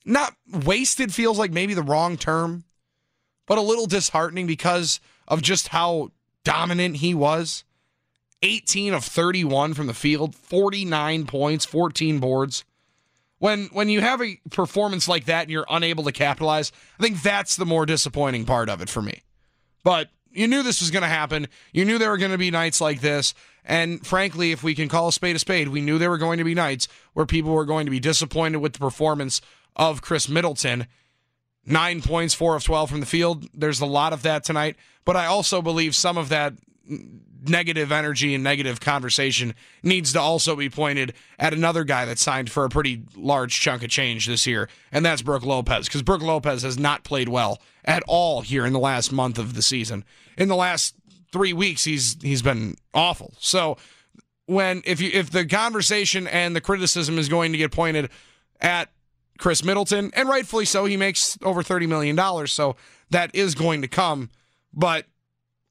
not 0.06 0.36
wasted 0.50 1.14
feels 1.14 1.38
like 1.38 1.52
maybe 1.52 1.74
the 1.74 1.84
wrong 1.84 2.18
term, 2.18 2.64
but 3.46 3.58
a 3.58 3.62
little 3.62 3.86
disheartening 3.86 4.48
because 4.48 5.00
of 5.28 5.42
just 5.42 5.70
how 5.70 6.12
dominant 6.44 6.98
he 6.98 7.14
was. 7.14 7.64
18 8.44 8.94
of 8.94 9.04
31 9.04 9.74
from 9.74 9.88
the 9.88 9.94
field, 9.94 10.36
49 10.36 11.26
points, 11.26 11.66
14 11.66 12.20
boards. 12.20 12.64
When 13.40 13.66
when 13.68 13.90
you 13.90 14.02
have 14.02 14.22
a 14.22 14.40
performance 14.52 15.08
like 15.08 15.26
that 15.26 15.44
and 15.44 15.52
you're 15.52 15.66
unable 15.70 16.04
to 16.06 16.12
capitalize, 16.12 16.72
I 17.00 17.04
think 17.04 17.22
that's 17.22 17.56
the 17.56 17.66
more 17.66 17.86
disappointing 17.86 18.46
part 18.46 18.70
of 18.70 18.82
it 18.82 18.90
for 18.90 19.02
me. 19.02 19.24
But 19.84 20.10
you 20.38 20.48
knew 20.48 20.62
this 20.62 20.82
was 20.82 20.92
going 20.92 21.02
to 21.02 21.10
happen. 21.10 21.48
You 21.74 21.84
knew 21.84 21.98
there 21.98 22.12
were 22.12 22.18
going 22.18 22.32
to 22.32 22.38
be 22.38 22.52
nights 22.52 22.80
like 22.80 23.02
this. 23.02 23.34
And 23.66 24.06
frankly, 24.06 24.52
if 24.52 24.64
we 24.64 24.76
can 24.76 24.88
call 24.88 25.08
a 25.08 25.12
spade 25.12 25.36
a 25.36 25.40
spade, 25.40 25.70
we 25.70 25.82
knew 25.82 25.98
there 25.98 26.12
were 26.12 26.18
going 26.18 26.38
to 26.38 26.44
be 26.44 26.54
nights 26.54 26.88
where 27.14 27.26
people 27.26 27.52
were 27.52 27.66
going 27.66 27.86
to 27.86 27.92
be 27.92 28.00
disappointed 28.00 28.58
with 28.58 28.74
the 28.74 28.80
performance 28.80 29.42
of 29.76 30.02
Khris 30.02 30.30
Middleton. 30.30 30.88
Nine 31.66 32.02
points, 32.02 32.34
four 32.34 32.56
of 32.56 32.64
12 32.64 32.90
from 32.90 33.00
the 33.00 33.06
field. 33.06 33.48
There's 33.54 33.82
a 33.82 33.86
lot 33.86 34.14
of 34.14 34.22
that 34.22 34.44
tonight. 34.44 34.78
But 35.06 35.16
I 35.16 35.26
also 35.26 35.62
believe 35.62 35.96
some 35.96 36.18
of 36.18 36.30
that 36.30 36.54
negative 37.46 37.92
energy 37.92 38.34
and 38.34 38.44
negative 38.44 38.80
conversation 38.80 39.54
needs 39.84 40.14
to 40.14 40.20
also 40.20 40.56
be 40.56 40.70
pointed 40.70 41.14
at 41.40 41.54
another 41.54 41.84
guy 41.84 42.06
that 42.06 42.20
signed 42.20 42.50
for 42.52 42.66
a 42.66 42.70
pretty 42.70 43.04
large 43.16 43.60
chunk 43.60 43.84
of 43.84 43.90
change 43.90 44.28
this 44.28 44.48
year, 44.48 44.70
and 44.92 45.06
that's 45.06 45.22
Brook 45.22 45.46
Lopez. 45.46 45.88
Because 45.88 46.02
Brook 46.02 46.22
Lopez 46.22 46.64
has 46.64 46.78
not 46.78 47.04
played 47.04 47.30
well 47.30 47.60
at 47.86 48.04
all 48.08 48.42
here 48.42 48.66
in 48.66 48.74
the 48.74 48.80
last 48.80 49.12
month 49.12 49.38
of 49.38 49.54
the 49.54 49.62
season. 49.62 50.04
In 50.38 50.48
the 50.48 50.56
last 50.56 50.96
three 51.32 51.54
weeks, 51.54 51.84
he's 51.84 52.18
he's 52.22 52.42
been 52.42 52.76
awful. 52.94 53.34
So 53.40 53.78
when 54.46 54.82
if 54.86 55.00
you 55.00 55.10
if 55.14 55.30
the 55.30 55.46
conversation 55.46 56.28
and 56.28 56.56
the 56.56 56.62
criticism 56.62 57.18
is 57.18 57.30
going 57.30 57.52
to 57.52 57.58
get 57.58 57.72
pointed 57.72 58.10
at 58.60 58.90
Khris 59.38 59.64
Middleton, 59.64 60.12
and 60.16 60.28
rightfully 60.28 60.66
so, 60.66 60.86
he 60.86 60.98
makes 60.98 61.38
over 61.44 61.62
thirty 61.64 61.86
million 61.86 62.16
dollars, 62.16 62.52
so 62.52 62.76
that 63.10 63.34
is 63.36 63.56
going 63.56 63.82
to 63.84 63.88
come. 63.88 64.30
But 64.74 65.06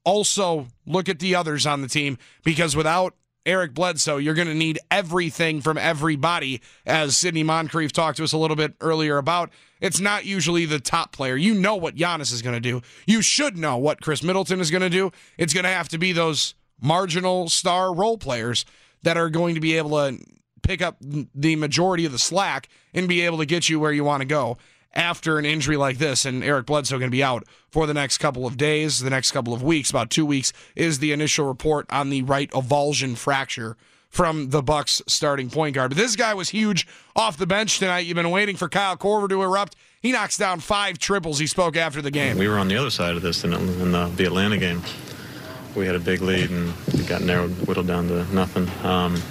also 0.07 0.67
look 0.85 1.09
at 1.09 1.19
the 1.19 1.35
others 1.35 1.65
on 1.67 1.81
the 1.81 1.89
team 1.89 2.17
because 2.45 2.77
without 2.77 3.13
Eric 3.45 3.73
Bledsoe, 3.73 4.15
you're 4.17 4.33
going 4.33 4.47
to 4.47 4.53
need 4.53 4.79
everything 4.89 5.59
from 5.59 5.77
everybody, 5.77 6.61
as 6.85 7.17
Sidney 7.17 7.43
Moncrief 7.43 7.91
talked 7.91 8.17
to 8.17 8.23
us 8.23 8.31
a 8.31 8.37
little 8.37 8.55
bit 8.55 8.73
earlier 8.79 9.17
about. 9.17 9.49
It's 9.81 9.99
not 9.99 10.25
usually 10.25 10.65
the 10.65 10.79
top 10.79 11.11
player. 11.11 11.35
You 11.35 11.53
know 11.53 11.75
what 11.75 11.95
Giannis 11.95 12.31
is 12.31 12.41
going 12.41 12.55
to 12.55 12.61
do. 12.61 12.81
You 13.05 13.21
should 13.21 13.57
know 13.57 13.77
what 13.77 14.01
Khris 14.01 14.23
Middleton 14.23 14.61
is 14.61 14.71
going 14.71 14.81
to 14.81 14.89
do. 14.89 15.11
It's 15.37 15.53
going 15.53 15.65
to 15.65 15.69
have 15.69 15.89
to 15.89 15.97
be 15.97 16.13
those 16.13 16.55
marginal 16.81 17.49
star 17.49 17.93
role 17.93 18.17
players 18.17 18.65
that 19.03 19.17
are 19.17 19.29
going 19.29 19.55
to 19.55 19.61
be 19.61 19.77
able 19.77 19.91
to 19.91 20.17
pick 20.61 20.81
up 20.81 20.97
the 21.01 21.57
majority 21.57 22.05
of 22.05 22.13
the 22.13 22.19
slack 22.19 22.69
and 22.93 23.09
be 23.09 23.21
able 23.21 23.39
to 23.39 23.45
get 23.45 23.67
you 23.67 23.77
where 23.79 23.91
you 23.91 24.05
want 24.05 24.21
to 24.21 24.27
go. 24.27 24.57
after 24.97 25.37
an 25.37 25.45
injury 25.45 25.77
like 25.77 25.99
this. 25.99 26.25
And 26.25 26.43
Eric 26.43 26.65
Bledsoe 26.65 26.97
going 26.97 27.11
to 27.11 27.15
be 27.15 27.23
out 27.23 27.45
for 27.77 27.85
the 27.85 27.93
next 27.93 28.17
couple 28.17 28.47
of 28.47 28.57
days, 28.57 29.01
the 29.01 29.09
next 29.11 29.33
couple 29.33 29.53
of 29.53 29.61
weeks. 29.61 29.91
About 29.91 30.09
two 30.09 30.25
weeks 30.25 30.51
is 30.75 30.97
the 30.97 31.11
initial 31.11 31.45
report 31.45 31.85
on 31.91 32.09
the 32.09 32.23
right 32.23 32.49
avulsion 32.49 33.15
fracture 33.15 33.77
from 34.09 34.49
the 34.49 34.63
Bucks 34.63 34.99
starting 35.05 35.51
point 35.51 35.75
guard. 35.75 35.91
But 35.91 35.97
this 35.99 36.15
guy 36.15 36.33
was 36.33 36.49
huge 36.49 36.87
off 37.15 37.37
the 37.37 37.45
bench 37.45 37.77
tonight. 37.77 38.07
You've 38.07 38.15
been 38.15 38.31
waiting 38.31 38.55
for 38.55 38.67
Kyle 38.67 38.97
Korver 38.97 39.29
to 39.29 39.43
erupt. 39.43 39.75
He 40.01 40.11
knocks 40.11 40.37
down 40.37 40.59
five 40.59 40.97
triples. 40.97 41.37
He 41.37 41.45
spoke 41.45 41.77
after 41.77 42.01
the 42.01 42.09
game. 42.09 42.39
We 42.39 42.47
were 42.47 42.57
on 42.57 42.67
the 42.67 42.77
other 42.77 42.89
side 42.89 43.15
of 43.15 43.21
this 43.21 43.43
in, 43.43 43.53
in 43.53 43.91
the, 43.91 44.07
the 44.15 44.25
Atlanta 44.25 44.57
game. 44.57 44.81
We 45.75 45.85
had 45.85 45.93
a 45.93 45.99
big 45.99 46.23
lead 46.23 46.49
and 46.49 46.73
it 46.87 47.07
got 47.07 47.21
narrowed, 47.21 47.51
whittled 47.67 47.85
down 47.85 48.07
to 48.07 48.23
nothing. 48.33 48.67
Um, 48.83 49.21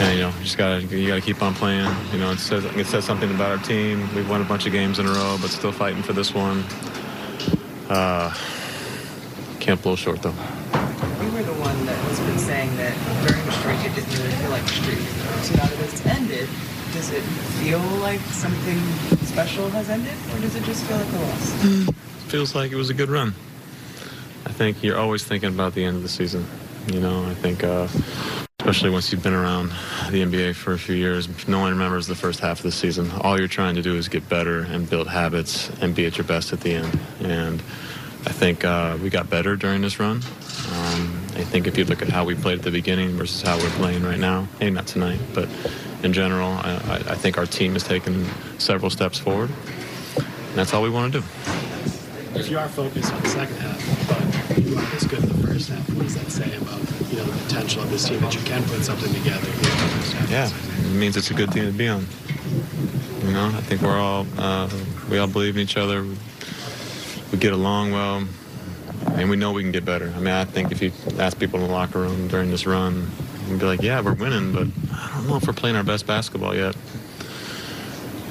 and 0.00 0.16
you 0.18 0.24
know, 0.24 0.34
you 0.36 0.44
just 0.44 0.58
gotta 0.58 0.84
you 0.84 1.08
gotta 1.08 1.22
keep 1.22 1.40
on 1.42 1.54
playing. 1.54 1.90
You 2.12 2.18
know, 2.18 2.30
it 2.30 2.40
says 2.40 2.66
it 2.66 2.86
says 2.86 3.06
something 3.06 3.30
about 3.30 3.58
our 3.58 3.64
team. 3.64 4.06
We've 4.14 4.28
won 4.28 4.42
a 4.42 4.44
bunch 4.44 4.66
of 4.66 4.72
games 4.72 4.98
in 4.98 5.06
a 5.06 5.12
row, 5.12 5.38
but 5.40 5.48
still 5.48 5.72
fighting 5.72 6.02
for 6.02 6.12
this 6.12 6.34
one. 6.34 6.62
Uh, 7.88 8.34
can't 9.60 9.80
blow 9.82 9.96
short 9.96 10.22
though. 10.22 10.30
You 10.32 11.30
were 11.32 11.42
the 11.42 11.54
one 11.54 11.86
that 11.86 11.96
has 11.96 12.20
been 12.20 12.38
saying 12.38 12.76
that 12.76 12.94
during 13.26 13.44
the 13.44 13.52
streak 13.52 13.80
it 13.84 13.94
didn't 13.94 14.12
really 14.18 14.34
feel 14.36 14.50
like 14.50 14.62
a 14.62 14.68
streak. 14.68 14.98
So 15.44 15.54
now 15.56 15.66
that 15.66 15.80
it's 15.80 16.04
ended, 16.06 16.48
does 16.92 17.10
it 17.10 17.22
feel 17.62 17.80
like 18.00 18.20
something 18.20 18.78
special 19.24 19.70
has 19.70 19.88
ended, 19.88 20.14
or 20.32 20.40
does 20.40 20.54
it 20.54 20.64
just 20.64 20.84
feel 20.84 20.98
like 20.98 21.12
a 21.12 21.18
loss? 21.18 21.94
Feels 22.28 22.54
like 22.54 22.72
it 22.72 22.76
was 22.76 22.90
a 22.90 22.94
good 22.94 23.08
run. 23.08 23.34
I 24.46 24.52
think 24.52 24.82
you're 24.82 24.98
always 24.98 25.24
thinking 25.24 25.48
about 25.50 25.74
the 25.74 25.84
end 25.84 25.96
of 25.96 26.02
the 26.02 26.08
season. 26.08 26.46
You 26.88 27.00
know, 27.00 27.24
I 27.24 27.34
think. 27.34 27.64
Uh, 27.64 27.88
especially 28.60 28.90
once 28.90 29.10
you've 29.10 29.22
been 29.22 29.32
around 29.32 29.70
the 30.10 30.20
NBA 30.20 30.54
for 30.54 30.72
a 30.72 30.78
few 30.78 30.94
years. 30.94 31.48
No 31.48 31.60
one 31.60 31.70
remembers 31.70 32.06
the 32.06 32.14
first 32.14 32.40
half 32.40 32.58
of 32.58 32.64
the 32.64 32.72
season. 32.72 33.10
All 33.22 33.38
you're 33.38 33.48
trying 33.48 33.76
to 33.76 33.82
do 33.82 33.94
is 33.94 34.08
get 34.08 34.28
better 34.28 34.60
and 34.60 34.90
build 34.90 35.08
habits 35.08 35.70
and 35.80 35.94
be 35.94 36.04
at 36.04 36.18
your 36.18 36.26
best 36.26 36.52
at 36.52 36.60
the 36.60 36.72
end. 36.72 36.98
And 37.20 37.62
I 38.26 38.32
think 38.32 38.64
uh, 38.64 38.98
we 39.00 39.08
got 39.08 39.30
better 39.30 39.56
during 39.56 39.80
this 39.80 39.98
run. 39.98 40.16
Um, 40.16 41.24
I 41.34 41.44
think 41.44 41.66
if 41.66 41.78
you 41.78 41.84
look 41.84 42.02
at 42.02 42.08
how 42.08 42.24
we 42.24 42.34
played 42.34 42.58
at 42.58 42.64
the 42.64 42.70
beginning 42.70 43.10
versus 43.12 43.40
how 43.40 43.56
we're 43.56 43.70
playing 43.70 44.02
right 44.02 44.18
now, 44.18 44.46
maybe 44.60 44.72
not 44.72 44.86
tonight, 44.86 45.20
but 45.32 45.48
in 46.02 46.12
general, 46.12 46.50
I, 46.50 47.02
I 47.06 47.14
think 47.14 47.38
our 47.38 47.46
team 47.46 47.72
has 47.72 47.84
taken 47.84 48.26
several 48.58 48.90
steps 48.90 49.18
forward. 49.18 49.50
And 50.16 50.56
that's 50.56 50.74
all 50.74 50.82
we 50.82 50.90
want 50.90 51.12
to 51.12 51.20
do. 51.20 51.26
If 52.34 52.50
you 52.50 52.58
are 52.58 52.68
focused 52.68 53.12
on 53.14 53.22
the 53.22 53.28
second 53.28 53.56
half, 53.56 54.07
you 54.64 54.78
as 54.78 55.06
good 55.06 55.22
in 55.22 55.28
the 55.28 55.46
first 55.46 55.68
half, 55.68 55.88
what 55.90 56.02
does 56.02 56.14
that 56.14 56.30
say 56.30 56.56
about 56.56 56.80
you 57.10 57.16
know 57.18 57.24
the 57.24 57.44
potential 57.44 57.82
of 57.82 57.90
this 57.90 58.08
team 58.08 58.20
that 58.20 58.34
you 58.34 58.40
can 58.42 58.62
put 58.64 58.82
something 58.82 59.12
together? 59.12 59.48
Yeah, 60.30 60.50
it 60.50 60.94
means 60.94 61.16
it's 61.16 61.30
a 61.30 61.34
good 61.34 61.52
team 61.52 61.66
to 61.66 61.72
be 61.72 61.88
on. 61.88 62.06
You 63.24 63.32
know, 63.32 63.46
I 63.46 63.60
think 63.62 63.82
we're 63.82 63.98
all 63.98 64.26
uh, 64.38 64.68
we 65.10 65.18
all 65.18 65.26
believe 65.26 65.56
in 65.56 65.62
each 65.62 65.76
other. 65.76 66.04
We 67.32 67.38
get 67.38 67.52
along 67.52 67.92
well, 67.92 68.24
and 69.14 69.28
we 69.28 69.36
know 69.36 69.52
we 69.52 69.62
can 69.62 69.72
get 69.72 69.84
better. 69.84 70.12
I 70.16 70.18
mean, 70.18 70.34
I 70.34 70.44
think 70.44 70.72
if 70.72 70.82
you 70.82 70.92
ask 71.18 71.38
people 71.38 71.60
in 71.60 71.66
the 71.66 71.72
locker 71.72 72.00
room 72.00 72.28
during 72.28 72.50
this 72.50 72.66
run, 72.66 73.10
we'd 73.48 73.58
be 73.58 73.66
like, 73.66 73.82
"Yeah, 73.82 74.00
we're 74.00 74.14
winning, 74.14 74.52
but 74.52 74.66
I 74.92 75.10
don't 75.14 75.28
know 75.28 75.36
if 75.36 75.46
we're 75.46 75.52
playing 75.52 75.76
our 75.76 75.84
best 75.84 76.06
basketball 76.06 76.54
yet." 76.54 76.76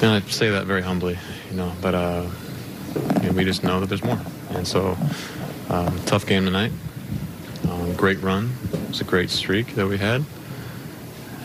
And 0.02 0.12
I 0.12 0.20
say 0.22 0.50
that 0.50 0.66
very 0.66 0.82
humbly, 0.82 1.18
you 1.50 1.58
know, 1.58 1.72
but 1.82 1.96
uh, 1.96 2.28
and 3.22 3.36
we 3.36 3.44
just 3.44 3.64
know 3.64 3.80
that 3.80 3.88
there's 3.88 4.04
more. 4.04 4.20
And 4.52 4.68
so, 4.68 4.98
uh, 5.70 5.92
tough 6.06 6.26
game 6.26 6.46
tonight. 6.46 6.72
Um, 7.70 7.94
great 7.96 8.22
run. 8.22 8.52
It 8.74 8.90
was 8.90 9.02
a 9.02 9.04
great 9.04 9.30
streak 9.30 9.76
that 9.76 9.88
we 9.88 9.98
had. 9.98 10.24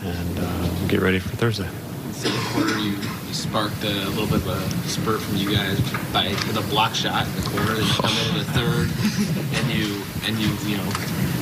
And 0.03 0.39
uh, 0.39 0.69
we'll 0.79 0.87
get 0.89 1.01
ready 1.01 1.19
for 1.19 1.35
Thursday. 1.35 1.69
Second 2.11 2.39
quarter, 2.53 2.77
you, 2.79 2.91
you 2.91 3.33
sparked 3.33 3.83
a 3.83 4.09
little 4.09 4.27
bit 4.27 4.35
of 4.45 4.47
a 4.47 4.87
spurt 4.87 5.21
from 5.21 5.37
you 5.37 5.51
guys 5.55 5.79
by 6.11 6.27
with 6.29 6.57
a 6.57 6.69
block 6.69 6.93
shot 6.93 7.25
in 7.27 7.35
the 7.35 7.49
corner. 7.49 7.73
Then 7.73 7.85
you 7.85 7.91
come 7.93 8.11
in 8.11 8.37
the 8.37 8.43
third, 8.51 8.87
and 9.59 9.71
you 9.71 10.01
and 10.25 10.37
you 10.39 10.49
you 10.69 10.77
know 10.77 10.83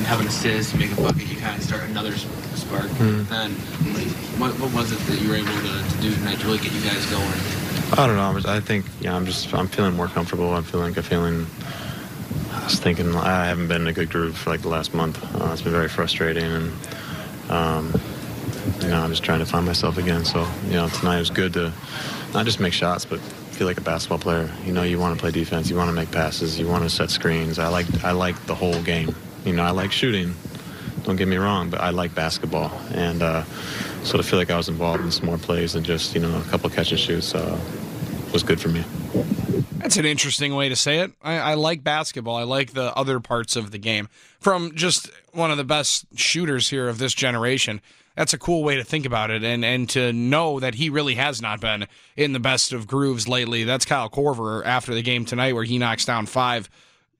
have 0.06 0.20
an 0.20 0.26
assist, 0.26 0.72
you 0.72 0.78
make 0.80 0.92
a 0.92 0.96
bucket, 1.02 1.26
you 1.28 1.36
kind 1.38 1.56
of 1.56 1.62
start 1.62 1.82
another 1.84 2.16
spark. 2.16 2.86
Mhm. 2.98 3.28
Then, 3.28 3.50
like, 3.94 4.08
what, 4.40 4.50
what 4.60 4.72
was 4.74 4.92
it 4.92 4.98
that 5.10 5.20
you 5.20 5.28
were 5.28 5.36
able 5.36 5.52
to, 5.52 5.94
to 5.96 6.00
do 6.02 6.12
tonight 6.14 6.38
to 6.40 6.46
really 6.46 6.58
get 6.58 6.72
you 6.72 6.80
guys 6.80 7.04
going? 7.06 7.98
I 7.98 8.06
don't 8.06 8.16
know. 8.16 8.50
I 8.50 8.56
I 8.56 8.60
think, 8.60 8.84
yeah, 9.00 9.14
I'm 9.14 9.26
just, 9.26 9.52
I'm 9.54 9.68
feeling 9.68 9.94
more 9.94 10.08
comfortable. 10.08 10.52
I'm 10.54 10.64
feeling, 10.64 10.96
I'm 10.96 11.02
feeling, 11.02 11.46
I 12.62 12.66
was 12.66 12.78
thinking, 12.78 13.12
I 13.16 13.46
haven't 13.46 13.66
been 13.66 13.82
in 13.82 13.88
a 13.88 13.92
good 13.92 14.08
groove 14.08 14.38
for 14.38 14.50
like 14.50 14.62
the 14.62 14.68
last 14.68 14.94
month. 14.94 15.20
Uh, 15.34 15.50
it's 15.52 15.62
been 15.62 15.72
very 15.72 15.88
frustrating. 15.88 16.44
And, 16.44 16.72
um, 17.50 18.00
you 18.80 18.86
know, 18.86 19.00
I'm 19.00 19.10
just 19.10 19.24
trying 19.24 19.40
to 19.40 19.46
find 19.46 19.66
myself 19.66 19.98
again. 19.98 20.24
So, 20.24 20.46
you 20.66 20.74
know, 20.74 20.88
tonight 20.88 21.18
was 21.18 21.30
good 21.30 21.54
to 21.54 21.72
not 22.32 22.44
just 22.46 22.60
make 22.60 22.72
shots, 22.72 23.04
but 23.04 23.18
feel 23.18 23.66
like 23.66 23.78
a 23.78 23.80
basketball 23.80 24.20
player. 24.20 24.48
You 24.64 24.72
know, 24.72 24.84
you 24.84 25.00
want 25.00 25.18
to 25.18 25.20
play 25.20 25.32
defense, 25.32 25.70
you 25.70 25.76
want 25.76 25.88
to 25.88 25.92
make 25.92 26.12
passes, 26.12 26.56
you 26.56 26.68
want 26.68 26.84
to 26.84 26.88
set 26.88 27.10
screens. 27.10 27.58
I 27.58 27.66
like, 27.66 28.04
I 28.04 28.12
like 28.12 28.40
the 28.46 28.54
whole 28.54 28.80
game. 28.82 29.12
You 29.44 29.54
know, 29.54 29.64
I 29.64 29.70
like 29.70 29.90
shooting. 29.90 30.36
Don't 31.02 31.16
get 31.16 31.26
me 31.26 31.38
wrong, 31.38 31.68
but 31.68 31.80
I 31.80 31.90
like 31.90 32.14
basketball. 32.14 32.70
And, 32.94 33.24
uh, 33.24 33.42
so 34.04 34.18
to 34.18 34.22
feel 34.22 34.38
like 34.38 34.52
I 34.52 34.56
was 34.56 34.68
involved 34.68 35.02
in 35.02 35.10
some 35.10 35.26
more 35.26 35.38
plays 35.38 35.72
than 35.72 35.82
just, 35.82 36.14
you 36.14 36.20
know, 36.20 36.40
a 36.40 36.44
couple 36.44 36.70
catch 36.70 36.92
and 36.92 37.00
shoots, 37.00 37.34
uh, 37.34 37.58
was 38.32 38.42
good 38.42 38.60
for 38.60 38.68
me. 38.68 38.84
That's 39.78 39.96
an 39.96 40.06
interesting 40.06 40.54
way 40.54 40.68
to 40.68 40.76
say 40.76 41.00
it. 41.00 41.12
I, 41.22 41.38
I 41.38 41.54
like 41.54 41.82
basketball. 41.82 42.36
I 42.36 42.44
like 42.44 42.72
the 42.72 42.94
other 42.96 43.20
parts 43.20 43.56
of 43.56 43.72
the 43.72 43.78
game. 43.78 44.08
From 44.40 44.74
just 44.74 45.10
one 45.32 45.50
of 45.50 45.56
the 45.56 45.64
best 45.64 46.06
shooters 46.14 46.68
here 46.68 46.88
of 46.88 46.98
this 46.98 47.14
generation, 47.14 47.80
that's 48.16 48.32
a 48.32 48.38
cool 48.38 48.62
way 48.62 48.76
to 48.76 48.84
think 48.84 49.04
about 49.04 49.30
it. 49.30 49.42
And 49.42 49.64
and 49.64 49.88
to 49.90 50.12
know 50.12 50.60
that 50.60 50.76
he 50.76 50.88
really 50.88 51.16
has 51.16 51.42
not 51.42 51.60
been 51.60 51.86
in 52.16 52.32
the 52.32 52.40
best 52.40 52.72
of 52.72 52.86
grooves 52.86 53.28
lately. 53.28 53.64
That's 53.64 53.84
Kyle 53.84 54.08
Korver 54.08 54.64
after 54.64 54.94
the 54.94 55.02
game 55.02 55.24
tonight, 55.24 55.54
where 55.54 55.64
he 55.64 55.78
knocks 55.78 56.04
down 56.04 56.26
five 56.26 56.70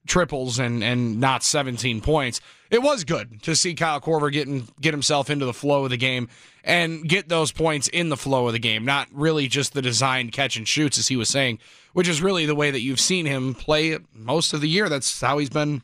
triples 0.07 0.59
and 0.59 0.83
and 0.83 1.19
not 1.19 1.43
17 1.43 2.01
points. 2.01 2.41
It 2.69 2.81
was 2.81 3.03
good 3.03 3.41
to 3.43 3.55
see 3.55 3.73
Kyle 3.73 4.01
Korver 4.01 4.31
getting 4.31 4.67
get 4.81 4.93
himself 4.93 5.29
into 5.29 5.45
the 5.45 5.53
flow 5.53 5.83
of 5.83 5.89
the 5.89 5.97
game 5.97 6.29
and 6.63 7.07
get 7.07 7.29
those 7.29 7.51
points 7.51 7.87
in 7.89 8.09
the 8.09 8.17
flow 8.17 8.47
of 8.47 8.53
the 8.53 8.59
game, 8.59 8.85
not 8.85 9.07
really 9.11 9.47
just 9.47 9.73
the 9.73 9.81
designed 9.81 10.31
catch 10.31 10.57
and 10.57 10.67
shoots 10.67 10.97
as 10.97 11.07
he 11.07 11.15
was 11.15 11.29
saying, 11.29 11.59
which 11.93 12.07
is 12.07 12.21
really 12.21 12.45
the 12.45 12.55
way 12.55 12.71
that 12.71 12.81
you've 12.81 12.99
seen 12.99 13.25
him 13.25 13.53
play 13.53 13.97
most 14.13 14.53
of 14.53 14.61
the 14.61 14.69
year. 14.69 14.89
That's 14.89 15.21
how 15.21 15.37
he's 15.37 15.49
been 15.49 15.83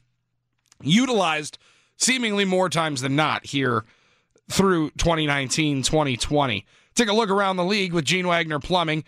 utilized 0.82 1.58
seemingly 1.98 2.46
more 2.46 2.70
times 2.70 3.02
than 3.02 3.16
not 3.16 3.46
here 3.46 3.86
through 4.50 4.90
2019, 4.92 5.84
2020. 5.84 6.66
Take 6.96 7.10
a 7.10 7.14
look 7.14 7.30
around 7.30 7.58
the 7.58 7.64
league 7.64 7.94
with 7.94 8.06
Gene 8.06 8.28
Wagner 8.28 8.60
Plumbing. 8.60 9.04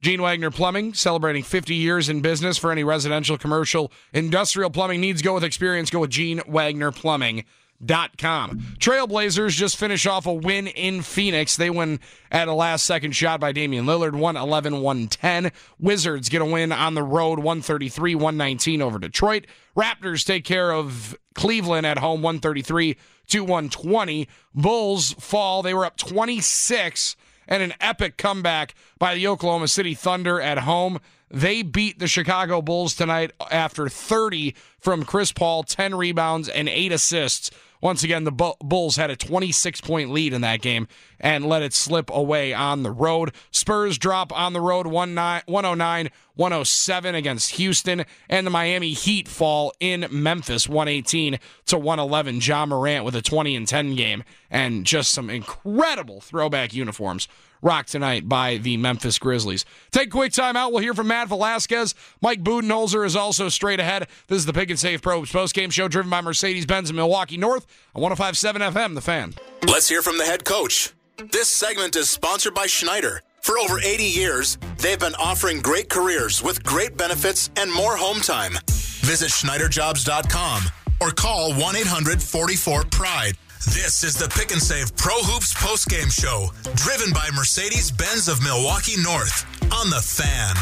Gene 0.00 0.22
Wagner 0.22 0.50
Plumbing, 0.50 0.94
celebrating 0.94 1.42
50 1.42 1.74
years 1.74 2.08
in 2.08 2.20
business 2.20 2.56
for 2.56 2.70
any 2.70 2.84
residential, 2.84 3.36
commercial, 3.36 3.90
industrial 4.12 4.70
plumbing 4.70 5.00
needs. 5.00 5.22
Go 5.22 5.34
with 5.34 5.42
experience. 5.42 5.90
Go 5.90 6.00
with 6.00 6.10
Gene 6.10 6.40
Wagner 6.46 6.92
Plumbing. 6.92 7.44
Dot 7.84 8.18
com. 8.18 8.58
Trailblazers 8.80 9.50
just 9.50 9.76
finish 9.76 10.04
off 10.04 10.26
a 10.26 10.32
win 10.32 10.66
in 10.66 11.00
Phoenix. 11.00 11.56
They 11.56 11.70
win 11.70 12.00
at 12.32 12.48
a 12.48 12.52
last 12.52 12.84
second 12.84 13.12
shot 13.12 13.38
by 13.38 13.52
Damian 13.52 13.86
Lillard, 13.86 14.14
111 14.14 14.80
110. 14.80 15.52
Wizards 15.78 16.28
get 16.28 16.42
a 16.42 16.44
win 16.44 16.72
on 16.72 16.94
the 16.94 17.04
road, 17.04 17.38
133 17.38 18.16
119 18.16 18.82
over 18.82 18.98
Detroit. 18.98 19.46
Raptors 19.76 20.26
take 20.26 20.44
care 20.44 20.72
of 20.72 21.16
Cleveland 21.34 21.86
at 21.86 21.98
home, 21.98 22.20
133 22.20 22.96
to 23.28 23.44
120. 23.44 24.26
Bulls 24.56 25.12
fall. 25.12 25.62
They 25.62 25.72
were 25.72 25.84
up 25.84 25.96
26 25.96 27.14
and 27.48 27.62
an 27.62 27.74
epic 27.80 28.16
comeback 28.16 28.74
by 28.98 29.14
the 29.14 29.26
Oklahoma 29.26 29.66
City 29.66 29.94
Thunder 29.94 30.40
at 30.40 30.58
home. 30.58 31.00
They 31.30 31.62
beat 31.62 31.98
the 31.98 32.06
Chicago 32.06 32.62
Bulls 32.62 32.94
tonight 32.94 33.32
after 33.50 33.88
30 33.88 34.54
from 34.78 35.04
Chris 35.04 35.32
Paul, 35.32 35.64
10 35.64 35.94
rebounds, 35.94 36.48
and 36.48 36.68
8 36.68 36.92
assists. 36.92 37.50
Once 37.80 38.02
again, 38.02 38.24
the 38.24 38.54
Bulls 38.60 38.96
had 38.96 39.10
a 39.10 39.16
26 39.16 39.80
point 39.80 40.10
lead 40.10 40.32
in 40.32 40.40
that 40.40 40.60
game 40.60 40.88
and 41.20 41.46
let 41.46 41.62
it 41.62 41.72
slip 41.72 42.10
away 42.10 42.52
on 42.52 42.82
the 42.82 42.90
road. 42.90 43.32
Spurs 43.50 43.98
drop 43.98 44.36
on 44.36 44.52
the 44.52 44.60
road 44.60 44.86
109 44.86 46.10
107 46.34 47.14
against 47.14 47.50
Houston, 47.52 48.04
and 48.28 48.46
the 48.46 48.50
Miami 48.50 48.92
Heat 48.92 49.26
fall 49.26 49.72
in 49.80 50.06
Memphis 50.10 50.68
118 50.68 51.38
to 51.66 51.78
111. 51.78 52.40
Ja 52.40 52.64
Morant 52.64 53.04
with 53.04 53.16
a 53.16 53.22
20 53.22 53.56
and 53.56 53.66
10 53.66 53.96
game 53.96 54.22
and 54.50 54.86
just 54.86 55.10
some 55.10 55.30
incredible 55.30 56.20
throwback 56.20 56.72
uniforms 56.72 57.28
rocked 57.62 57.90
tonight 57.90 58.28
by 58.28 58.56
the 58.58 58.76
Memphis 58.76 59.18
Grizzlies. 59.18 59.64
Take 59.90 60.08
a 60.08 60.10
quick 60.10 60.32
time 60.32 60.56
out. 60.56 60.72
We'll 60.72 60.82
hear 60.82 60.94
from 60.94 61.08
Matt 61.08 61.28
Velazquez. 61.28 61.94
Mike 62.20 62.42
Budenholzer 62.42 63.04
is 63.04 63.16
also 63.16 63.48
straight 63.48 63.80
ahead. 63.80 64.08
This 64.28 64.38
is 64.38 64.46
the 64.46 64.52
Pick 64.52 64.70
and 64.70 64.78
Save 64.78 65.02
Pro 65.02 65.20
Hoops 65.20 65.32
postgame 65.32 65.72
show 65.72 65.88
driven 65.88 66.10
by 66.10 66.20
Mercedes 66.20 66.66
Benz 66.66 66.90
in 66.90 66.96
Milwaukee 66.96 67.36
North 67.36 67.66
on 67.94 68.02
1057 68.02 68.62
FM, 68.62 68.94
The 68.94 69.00
Fan. 69.00 69.34
Let's 69.66 69.88
hear 69.88 70.02
from 70.02 70.18
the 70.18 70.24
head 70.24 70.44
coach. 70.44 70.92
This 71.32 71.48
segment 71.48 71.96
is 71.96 72.08
sponsored 72.08 72.54
by 72.54 72.66
Schneider. 72.66 73.22
For 73.40 73.58
over 73.58 73.80
80 73.80 74.04
years, 74.04 74.58
they've 74.78 74.98
been 74.98 75.14
offering 75.14 75.60
great 75.60 75.88
careers 75.88 76.42
with 76.42 76.62
great 76.64 76.96
benefits 76.96 77.50
and 77.56 77.72
more 77.72 77.96
home 77.96 78.20
time. 78.20 78.52
Visit 78.68 79.30
SchneiderJobs.com 79.30 80.62
or 81.00 81.10
call 81.10 81.54
1 81.54 81.76
800 81.76 82.22
44 82.22 82.84
Pride. 82.84 83.36
This 83.66 84.04
is 84.04 84.14
the 84.14 84.28
Pick 84.28 84.52
and 84.52 84.62
Save 84.62 84.96
Pro 84.96 85.14
Hoops 85.16 85.52
postgame 85.54 86.12
show, 86.12 86.50
driven 86.76 87.12
by 87.12 87.28
Mercedes 87.34 87.90
Benz 87.90 88.28
of 88.28 88.42
Milwaukee 88.42 89.00
North. 89.02 89.44
on 89.72 89.90
the 89.90 90.00
fan. 90.00 90.54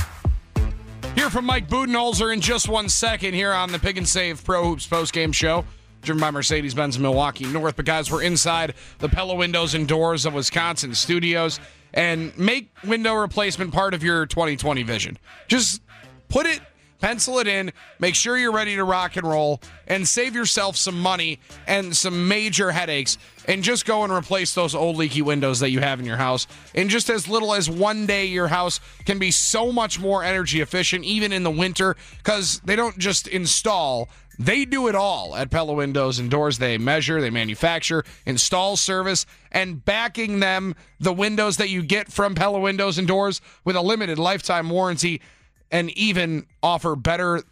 Here 1.15 1.29
from 1.31 1.45
Mike 1.45 1.69
Budenholzer 1.69 2.33
in 2.33 2.41
just 2.41 2.69
one 2.69 2.89
second 2.89 3.35
here 3.35 3.53
on 3.53 3.71
the 3.71 3.79
Pick 3.79 3.99
and 3.99 4.09
Save 4.09 4.43
Pro 4.43 4.65
Hoops 4.65 4.87
postgame 4.87 5.35
show, 5.35 5.65
driven 6.03 6.21
by 6.21 6.31
Mercedes 6.31 6.73
Benz 6.75 6.97
of 6.97 7.03
Milwaukee 7.03 7.45
North. 7.47 7.77
But 7.77 7.85
guys, 7.85 8.11
we're 8.11 8.23
inside 8.23 8.75
the 8.99 9.09
Pella 9.09 9.35
Windows 9.35 9.75
and 9.75 9.87
Doors 9.87 10.25
of 10.25 10.33
Wisconsin 10.35 10.95
studios, 10.95 11.61
and 11.93 12.37
make 12.39 12.71
window 12.83 13.15
replacement 13.15 13.73
part 13.73 13.93
of 13.95 14.03
your 14.03 14.25
2020 14.27 14.83
vision. 14.83 15.19
Just 15.49 15.83
put 16.29 16.47
it, 16.47 16.61
pencil 17.01 17.39
it 17.39 17.47
in, 17.47 17.73
make 17.99 18.15
sure 18.15 18.37
you're 18.37 18.53
ready 18.53 18.77
to 18.77 18.85
rock 18.85 19.17
and 19.17 19.29
roll, 19.29 19.61
and 19.87 20.07
save 20.07 20.35
yourself 20.35 20.77
some 20.77 21.01
money 21.01 21.39
and 21.67 21.97
some 21.97 22.29
major 22.29 22.71
headaches. 22.71 23.19
And 23.49 23.63
just 23.63 23.87
go 23.87 24.03
and 24.03 24.13
replace 24.13 24.55
those 24.55 24.75
old 24.75 24.97
leaky 24.97 25.23
windows 25.23 25.61
that 25.61 25.71
you 25.71 25.81
have 25.81 26.01
in 26.01 26.07
your 26.07 26.17
house. 26.17 26.47
In 26.75 26.89
just 26.89 27.09
as 27.09 27.29
little 27.29 27.55
as 27.55 27.71
one 27.71 28.07
day, 28.07 28.27
your 28.27 28.49
house 28.49 28.81
can 29.05 29.19
be 29.19 29.31
so 29.31 29.71
much 29.71 30.01
more 30.01 30.25
energy 30.25 30.61
efficient, 30.61 31.05
even 31.05 31.33
in 31.33 31.45
the 31.45 31.51
winter, 31.51 31.97
because 32.19 32.61
they 32.65 32.75
don't 32.75 32.99
just 32.99 33.29
install. 33.29 34.09
They 34.39 34.65
do 34.65 34.89
it 34.89 34.95
all 34.95 35.35
at 35.35 35.51
Pella 35.51 35.73
Windows 35.73 36.19
and 36.19 36.31
Doors. 36.31 36.59
They 36.59 36.77
measure, 36.77 37.21
they 37.21 37.31
manufacture, 37.31 38.05
install 38.27 38.77
service, 38.77 39.25
and 39.51 39.83
backing 39.85 40.41
them, 40.41 40.75
the 41.01 41.13
windows 41.13 41.57
that 41.57 41.71
you 41.71 41.83
get 41.83 42.13
from 42.13 42.35
Pella 42.35 42.61
Windows 42.61 42.99
and 42.99 43.09
Doors 43.09 43.41
with 43.65 43.77
a 43.77 43.81
limited 43.81 44.19
lifetime 44.19 44.69
warranty 44.69 45.23
and 45.71 45.91
even 45.91 46.47
offer 46.63 46.97
better 46.97 47.43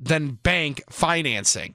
than 0.00 0.32
bank 0.42 0.82
financing. 0.90 1.74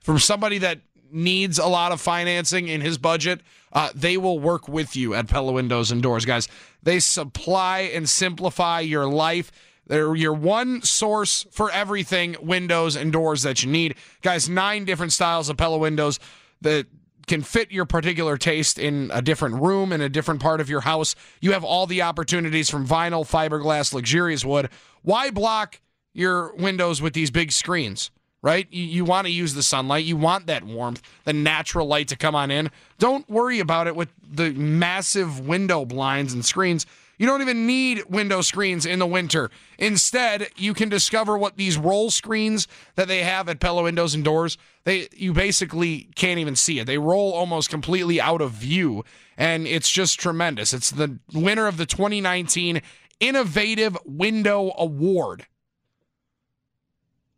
From 0.00 0.18
somebody 0.18 0.58
that 0.58 0.80
needs 1.10 1.58
a 1.58 1.66
lot 1.66 1.92
of 1.92 2.00
financing 2.00 2.68
in 2.68 2.80
his 2.80 2.98
budget, 2.98 3.40
uh, 3.72 3.90
they 3.94 4.16
will 4.16 4.38
work 4.38 4.68
with 4.68 4.96
you 4.96 5.14
at 5.14 5.28
Pella 5.28 5.52
Windows 5.52 5.90
and 5.90 6.02
Doors, 6.02 6.24
guys. 6.24 6.48
They 6.82 7.00
supply 7.00 7.80
and 7.80 8.08
simplify 8.08 8.80
your 8.80 9.06
life. 9.06 9.50
They're 9.86 10.14
your 10.14 10.34
one 10.34 10.82
source 10.82 11.46
for 11.50 11.70
everything 11.70 12.36
windows 12.40 12.94
and 12.94 13.12
doors 13.12 13.42
that 13.42 13.62
you 13.62 13.70
need. 13.70 13.94
Guys, 14.22 14.48
nine 14.48 14.84
different 14.84 15.12
styles 15.12 15.48
of 15.48 15.56
Pella 15.56 15.78
windows 15.78 16.18
that 16.60 16.86
can 17.28 17.42
fit 17.42 17.70
your 17.70 17.84
particular 17.84 18.36
taste 18.36 18.78
in 18.78 19.10
a 19.12 19.22
different 19.22 19.56
room 19.62 19.92
in 19.92 20.00
a 20.00 20.08
different 20.08 20.40
part 20.40 20.60
of 20.60 20.68
your 20.68 20.80
house. 20.80 21.14
You 21.40 21.52
have 21.52 21.64
all 21.64 21.86
the 21.86 22.02
opportunities 22.02 22.68
from 22.68 22.86
vinyl, 22.86 23.28
fiberglass, 23.28 23.92
luxurious 23.92 24.44
wood. 24.44 24.68
Why 25.02 25.30
block 25.30 25.80
your 26.12 26.54
windows 26.56 27.00
with 27.00 27.12
these 27.12 27.30
big 27.30 27.52
screens? 27.52 28.10
Right? 28.40 28.68
You, 28.70 28.84
you 28.84 29.04
want 29.04 29.26
to 29.26 29.32
use 29.32 29.54
the 29.54 29.64
sunlight. 29.64 30.04
You 30.04 30.16
want 30.16 30.46
that 30.46 30.62
warmth, 30.62 31.02
the 31.24 31.32
natural 31.32 31.86
light 31.86 32.08
to 32.08 32.16
come 32.16 32.36
on 32.36 32.50
in. 32.50 32.70
Don't 32.98 33.28
worry 33.28 33.58
about 33.58 33.88
it 33.88 33.96
with 33.96 34.10
the 34.22 34.52
massive 34.52 35.40
window 35.40 35.84
blinds 35.84 36.32
and 36.32 36.44
screens. 36.44 36.86
You 37.18 37.26
don't 37.26 37.42
even 37.42 37.66
need 37.66 38.04
window 38.08 38.40
screens 38.40 38.86
in 38.86 39.00
the 39.00 39.06
winter. 39.06 39.50
Instead, 39.78 40.48
you 40.56 40.72
can 40.72 40.88
discover 40.88 41.36
what 41.36 41.56
these 41.56 41.76
roll 41.76 42.10
screens 42.10 42.68
that 42.94 43.08
they 43.08 43.22
have 43.24 43.48
at 43.48 43.60
Pella 43.60 43.82
Windows 43.82 44.14
and 44.14 44.24
Doors, 44.24 44.56
they 44.84 45.08
you 45.12 45.32
basically 45.32 46.08
can't 46.14 46.38
even 46.38 46.56
see 46.56 46.78
it. 46.78 46.86
They 46.86 46.98
roll 46.98 47.32
almost 47.32 47.70
completely 47.70 48.20
out 48.20 48.40
of 48.40 48.52
view 48.52 49.04
and 49.36 49.66
it's 49.66 49.90
just 49.90 50.18
tremendous. 50.18 50.72
It's 50.72 50.90
the 50.90 51.18
winner 51.32 51.66
of 51.66 51.76
the 51.76 51.86
2019 51.86 52.80
Innovative 53.20 53.96
Window 54.04 54.72
Award. 54.78 55.46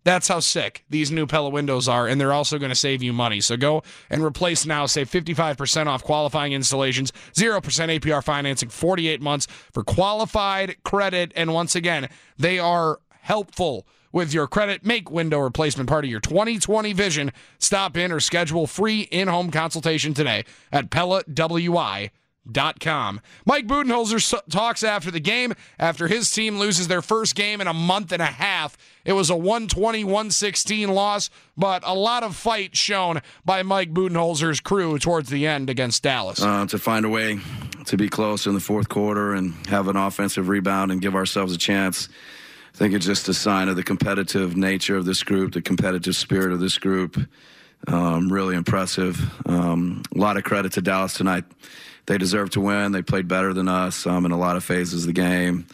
That's 0.05 0.29
how 0.29 0.41
sick 0.41 0.85
these 0.89 1.11
new 1.11 1.27
Pella 1.27 1.51
windows 1.51 1.89
are, 1.89 2.07
and 2.07 2.21
they're 2.21 2.33
also 2.33 2.59
going 2.59 2.71
to 2.71 2.77
save 2.77 3.03
you 3.03 3.13
money. 3.13 3.41
So 3.41 3.57
go 3.57 3.83
and 4.09 4.25
replace 4.25 4.65
now. 4.65 4.87
Save 4.87 5.11
55% 5.11 5.87
off 5.87 6.03
qualifying 6.03 6.53
installations, 6.53 7.13
0% 7.35 7.61
APR 7.61 8.25
financing, 8.25 8.69
48 8.69 9.21
months 9.21 9.47
for 9.73 9.85
qualified 9.85 10.83
credit. 10.85 11.33
And 11.37 11.53
once 11.53 11.75
again, 11.75 12.09
they 12.39 12.59
are 12.59 13.01
helpful 13.21 13.87
with 14.13 14.33
your 14.33 14.47
credit. 14.47 14.85
Make 14.85 15.11
window 15.11 15.39
replacement 15.39 15.89
part 15.89 16.05
of 16.05 16.11
your 16.11 16.21
2020 16.21 16.93
vision. 16.93 17.33
Stop 17.59 17.97
in 17.97 18.11
or 18.11 18.21
schedule 18.21 18.67
free 18.67 19.03
in 19.03 19.29
home 19.29 19.51
consultation 19.51 20.15
today 20.15 20.45
at 20.73 20.91
PellaWI.com. 20.91 22.11
Mike 23.45 23.67
Budenholzer 23.67 24.43
talks 24.51 24.83
after 24.83 25.11
the 25.11 25.21
game 25.21 25.55
after 25.79 26.09
his 26.09 26.31
team 26.33 26.59
loses 26.59 26.89
their 26.89 27.03
first 27.03 27.35
game 27.35 27.61
in 27.61 27.67
a 27.67 27.75
month 27.75 28.13
and 28.13 28.23
a 28.23 28.27
half. 28.27 28.77
It 29.05 29.13
was 29.13 29.31
a 29.31 29.37
120 29.37 30.05
116 30.05 30.89
loss, 30.89 31.31
but 31.57 31.83
a 31.85 31.95
lot 31.95 32.23
of 32.23 32.35
fight 32.35 32.77
shown 32.77 33.21
by 33.45 33.63
Mike 33.63 33.93
Budenholzer's 33.93 34.61
crew 34.61 34.99
towards 34.99 35.29
the 35.31 35.47
end 35.47 35.71
against 35.71 36.03
Dallas. 36.03 36.43
Uh, 36.43 36.67
to 36.67 36.79
find 36.79 37.05
a 37.05 37.09
way 37.09 37.39
to 37.85 37.97
be 37.97 38.09
close 38.09 38.47
in 38.47 38.55
the 38.55 38.61
fourth 38.61 38.89
quarter 38.89 39.35
and 39.35 39.55
have 39.67 39.89
an 39.89 39.97
offensive 39.97 40.49
rebound 40.49 40.91
and 40.91 41.01
give 41.01 41.15
ourselves 41.15 41.55
a 41.55 41.59
chance. 41.59 42.09
I 42.75 42.77
think 42.77 42.95
it's 42.95 43.07
just 43.07 43.29
a 43.29 43.35
sign 43.35 43.69
of 43.69 43.77
the 43.77 43.83
competitive 43.83 44.57
nature 44.57 44.97
of 44.97 45.05
this 45.05 45.23
group, 45.23 45.53
the 45.53 45.63
competitive 45.63 46.17
spirit 46.17 46.53
of 46.53 46.61
this 46.61 46.79
group. 46.79 47.19
Um, 47.89 48.31
really 48.31 48.57
impressive. 48.57 49.19
Um, 49.47 50.03
a 50.15 50.19
lot 50.19 50.37
of 50.37 50.45
credit 50.45 50.73
to 50.73 50.83
Dallas 50.83 51.15
tonight. 51.15 51.45
They 52.07 52.19
deserve 52.19 52.51
to 52.51 52.61
win. 52.61 52.93
They 52.93 53.03
played 53.03 53.29
better 53.29 53.53
than 53.53 53.69
us 53.69 54.07
um, 54.07 54.25
in 54.25 54.33
a 54.33 54.39
lot 54.39 54.57
of 54.57 54.65
phases 54.65 55.05
of 55.05 55.07
the 55.07 55.13
game. 55.13 55.67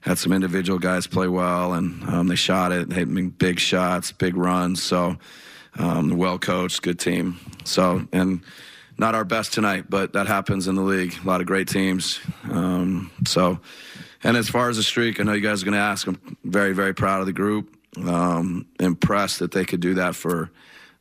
Had 0.00 0.18
some 0.18 0.32
individual 0.32 0.78
guys 0.78 1.06
play 1.06 1.28
well, 1.28 1.72
and 1.72 2.02
um, 2.08 2.28
they 2.28 2.34
shot 2.34 2.72
it. 2.72 2.90
They 2.90 3.04
made 3.04 3.38
big 3.38 3.58
shots, 3.58 4.12
big 4.12 4.36
runs. 4.36 4.82
So, 4.82 5.16
um, 5.78 6.16
well 6.16 6.38
coached, 6.38 6.82
good 6.82 6.98
team. 6.98 7.38
So, 7.64 8.06
and 8.12 8.42
not 8.98 9.14
our 9.14 9.24
best 9.24 9.52
tonight, 9.52 9.86
but 9.88 10.12
that 10.12 10.26
happens 10.26 10.68
in 10.68 10.74
the 10.74 10.82
league. 10.82 11.14
A 11.22 11.26
lot 11.26 11.40
of 11.40 11.46
great 11.46 11.68
teams. 11.68 12.20
Um, 12.50 13.10
so, 13.26 13.60
and 14.22 14.36
as 14.36 14.48
far 14.48 14.68
as 14.68 14.76
the 14.76 14.82
streak, 14.82 15.20
I 15.20 15.24
know 15.24 15.32
you 15.32 15.40
guys 15.40 15.62
are 15.62 15.64
going 15.64 15.74
to 15.74 15.80
ask. 15.80 16.06
I'm 16.06 16.36
very, 16.44 16.72
very 16.72 16.94
proud 16.94 17.20
of 17.20 17.26
the 17.26 17.32
group. 17.32 17.76
Um, 17.96 18.66
impressed 18.80 19.38
that 19.38 19.52
they 19.52 19.64
could 19.64 19.80
do 19.80 19.94
that 19.94 20.16
for 20.16 20.50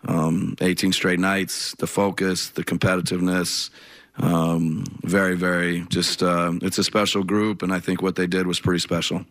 um, 0.07 0.55
18 0.61 0.91
straight 0.93 1.19
nights. 1.19 1.75
The 1.75 1.87
focus, 1.87 2.49
the 2.49 2.63
competitiveness. 2.63 3.69
Um, 4.17 4.85
very, 5.03 5.35
very 5.35 5.81
just, 5.89 6.21
uh, 6.21 6.53
it's 6.61 6.77
a 6.77 6.83
special 6.83 7.23
group, 7.23 7.63
and 7.63 7.73
I 7.73 7.79
think 7.79 8.01
what 8.01 8.15
they 8.15 8.27
did 8.27 8.45
was 8.45 8.59
pretty 8.59 8.79
special. 8.79 9.25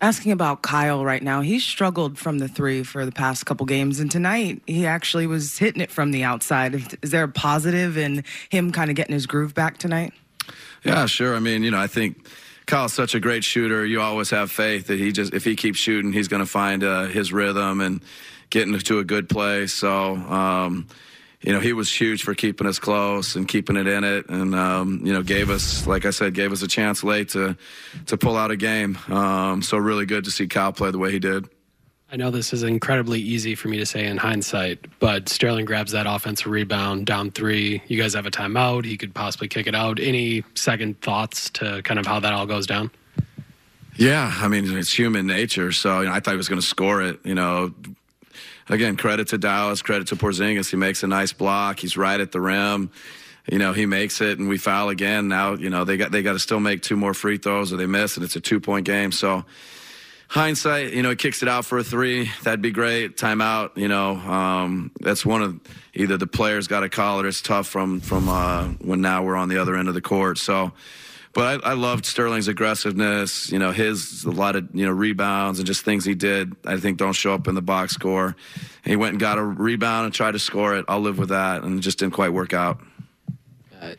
Asking 0.00 0.32
about 0.32 0.62
Kyle 0.62 1.04
right 1.04 1.22
now, 1.22 1.40
he 1.40 1.58
struggled 1.58 2.18
from 2.18 2.38
the 2.38 2.48
three 2.48 2.82
for 2.82 3.04
the 3.04 3.12
past 3.12 3.46
couple 3.46 3.66
games, 3.66 3.98
and 4.00 4.10
tonight 4.10 4.62
he 4.66 4.86
actually 4.86 5.26
was 5.26 5.58
hitting 5.58 5.80
it 5.80 5.90
from 5.90 6.10
the 6.10 6.22
outside. 6.22 6.96
Is 7.02 7.10
there 7.10 7.24
a 7.24 7.28
positive 7.28 7.96
in 7.96 8.24
him 8.50 8.72
kind 8.72 8.90
of 8.90 8.96
getting 8.96 9.14
his 9.14 9.26
groove 9.26 9.54
back 9.54 9.78
tonight? 9.78 10.12
Yeah, 10.84 11.06
sure. 11.06 11.34
I 11.34 11.40
mean, 11.40 11.62
you 11.62 11.70
know, 11.70 11.80
I 11.80 11.86
think 11.86 12.28
Kyle's 12.66 12.92
such 12.92 13.14
a 13.14 13.20
great 13.20 13.42
shooter. 13.42 13.86
You 13.86 14.00
always 14.00 14.30
have 14.30 14.50
faith 14.50 14.86
that 14.88 14.98
he 14.98 15.12
just, 15.12 15.34
if 15.34 15.44
he 15.44 15.56
keeps 15.56 15.78
shooting, 15.78 16.12
he's 16.12 16.28
going 16.28 16.42
to 16.42 16.46
find 16.46 16.84
uh, 16.84 17.06
his 17.06 17.32
rhythm 17.32 17.80
and 17.80 18.00
get 18.50 18.68
into 18.68 18.98
a 18.98 19.04
good 19.04 19.28
place. 19.28 19.72
So, 19.72 20.16
um, 20.16 20.86
you 21.46 21.52
know, 21.52 21.60
he 21.60 21.72
was 21.72 21.92
huge 21.92 22.24
for 22.24 22.34
keeping 22.34 22.66
us 22.66 22.80
close 22.80 23.36
and 23.36 23.46
keeping 23.46 23.76
it 23.76 23.86
in 23.86 24.02
it, 24.02 24.28
and 24.28 24.54
um, 24.54 25.00
you 25.04 25.12
know, 25.12 25.22
gave 25.22 25.48
us, 25.48 25.86
like 25.86 26.04
I 26.04 26.10
said, 26.10 26.34
gave 26.34 26.52
us 26.52 26.60
a 26.60 26.68
chance 26.68 27.04
late 27.04 27.28
to 27.30 27.56
to 28.06 28.16
pull 28.16 28.36
out 28.36 28.50
a 28.50 28.56
game. 28.56 28.98
Um, 29.08 29.62
so 29.62 29.78
really 29.78 30.06
good 30.06 30.24
to 30.24 30.30
see 30.32 30.48
Kyle 30.48 30.72
play 30.72 30.90
the 30.90 30.98
way 30.98 31.12
he 31.12 31.20
did. 31.20 31.48
I 32.10 32.16
know 32.16 32.30
this 32.30 32.52
is 32.52 32.62
incredibly 32.62 33.20
easy 33.20 33.54
for 33.54 33.68
me 33.68 33.78
to 33.78 33.86
say 33.86 34.06
in 34.06 34.16
hindsight, 34.16 34.86
but 35.00 35.28
Sterling 35.28 35.64
grabs 35.64 35.92
that 35.92 36.06
offensive 36.06 36.46
rebound 36.46 37.06
down 37.06 37.30
three. 37.30 37.82
You 37.86 38.00
guys 38.00 38.14
have 38.14 38.26
a 38.26 38.30
timeout. 38.30 38.84
He 38.84 38.96
could 38.96 39.14
possibly 39.14 39.48
kick 39.48 39.66
it 39.66 39.74
out. 39.74 39.98
Any 40.00 40.44
second 40.54 41.00
thoughts 41.00 41.50
to 41.50 41.80
kind 41.82 41.98
of 41.98 42.06
how 42.06 42.20
that 42.20 42.32
all 42.32 42.46
goes 42.46 42.66
down? 42.66 42.90
Yeah, 43.96 44.32
I 44.36 44.48
mean, 44.48 44.76
it's 44.76 44.92
human 44.92 45.26
nature. 45.26 45.72
So 45.72 46.00
you 46.00 46.06
know, 46.06 46.12
I 46.12 46.20
thought 46.20 46.32
he 46.32 46.36
was 46.36 46.48
going 46.48 46.60
to 46.60 46.66
score 46.66 47.02
it. 47.02 47.20
You 47.24 47.34
know, 47.34 47.72
again, 48.68 48.96
credit 48.96 49.28
to 49.28 49.38
Dallas, 49.38 49.82
credit 49.82 50.08
to 50.08 50.16
Porzingis. 50.16 50.70
He 50.70 50.76
makes 50.76 51.02
a 51.02 51.06
nice 51.06 51.32
block. 51.32 51.78
He's 51.78 51.96
right 51.96 52.20
at 52.20 52.32
the 52.32 52.40
rim. 52.40 52.90
You 53.50 53.58
know, 53.58 53.72
he 53.72 53.86
makes 53.86 54.20
it, 54.20 54.38
and 54.38 54.48
we 54.48 54.58
foul 54.58 54.88
again. 54.88 55.28
Now, 55.28 55.54
you 55.54 55.70
know, 55.70 55.84
they 55.84 55.96
got 55.96 56.10
they 56.10 56.22
got 56.22 56.32
to 56.32 56.38
still 56.38 56.58
make 56.58 56.82
two 56.82 56.96
more 56.96 57.14
free 57.14 57.38
throws, 57.38 57.72
or 57.72 57.76
they 57.76 57.86
miss, 57.86 58.16
and 58.16 58.24
it's 58.24 58.34
a 58.34 58.40
two 58.40 58.58
point 58.58 58.86
game. 58.86 59.12
So, 59.12 59.44
hindsight, 60.26 60.92
you 60.92 61.02
know, 61.02 61.10
he 61.10 61.16
kicks 61.16 61.44
it 61.44 61.48
out 61.48 61.64
for 61.64 61.78
a 61.78 61.84
three. 61.84 62.28
That'd 62.42 62.60
be 62.60 62.72
great. 62.72 63.16
Timeout. 63.16 63.76
You 63.76 63.86
know, 63.86 64.16
um, 64.16 64.90
that's 65.00 65.24
one 65.24 65.42
of 65.42 65.60
either 65.94 66.16
the 66.16 66.26
players 66.26 66.66
got 66.66 66.82
a 66.82 66.88
call. 66.88 67.20
Or 67.20 67.28
it's 67.28 67.40
tough 67.40 67.68
from 67.68 68.00
from 68.00 68.28
uh, 68.28 68.64
when 68.80 69.00
now 69.00 69.22
we're 69.22 69.36
on 69.36 69.48
the 69.48 69.58
other 69.58 69.76
end 69.76 69.86
of 69.86 69.94
the 69.94 70.00
court. 70.00 70.38
So 70.38 70.72
but 71.36 71.62
I, 71.62 71.72
I, 71.72 71.72
loved 71.74 72.06
Sterling's 72.06 72.48
aggressiveness. 72.48 73.52
You 73.52 73.58
know, 73.58 73.70
his 73.70 74.24
a 74.24 74.30
lot 74.30 74.56
of 74.56 74.68
you 74.72 74.86
know 74.86 74.90
rebounds 74.90 75.58
and 75.58 75.66
just 75.66 75.84
things 75.84 76.02
he 76.02 76.14
did. 76.14 76.56
I 76.64 76.78
think 76.78 76.96
don't 76.96 77.12
show 77.12 77.34
up 77.34 77.46
in 77.46 77.54
the 77.54 77.60
box 77.60 77.92
score. 77.92 78.28
And 78.28 78.90
he 78.90 78.96
went 78.96 79.12
and 79.12 79.20
got 79.20 79.36
a 79.36 79.44
rebound 79.44 80.06
and 80.06 80.14
tried 80.14 80.32
to 80.32 80.38
score 80.38 80.74
it. 80.76 80.86
I'll 80.88 81.02
live 81.02 81.18
with 81.18 81.28
that, 81.28 81.62
and 81.62 81.78
it 81.78 81.82
just 81.82 81.98
didn't 81.98 82.14
quite 82.14 82.32
work 82.32 82.54
out. 82.54 82.80
Uh, 83.78 83.92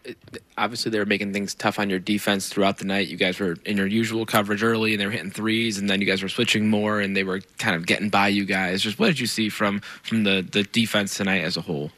obviously, 0.58 0.90
they 0.90 0.98
were 0.98 1.06
making 1.06 1.32
things 1.32 1.54
tough 1.54 1.78
on 1.78 1.92
your 1.92 2.00
defense 2.00 2.50
throughout 2.50 2.80
the 2.80 2.86
night. 2.86 3.08
You 3.08 3.18
guys 3.18 3.40
were 3.40 3.56
in 3.66 3.78
your 3.78 3.86
usual 3.86 4.26
coverage 4.26 4.64
early, 4.64 4.94
and 4.94 5.00
they 5.00 5.06
were 5.06 5.12
hitting 5.12 5.30
threes, 5.30 5.78
and 5.78 5.88
then 5.88 6.02
you 6.02 6.08
guys 6.08 6.24
were 6.24 6.30
switching 6.30 6.72
more, 6.72 7.00
and 7.00 7.16
they 7.16 7.24
were 7.24 7.42
kind 7.60 7.76
of 7.76 7.86
getting 7.86 8.10
by 8.10 8.30
you 8.30 8.46
guys. 8.46 8.82
Just 8.82 8.98
what 8.98 9.08
did 9.08 9.20
you 9.20 9.28
see 9.28 9.50
from 9.50 9.82
from 10.02 10.24
the 10.24 10.44
the 10.52 10.64
defense 10.64 11.16
tonight 11.16 11.44
as 11.44 11.56
a 11.56 11.62
whole? 11.62 11.92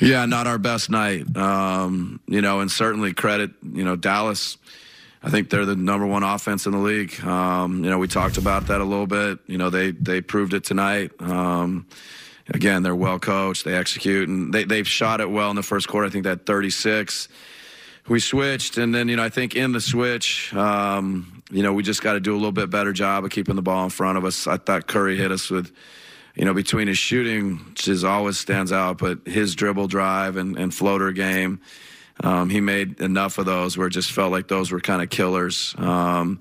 Yeah, 0.00 0.26
not 0.26 0.46
our 0.46 0.58
best 0.58 0.90
night. 0.90 1.36
Um, 1.36 2.20
you 2.26 2.40
know, 2.40 2.60
and 2.60 2.70
certainly 2.70 3.12
credit, 3.14 3.50
you 3.62 3.84
know, 3.84 3.96
Dallas 3.96 4.58
I 5.22 5.30
think 5.30 5.50
they're 5.50 5.66
the 5.66 5.76
number 5.76 6.06
one 6.06 6.22
offense 6.22 6.66
in 6.66 6.72
the 6.72 6.78
league. 6.78 7.22
Um, 7.24 7.82
you 7.82 7.90
know, 7.90 7.98
we 7.98 8.06
talked 8.06 8.38
about 8.38 8.68
that 8.68 8.80
a 8.80 8.84
little 8.84 9.06
bit. 9.06 9.40
You 9.46 9.58
know, 9.58 9.70
they 9.70 9.90
they 9.90 10.20
proved 10.20 10.54
it 10.54 10.64
tonight. 10.64 11.10
Um, 11.20 11.86
again, 12.48 12.82
they're 12.82 12.94
well 12.94 13.18
coached. 13.18 13.64
They 13.64 13.74
execute, 13.74 14.28
and 14.28 14.54
they 14.54 14.64
they've 14.64 14.86
shot 14.86 15.20
it 15.20 15.30
well 15.30 15.50
in 15.50 15.56
the 15.56 15.62
first 15.62 15.88
quarter. 15.88 16.06
I 16.06 16.10
think 16.10 16.24
that 16.24 16.46
36. 16.46 17.28
We 18.08 18.20
switched, 18.20 18.78
and 18.78 18.94
then 18.94 19.08
you 19.08 19.16
know 19.16 19.24
I 19.24 19.28
think 19.28 19.54
in 19.54 19.72
the 19.72 19.82
switch, 19.82 20.54
um, 20.54 21.42
you 21.50 21.62
know 21.62 21.74
we 21.74 21.82
just 21.82 22.02
got 22.02 22.14
to 22.14 22.20
do 22.20 22.32
a 22.32 22.38
little 22.38 22.52
bit 22.52 22.70
better 22.70 22.92
job 22.94 23.24
of 23.24 23.30
keeping 23.30 23.54
the 23.54 23.60
ball 23.60 23.84
in 23.84 23.90
front 23.90 24.16
of 24.16 24.24
us. 24.24 24.46
I 24.46 24.56
thought 24.56 24.86
Curry 24.86 25.18
hit 25.18 25.30
us 25.30 25.50
with, 25.50 25.72
you 26.38 26.44
know, 26.44 26.54
between 26.54 26.86
his 26.86 26.96
shooting, 26.96 27.58
which 27.70 28.04
always 28.04 28.38
stands 28.38 28.70
out, 28.70 28.98
but 28.98 29.26
his 29.26 29.56
dribble 29.56 29.88
drive 29.88 30.36
and, 30.36 30.56
and 30.56 30.72
floater 30.72 31.10
game. 31.10 31.60
Um, 32.22 32.48
he 32.48 32.60
made 32.60 33.00
enough 33.00 33.38
of 33.38 33.46
those 33.46 33.76
where 33.76 33.88
it 33.88 33.90
just 33.90 34.12
felt 34.12 34.30
like 34.30 34.46
those 34.46 34.70
were 34.70 34.80
kind 34.80 35.02
of 35.02 35.10
killers. 35.10 35.74
Um, 35.78 36.40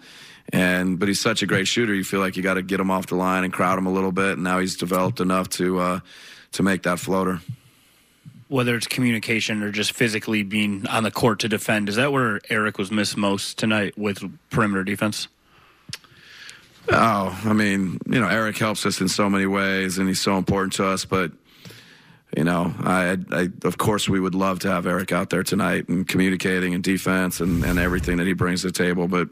and 0.53 0.99
but 0.99 1.07
he's 1.07 1.19
such 1.19 1.41
a 1.41 1.47
great 1.47 1.67
shooter. 1.67 1.93
You 1.95 2.03
feel 2.03 2.19
like 2.19 2.37
you 2.37 2.43
got 2.43 2.55
to 2.55 2.61
get 2.61 2.79
him 2.79 2.91
off 2.91 3.07
the 3.07 3.15
line 3.15 3.43
and 3.43 3.51
crowd 3.51 3.77
him 3.77 3.87
a 3.87 3.91
little 3.91 4.11
bit. 4.11 4.33
And 4.33 4.43
now 4.43 4.59
he's 4.59 4.77
developed 4.77 5.19
enough 5.19 5.49
to 5.49 5.79
uh, 5.79 5.99
to 6.53 6.63
make 6.63 6.83
that 6.83 6.99
floater. 6.99 7.41
Whether 8.49 8.75
it's 8.75 8.87
communication 8.87 9.61
or 9.61 9.71
just 9.71 9.91
physically 9.91 10.43
being 10.43 10.87
on 10.87 11.03
the 11.03 11.11
court 11.11 11.39
to 11.39 11.49
defend, 11.49 11.89
is 11.89 11.95
that 11.95 12.13
where 12.13 12.39
Eric 12.49 12.77
was 12.77 12.91
missed 12.91 13.17
most 13.17 13.57
tonight 13.57 13.97
with 13.97 14.23
perimeter 14.51 14.83
defense? 14.83 15.27
Oh, 16.89 17.41
I 17.45 17.53
mean, 17.53 17.99
you 18.07 18.19
know, 18.19 18.27
Eric 18.27 18.57
helps 18.57 18.85
us 18.85 19.01
in 19.01 19.09
so 19.09 19.29
many 19.29 19.45
ways, 19.45 19.97
and 19.97 20.07
he's 20.07 20.21
so 20.21 20.37
important 20.37 20.73
to 20.73 20.85
us. 20.85 21.05
But 21.05 21.31
you 22.35 22.43
know, 22.43 22.73
I, 22.79 23.17
I, 23.31 23.49
of 23.63 23.77
course 23.77 24.09
we 24.09 24.19
would 24.19 24.35
love 24.35 24.59
to 24.59 24.69
have 24.69 24.85
Eric 24.85 25.11
out 25.11 25.29
there 25.29 25.43
tonight 25.43 25.87
and 25.87 26.07
communicating 26.07 26.73
and 26.73 26.83
defense 26.83 27.39
and, 27.39 27.63
and 27.63 27.79
everything 27.79 28.17
that 28.17 28.27
he 28.27 28.33
brings 28.33 28.61
to 28.61 28.67
the 28.67 28.73
table. 28.73 29.07
But 29.07 29.29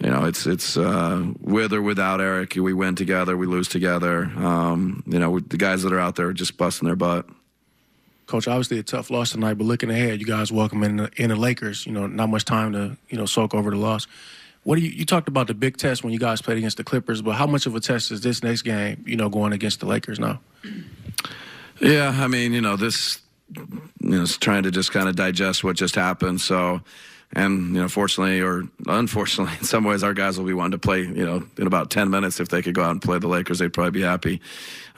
you 0.00 0.10
know, 0.10 0.24
it's 0.24 0.46
it's 0.46 0.76
uh, 0.76 1.24
with 1.40 1.72
or 1.72 1.82
without 1.82 2.20
Eric, 2.20 2.54
we 2.56 2.72
win 2.72 2.94
together, 2.94 3.36
we 3.36 3.46
lose 3.46 3.68
together. 3.68 4.24
Um, 4.36 5.02
you 5.06 5.18
know, 5.18 5.38
the 5.38 5.56
guys 5.56 5.82
that 5.82 5.92
are 5.92 6.00
out 6.00 6.16
there 6.16 6.28
are 6.28 6.32
just 6.32 6.56
busting 6.56 6.86
their 6.86 6.96
butt. 6.96 7.26
Coach, 8.26 8.48
obviously 8.48 8.78
a 8.78 8.82
tough 8.82 9.10
loss 9.10 9.30
tonight, 9.30 9.54
but 9.54 9.64
looking 9.64 9.90
ahead, 9.90 10.20
you 10.20 10.26
guys 10.26 10.50
welcome 10.50 10.82
in 10.84 10.96
the, 10.96 11.10
in 11.16 11.28
the 11.28 11.36
Lakers. 11.36 11.86
You 11.86 11.92
know, 11.92 12.06
not 12.06 12.30
much 12.30 12.44
time 12.44 12.72
to 12.72 12.96
you 13.08 13.18
know 13.18 13.26
soak 13.26 13.54
over 13.54 13.70
the 13.70 13.76
loss. 13.76 14.06
What 14.64 14.76
do 14.76 14.82
you 14.82 14.90
you 14.90 15.04
talked 15.04 15.28
about 15.28 15.48
the 15.48 15.54
big 15.54 15.76
test 15.76 16.04
when 16.04 16.12
you 16.12 16.18
guys 16.18 16.40
played 16.40 16.58
against 16.58 16.76
the 16.76 16.84
Clippers, 16.84 17.20
but 17.20 17.32
how 17.32 17.46
much 17.46 17.66
of 17.66 17.74
a 17.74 17.80
test 17.80 18.10
is 18.12 18.20
this 18.20 18.42
next 18.42 18.62
game? 18.62 19.04
You 19.06 19.16
know, 19.16 19.28
going 19.28 19.52
against 19.52 19.80
the 19.80 19.86
Lakers 19.86 20.20
now. 20.20 20.40
Yeah, 21.80 22.16
I 22.16 22.28
mean, 22.28 22.52
you 22.52 22.60
know, 22.60 22.76
this, 22.76 23.20
you 23.56 23.66
know, 24.00 24.22
it's 24.22 24.36
trying 24.36 24.62
to 24.62 24.70
just 24.70 24.92
kind 24.92 25.08
of 25.08 25.16
digest 25.16 25.64
what 25.64 25.74
just 25.74 25.96
happened. 25.96 26.40
So, 26.40 26.80
and, 27.32 27.74
you 27.74 27.82
know, 27.82 27.88
fortunately 27.88 28.40
or 28.40 28.62
unfortunately, 28.86 29.54
in 29.58 29.64
some 29.64 29.82
ways, 29.82 30.04
our 30.04 30.14
guys 30.14 30.38
will 30.38 30.46
be 30.46 30.54
wanting 30.54 30.72
to 30.72 30.78
play, 30.78 31.00
you 31.00 31.26
know, 31.26 31.44
in 31.58 31.66
about 31.66 31.90
10 31.90 32.08
minutes. 32.08 32.38
If 32.38 32.50
they 32.50 32.62
could 32.62 32.74
go 32.74 32.84
out 32.84 32.92
and 32.92 33.02
play 33.02 33.18
the 33.18 33.26
Lakers, 33.26 33.58
they'd 33.58 33.72
probably 33.72 33.90
be 33.90 34.02
happy. 34.02 34.40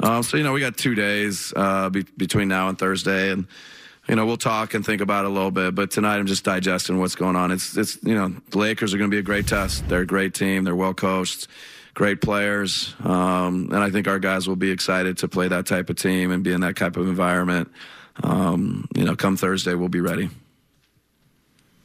Um, 0.01 0.23
so, 0.23 0.37
you 0.37 0.43
know, 0.43 0.53
we 0.53 0.61
got 0.61 0.77
two 0.77 0.95
days 0.95 1.55
uh, 1.57 1.89
be- 1.89 2.05
between 2.19 2.49
now 2.49 2.69
and 2.69 2.79
Thursday. 2.79 3.31
And, 3.31 3.47
you 4.09 4.17
know, 4.17 4.27
we'll 4.27 4.37
talk 4.37 4.75
and 4.75 4.85
think 4.85 5.01
about 5.01 5.25
it 5.25 5.31
a 5.31 5.35
little 5.35 5.51
bit. 5.51 5.75
But 5.75 5.91
tonight, 5.91 6.17
I'm 6.17 6.27
just 6.27 6.45
digesting 6.45 6.99
what's 6.99 7.15
going 7.15 7.37
on. 7.37 7.51
It's, 7.51 7.77
it's, 7.77 7.99
you 8.03 8.15
know, 8.15 8.35
the 8.51 8.59
Lakers 8.59 8.95
are 8.95 8.99
going 8.99 9.11
to 9.11 9.15
be 9.15 9.21
a 9.21 9.23
great 9.23 9.47
test. 9.47 9.89
They're 9.89 10.01
a 10.01 10.07
great 10.07 10.35
team. 10.35 10.65
They're 10.65 10.77
well 10.77 10.95
coached 10.95 11.49
great 11.95 12.21
players. 12.21 12.95
Um, 13.03 13.69
and 13.73 13.77
I 13.77 13.91
think 13.91 14.07
our 14.09 14.19
guys 14.19 14.47
will 14.47 14.57
be 14.57 14.71
excited 14.71 15.19
to 15.19 15.29
play 15.29 15.49
that 15.49 15.67
type 15.67 15.89
of 15.89 15.97
team 15.97 16.31
and 16.31 16.45
be 16.45 16.53
in 16.53 16.61
that 16.61 16.77
type 16.77 16.97
of 16.97 17.09
environment. 17.09 17.71
Um, 18.23 18.89
you 18.95 19.05
know, 19.05 19.17
come 19.17 19.37
Thursday, 19.37 19.75
we'll 19.75 19.89
be 19.89 20.01
ready. 20.01 20.29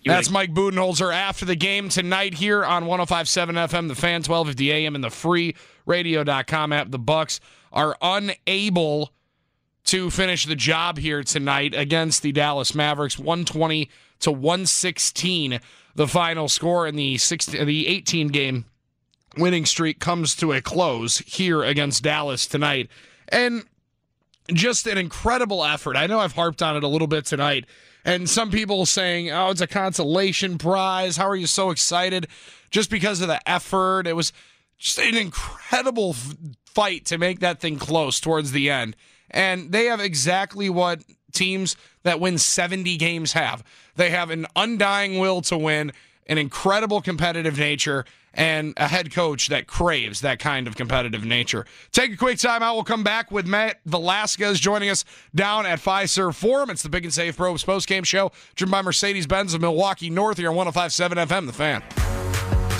That's 0.05 0.31
Mike 0.31 0.53
Budenholzer 0.53 1.13
after 1.13 1.45
the 1.45 1.55
game 1.55 1.89
tonight 1.89 2.33
here 2.33 2.65
on 2.65 2.87
1057 2.87 3.55
FM, 3.55 3.87
the 3.89 3.95
fan 3.95 4.23
1250 4.23 4.71
AM, 4.71 4.95
and 4.95 5.03
the 5.03 5.09
free 5.09 5.55
radio.com 5.85 6.73
app. 6.73 6.89
The 6.89 6.97
Bucks 6.97 7.39
are 7.71 7.95
unable 8.01 9.11
to 9.85 10.09
finish 10.09 10.45
the 10.45 10.55
job 10.55 10.97
here 10.97 11.23
tonight 11.23 11.73
against 11.75 12.21
the 12.21 12.31
Dallas 12.31 12.75
Mavericks, 12.75 13.17
120 13.17 13.89
to 14.19 14.31
116. 14.31 15.59
The 15.95 16.07
final 16.07 16.47
score 16.47 16.87
in 16.87 16.95
the 16.95 17.17
16, 17.17 17.65
the 17.65 17.87
18 17.87 18.27
game 18.29 18.65
winning 19.37 19.65
streak 19.65 19.99
comes 19.99 20.35
to 20.35 20.53
a 20.53 20.61
close 20.61 21.19
here 21.19 21.63
against 21.63 22.03
Dallas 22.03 22.45
tonight. 22.45 22.89
And 23.27 23.65
just 24.53 24.87
an 24.87 24.97
incredible 24.97 25.63
effort. 25.63 25.95
I 25.95 26.07
know 26.07 26.19
I've 26.19 26.33
harped 26.33 26.61
on 26.61 26.75
it 26.75 26.83
a 26.83 26.87
little 26.87 27.07
bit 27.07 27.25
tonight. 27.25 27.65
And 28.05 28.29
some 28.29 28.49
people 28.49 28.85
saying, 28.85 29.29
oh, 29.29 29.49
it's 29.49 29.61
a 29.61 29.67
consolation 29.67 30.57
prize. 30.57 31.17
How 31.17 31.27
are 31.27 31.35
you 31.35 31.47
so 31.47 31.69
excited? 31.69 32.27
Just 32.71 32.89
because 32.89 33.21
of 33.21 33.27
the 33.27 33.47
effort. 33.49 34.07
It 34.07 34.15
was 34.15 34.31
just 34.77 34.99
an 34.99 35.15
incredible 35.15 36.15
fight 36.65 37.05
to 37.05 37.17
make 37.17 37.39
that 37.39 37.59
thing 37.59 37.77
close 37.77 38.19
towards 38.19 38.51
the 38.51 38.69
end. 38.69 38.95
And 39.31 39.71
they 39.71 39.85
have 39.85 39.99
exactly 39.99 40.69
what 40.69 41.03
teams 41.31 41.75
that 42.03 42.19
win 42.19 42.37
70 42.37 42.97
games 42.97 43.33
have. 43.33 43.63
They 43.95 44.09
have 44.09 44.29
an 44.29 44.47
undying 44.55 45.19
will 45.19 45.41
to 45.43 45.57
win, 45.57 45.91
an 46.27 46.37
incredible 46.37 47.01
competitive 47.01 47.57
nature, 47.57 48.05
and 48.33 48.73
a 48.77 48.87
head 48.87 49.11
coach 49.11 49.47
that 49.47 49.67
craves 49.67 50.21
that 50.21 50.39
kind 50.39 50.67
of 50.67 50.75
competitive 50.75 51.25
nature. 51.25 51.65
Take 51.91 52.13
a 52.13 52.17
quick 52.17 52.37
time 52.37 52.61
out. 52.61 52.75
We'll 52.75 52.83
come 52.83 53.03
back 53.03 53.31
with 53.31 53.47
Matt 53.47 53.79
Velazquez 53.85 54.59
joining 54.59 54.89
us 54.89 55.03
down 55.33 55.65
at 55.65 55.79
Fiserv 55.79 56.35
Forum. 56.35 56.69
It's 56.69 56.83
the 56.83 56.89
Pick 56.89 57.03
and 57.03 57.13
Save 57.13 57.37
Pro 57.37 57.51
Hoops 57.51 57.63
postgame 57.63 58.05
show, 58.05 58.31
driven 58.55 58.71
by 58.71 58.81
Mercedes 58.81 59.27
Benz 59.27 59.53
of 59.53 59.61
Milwaukee 59.61 60.09
North 60.09 60.37
here 60.37 60.49
on 60.49 60.55
1057 60.55 61.17
FM, 61.17 61.45
The 61.47 61.53
Fan. 61.53 62.18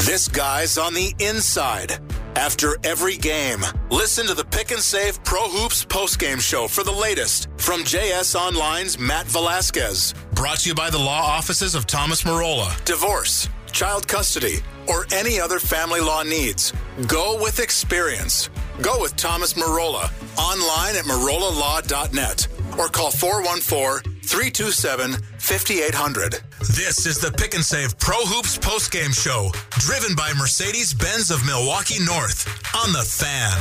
This 0.10 0.28
guy's 0.28 0.80
on 0.80 0.96
the 0.96 1.14
inside. 1.20 2.00
After 2.36 2.78
every 2.84 3.16
game, 3.16 3.64
listen 3.92 4.26
to 4.26 4.34
the 4.34 4.44
Pick 4.44 4.72
and 4.72 4.82
Save 4.82 5.24
Pro 5.24 5.48
Hoops 5.48 5.86
postgame 5.86 6.42
show 6.42 6.68
for 6.68 6.84
the 6.84 6.92
latest 6.92 7.48
from 7.58 7.82
JS 7.82 8.36
Online's 8.36 8.98
Matt 8.98 9.28
Velazquez. 9.28 10.16
Brought 10.34 10.62
to 10.62 10.70
you 10.70 10.74
by 10.74 10.90
the 10.90 10.98
law 10.98 11.22
offices 11.22 11.76
of 11.76 11.86
Thomas 11.86 12.24
Marola. 12.24 12.84
Divorce, 12.86 13.50
child 13.72 14.08
custody, 14.08 14.62
or 14.88 15.06
any 15.14 15.40
other 15.40 15.60
family 15.60 16.02
law 16.02 16.24
needs. 16.24 16.74
Go 17.06 17.40
with 17.40 17.60
experience. 17.60 18.50
Go 18.82 19.00
with 19.00 19.16
Thomas 19.16 19.54
Marola. 19.54 20.12
Online 20.40 20.96
at 20.96 21.06
marolalaw.net 21.06 22.48
or 22.80 22.88
call 22.88 23.12
414 23.12 24.19
327 24.30 25.14
5800. 25.40 26.40
This 26.60 27.08
is 27.08 27.18
the 27.18 27.32
Pick 27.32 27.56
and 27.56 27.66
Save 27.66 27.98
Pro 27.98 28.18
Hoops 28.26 28.60
postgame 28.60 29.12
show, 29.12 29.50
driven 29.72 30.16
by 30.16 30.32
Mercedes 30.38 30.94
Benz 30.94 31.32
of 31.32 31.44
Milwaukee 31.48 31.98
North 32.06 32.48
on 32.76 32.94
the 32.94 33.02
fan. 33.02 33.58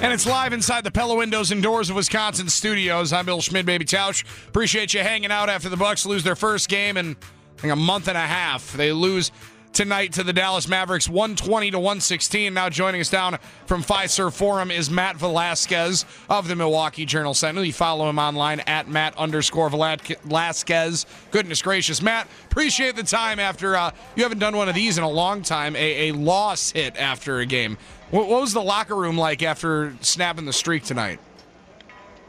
And 0.00 0.12
it's 0.12 0.26
live 0.26 0.52
inside 0.52 0.84
the 0.84 0.92
Pella 0.92 1.16
Windows 1.16 1.50
and 1.50 1.60
Doors 1.60 1.90
of 1.90 1.96
Wisconsin 1.96 2.48
studios. 2.48 3.12
I'm 3.12 3.26
Bill 3.26 3.40
Schmid, 3.40 3.66
baby 3.66 3.84
Tausch. 3.84 4.24
Appreciate 4.46 4.94
you 4.94 5.00
hanging 5.00 5.32
out 5.32 5.48
after 5.48 5.68
the 5.68 5.76
Bucks 5.76 6.06
lose 6.06 6.22
their 6.22 6.36
first 6.36 6.68
game 6.68 6.96
in 6.96 7.16
I 7.58 7.60
think, 7.60 7.72
a 7.72 7.76
month 7.76 8.06
and 8.06 8.16
a 8.16 8.20
half. 8.20 8.72
They 8.72 8.92
lose 8.92 9.32
tonight 9.72 10.12
to 10.12 10.22
the 10.22 10.32
Dallas 10.32 10.68
Mavericks 10.68 11.08
120 11.08 11.70
to 11.72 11.78
116. 11.78 12.52
Now 12.52 12.68
joining 12.68 13.00
us 13.00 13.10
down 13.10 13.38
from 13.66 13.82
Fiserv 13.82 14.32
Forum 14.32 14.70
is 14.70 14.90
Matt 14.90 15.16
Velazquez 15.16 16.04
of 16.28 16.48
the 16.48 16.56
Milwaukee 16.56 17.04
Journal 17.04 17.34
Sentinel. 17.34 17.64
You 17.64 17.72
follow 17.72 18.08
him 18.08 18.18
online 18.18 18.60
at 18.60 18.88
Matt 18.88 19.16
underscore 19.16 19.70
Velazquez. 19.70 21.06
Goodness 21.30 21.62
gracious, 21.62 22.02
Matt, 22.02 22.28
appreciate 22.50 22.96
the 22.96 23.02
time 23.02 23.38
after 23.38 23.76
uh, 23.76 23.92
you 24.16 24.22
haven't 24.22 24.38
done 24.38 24.56
one 24.56 24.68
of 24.68 24.74
these 24.74 24.98
in 24.98 25.04
a 25.04 25.10
long 25.10 25.42
time. 25.42 25.76
A, 25.76 26.10
a 26.10 26.12
loss 26.12 26.72
hit 26.72 26.96
after 26.96 27.38
a 27.38 27.46
game. 27.46 27.78
What, 28.10 28.28
what 28.28 28.40
was 28.40 28.52
the 28.52 28.62
locker 28.62 28.96
room 28.96 29.16
like 29.16 29.42
after 29.42 29.94
snapping 30.00 30.44
the 30.44 30.52
streak 30.52 30.84
tonight? 30.84 31.20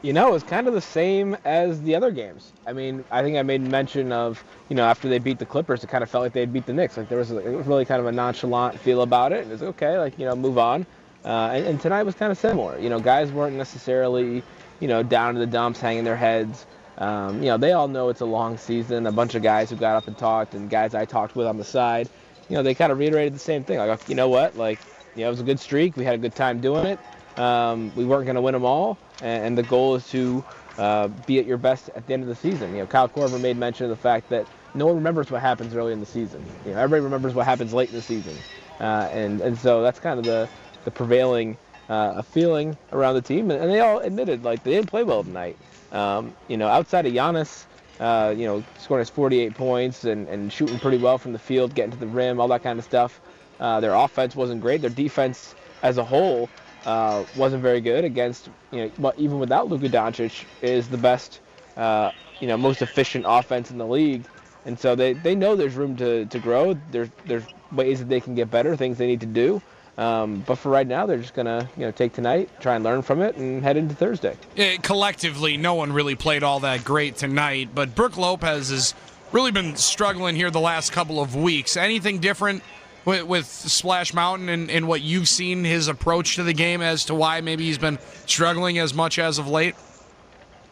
You 0.04 0.14
know, 0.14 0.30
it 0.30 0.32
was 0.32 0.44
kind 0.44 0.68
of 0.68 0.74
the 0.74 0.82
same 0.82 1.38
as 1.46 1.80
the 1.84 1.94
other 1.96 2.10
games. 2.10 2.54
I 2.66 2.74
mean, 2.74 3.04
I 3.12 3.22
think 3.22 3.38
I 3.38 3.44
made 3.44 3.62
mention 3.62 4.12
of, 4.12 4.44
you 4.68 4.76
know, 4.76 4.84
after 4.84 5.08
they 5.08 5.20
beat 5.20 5.38
the 5.38 5.46
Clippers, 5.46 5.84
it 5.84 5.88
kind 5.88 6.04
of 6.04 6.10
felt 6.10 6.24
like 6.24 6.34
they 6.34 6.40
would 6.40 6.54
beat 6.54 6.66
the 6.66 6.74
Knicks. 6.74 6.98
Like 6.98 7.08
there 7.08 7.20
was, 7.20 7.30
a, 7.30 7.38
it 7.38 7.56
was 7.56 7.68
really 7.68 7.86
kind 7.86 8.00
of 8.00 8.08
a 8.08 8.12
nonchalant 8.12 8.80
feel 8.80 9.04
about 9.04 9.32
it. 9.32 9.44
And 9.44 9.52
it's 9.52 9.62
okay, 9.62 10.00
like 10.00 10.18
you 10.18 10.26
know, 10.26 10.36
move 10.36 10.58
on. 10.58 10.88
Uh, 11.24 11.52
and, 11.54 11.68
and 11.68 11.82
tonight 11.82 12.02
was 12.02 12.16
kind 12.16 12.32
of 12.32 12.38
similar. 12.40 12.80
You 12.80 12.90
know, 12.90 13.00
guys 13.00 13.32
weren't 13.32 13.56
necessarily, 13.56 14.42
you 14.80 14.88
know, 14.88 15.04
down 15.04 15.36
in 15.36 15.40
the 15.40 15.46
dumps, 15.46 15.80
hanging 15.80 16.04
their 16.04 16.16
heads. 16.16 16.66
Um, 16.98 17.38
you 17.44 17.50
know, 17.50 17.58
they 17.58 17.74
all 17.74 17.88
know 17.88 18.10
it's 18.10 18.22
a 18.22 18.26
long 18.26 18.58
season. 18.58 19.06
A 19.06 19.12
bunch 19.12 19.36
of 19.36 19.44
guys 19.44 19.70
who 19.70 19.76
got 19.76 19.96
up 19.96 20.08
and 20.08 20.18
talked, 20.18 20.56
and 20.56 20.68
guys 20.68 20.96
I 20.96 21.06
talked 21.06 21.36
with 21.36 21.46
on 21.46 21.58
the 21.58 21.64
side, 21.64 22.10
you 22.50 22.56
know, 22.56 22.64
they 22.64 22.74
kind 22.74 22.92
of 22.92 22.98
reiterated 22.98 23.36
the 23.36 23.40
same 23.40 23.64
thing. 23.64 23.78
Like, 23.78 24.10
you 24.10 24.16
know 24.16 24.30
what, 24.30 24.58
like, 24.58 24.80
you 25.16 25.22
know, 25.22 25.28
it 25.28 25.32
was 25.32 25.42
a 25.42 25.44
good 25.44 25.60
streak. 25.60 25.96
We 25.96 26.06
had 26.06 26.16
a 26.16 26.18
good 26.18 26.36
time 26.36 26.60
doing 26.60 26.88
it. 26.88 27.00
Um, 27.40 27.92
we 27.96 28.04
weren't 28.04 28.26
going 28.26 28.36
to 28.36 28.42
win 28.42 28.54
them 28.54 28.66
all, 28.66 28.98
and, 29.22 29.58
the 29.58 29.64
goal 29.64 29.96
is 29.96 30.08
to 30.10 30.44
uh, 30.78 31.08
be 31.08 31.40
at 31.40 31.46
your 31.46 31.58
best 31.58 31.90
at 31.96 32.08
the 32.08 32.14
end 32.14 32.24
of 32.24 32.30
the 32.30 32.36
season. 32.36 32.72
You 32.74 32.80
know, 32.80 32.88
Kyle 32.88 33.10
Korver 33.10 33.40
made 33.40 33.58
mention 33.58 33.86
of 33.86 33.90
the 33.90 33.96
fact 33.96 34.30
that 34.30 34.46
no 34.74 34.88
one 34.88 34.96
remembers 34.96 35.30
what 35.30 35.42
happens 35.42 35.76
early 35.76 35.94
in 35.94 36.00
the 36.00 36.06
season. 36.06 36.44
You 36.66 36.74
know, 36.74 36.80
everybody 36.80 37.04
remembers 37.04 37.34
what 37.34 37.46
happens 37.46 37.74
late 37.74 37.90
in 37.90 37.96
the 37.96 38.02
season, 38.02 38.36
uh, 38.80 39.10
and 39.12 39.42
and 39.42 39.58
so 39.58 39.82
that's 39.82 40.00
kind 40.00 40.20
of 40.20 40.26
the 40.26 40.50
the 40.86 40.92
prevailing 40.92 41.58
uh, 41.90 42.22
feeling 42.22 42.78
around 42.94 43.16
the 43.16 43.22
team. 43.22 43.52
And, 43.52 43.62
and, 43.62 43.72
they 43.72 43.82
all 43.82 44.00
admitted 44.00 44.44
like 44.44 44.64
they 44.64 44.72
didn't 44.72 44.90
play 44.90 45.04
well 45.04 45.24
tonight. 45.24 45.58
Um, 45.92 46.34
you 46.48 46.56
know, 46.56 46.68
outside 46.68 47.06
of 47.06 47.14
Giannis, 47.14 47.66
uh, 48.00 48.34
you 48.36 48.46
know, 48.46 48.64
scoring 48.80 49.02
his 49.02 49.10
48 49.10 49.54
points 49.54 50.06
and, 50.06 50.28
and 50.30 50.52
shooting 50.52 50.80
pretty 50.80 50.98
well 50.98 51.18
from 51.18 51.34
the 51.34 51.40
field, 51.40 51.76
getting 51.76 51.92
to 51.92 51.98
the 51.98 52.08
rim, 52.08 52.40
all 52.40 52.48
that 52.48 52.64
kind 52.64 52.80
of 52.80 52.86
stuff. 52.86 53.20
Uh, 53.60 53.80
their 53.80 53.94
offense 53.94 54.36
wasn't 54.36 54.62
great. 54.62 54.82
Their 54.82 54.90
defense 54.90 55.54
as 55.84 55.98
a 55.98 56.04
whole 56.04 56.50
uh, 56.86 57.24
wasn't 57.36 57.62
very 57.62 57.82
good 57.82 58.04
against, 58.04 58.50
you 58.72 58.86
know, 58.86 58.92
but 58.98 59.18
even 59.20 59.40
without 59.40 59.70
Luka 59.70 59.90
Doncic, 59.90 60.46
is 60.62 60.88
the 60.88 60.98
best, 60.98 61.40
uh, 61.78 62.12
you 62.40 62.48
know, 62.48 62.58
most 62.58 62.82
efficient 62.82 63.26
offense 63.28 63.72
in 63.72 63.78
the 63.78 63.88
league. 63.88 64.26
And 64.66 64.80
so 64.80 64.96
they, 64.96 65.14
they 65.14 65.36
know 65.36 65.56
there's 65.56 65.76
room 65.76 65.96
to, 65.98 66.26
to 66.26 66.40
grow. 66.40 66.76
There's 66.92 67.10
there's 67.26 67.44
ways 67.72 68.00
that 68.00 68.10
they 68.10 68.20
can 68.20 68.36
get 68.36 68.52
better, 68.52 68.76
things 68.76 68.98
they 68.98 69.08
need 69.08 69.22
to 69.22 69.26
do. 69.26 69.62
Um, 69.98 70.44
but 70.48 70.56
for 70.56 70.70
right 70.70 70.88
now, 70.88 71.06
they're 71.06 71.18
just 71.18 71.34
gonna 71.34 71.70
you 71.76 71.84
know 71.84 71.92
take 71.92 72.14
tonight, 72.14 72.50
try 72.60 72.76
and 72.76 72.84
learn 72.84 73.02
from 73.02 73.22
it, 73.22 73.36
and 73.38 73.62
head 73.64 73.76
into 73.76 73.94
Thursday. 73.94 74.36
Eh, 74.58 74.78
collectively, 74.82 75.58
no 75.58 75.74
one 75.74 75.92
really 75.92 76.16
played 76.16 76.44
all 76.44 76.60
that 76.62 76.84
great 76.84 77.18
tonight, 77.18 77.70
but 77.76 77.94
Brook 77.94 78.18
Lopez 78.18 78.70
has 78.70 78.94
really 79.32 79.52
been 79.52 79.76
struggling 79.76 80.36
here 80.36 80.50
the 80.50 80.60
last 80.60 80.92
couple 80.92 81.20
of 81.20 81.36
weeks. 81.36 81.76
Anything 81.76 82.20
different 82.20 82.64
with, 83.06 83.24
with 83.24 83.46
Splash 83.46 84.14
Mountain 84.14 84.50
and, 84.50 84.70
and 84.70 84.88
what 84.88 85.02
you've 85.02 85.28
seen 85.28 85.64
his 85.64 85.88
approach 85.88 86.36
to 86.36 86.44
the 86.44 86.54
game 86.54 86.82
as 86.82 87.06
to 87.06 87.16
why 87.16 87.42
maybe 87.42 87.66
he's 87.66 87.78
been 87.78 88.00
struggling 88.26 88.78
as 88.78 88.94
much 88.94 89.20
as 89.20 89.38
of 89.38 89.48
late? 89.48 89.76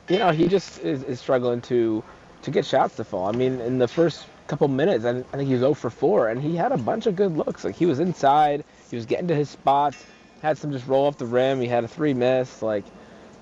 You 0.08 0.20
know, 0.20 0.32
he 0.32 0.48
just 0.48 0.80
is, 0.80 1.04
is 1.04 1.20
struggling 1.20 1.62
to 1.62 2.04
to 2.42 2.52
get 2.52 2.66
shots 2.66 2.96
to 2.96 3.04
fall. 3.04 3.28
I 3.28 3.34
mean, 3.34 3.60
in 3.60 3.80
the 3.80 3.88
first 3.88 4.26
couple 4.48 4.68
minutes, 4.70 5.06
I, 5.06 5.10
I 5.10 5.38
think 5.38 5.48
he 5.48 5.54
was 5.54 5.60
0 5.60 5.74
for 5.74 5.90
4, 5.90 6.30
and 6.30 6.42
he 6.42 6.56
had 6.56 6.72
a 6.72 6.78
bunch 6.78 7.06
of 7.06 7.16
good 7.16 7.36
looks. 7.36 7.64
Like 7.66 7.76
he 7.76 7.86
was 7.86 8.00
inside, 8.00 8.64
he 8.90 8.96
was 8.96 9.06
getting 9.06 9.28
to 9.28 9.36
his 9.36 9.50
spots, 9.50 10.06
had 10.42 10.58
some 10.58 10.72
just 10.72 10.88
roll 10.88 11.06
off 11.06 11.18
the 11.18 11.26
rim. 11.26 11.60
He 11.62 11.68
had 11.68 11.84
a 11.84 11.88
three 11.88 12.14
miss. 12.14 12.62
Like, 12.62 12.86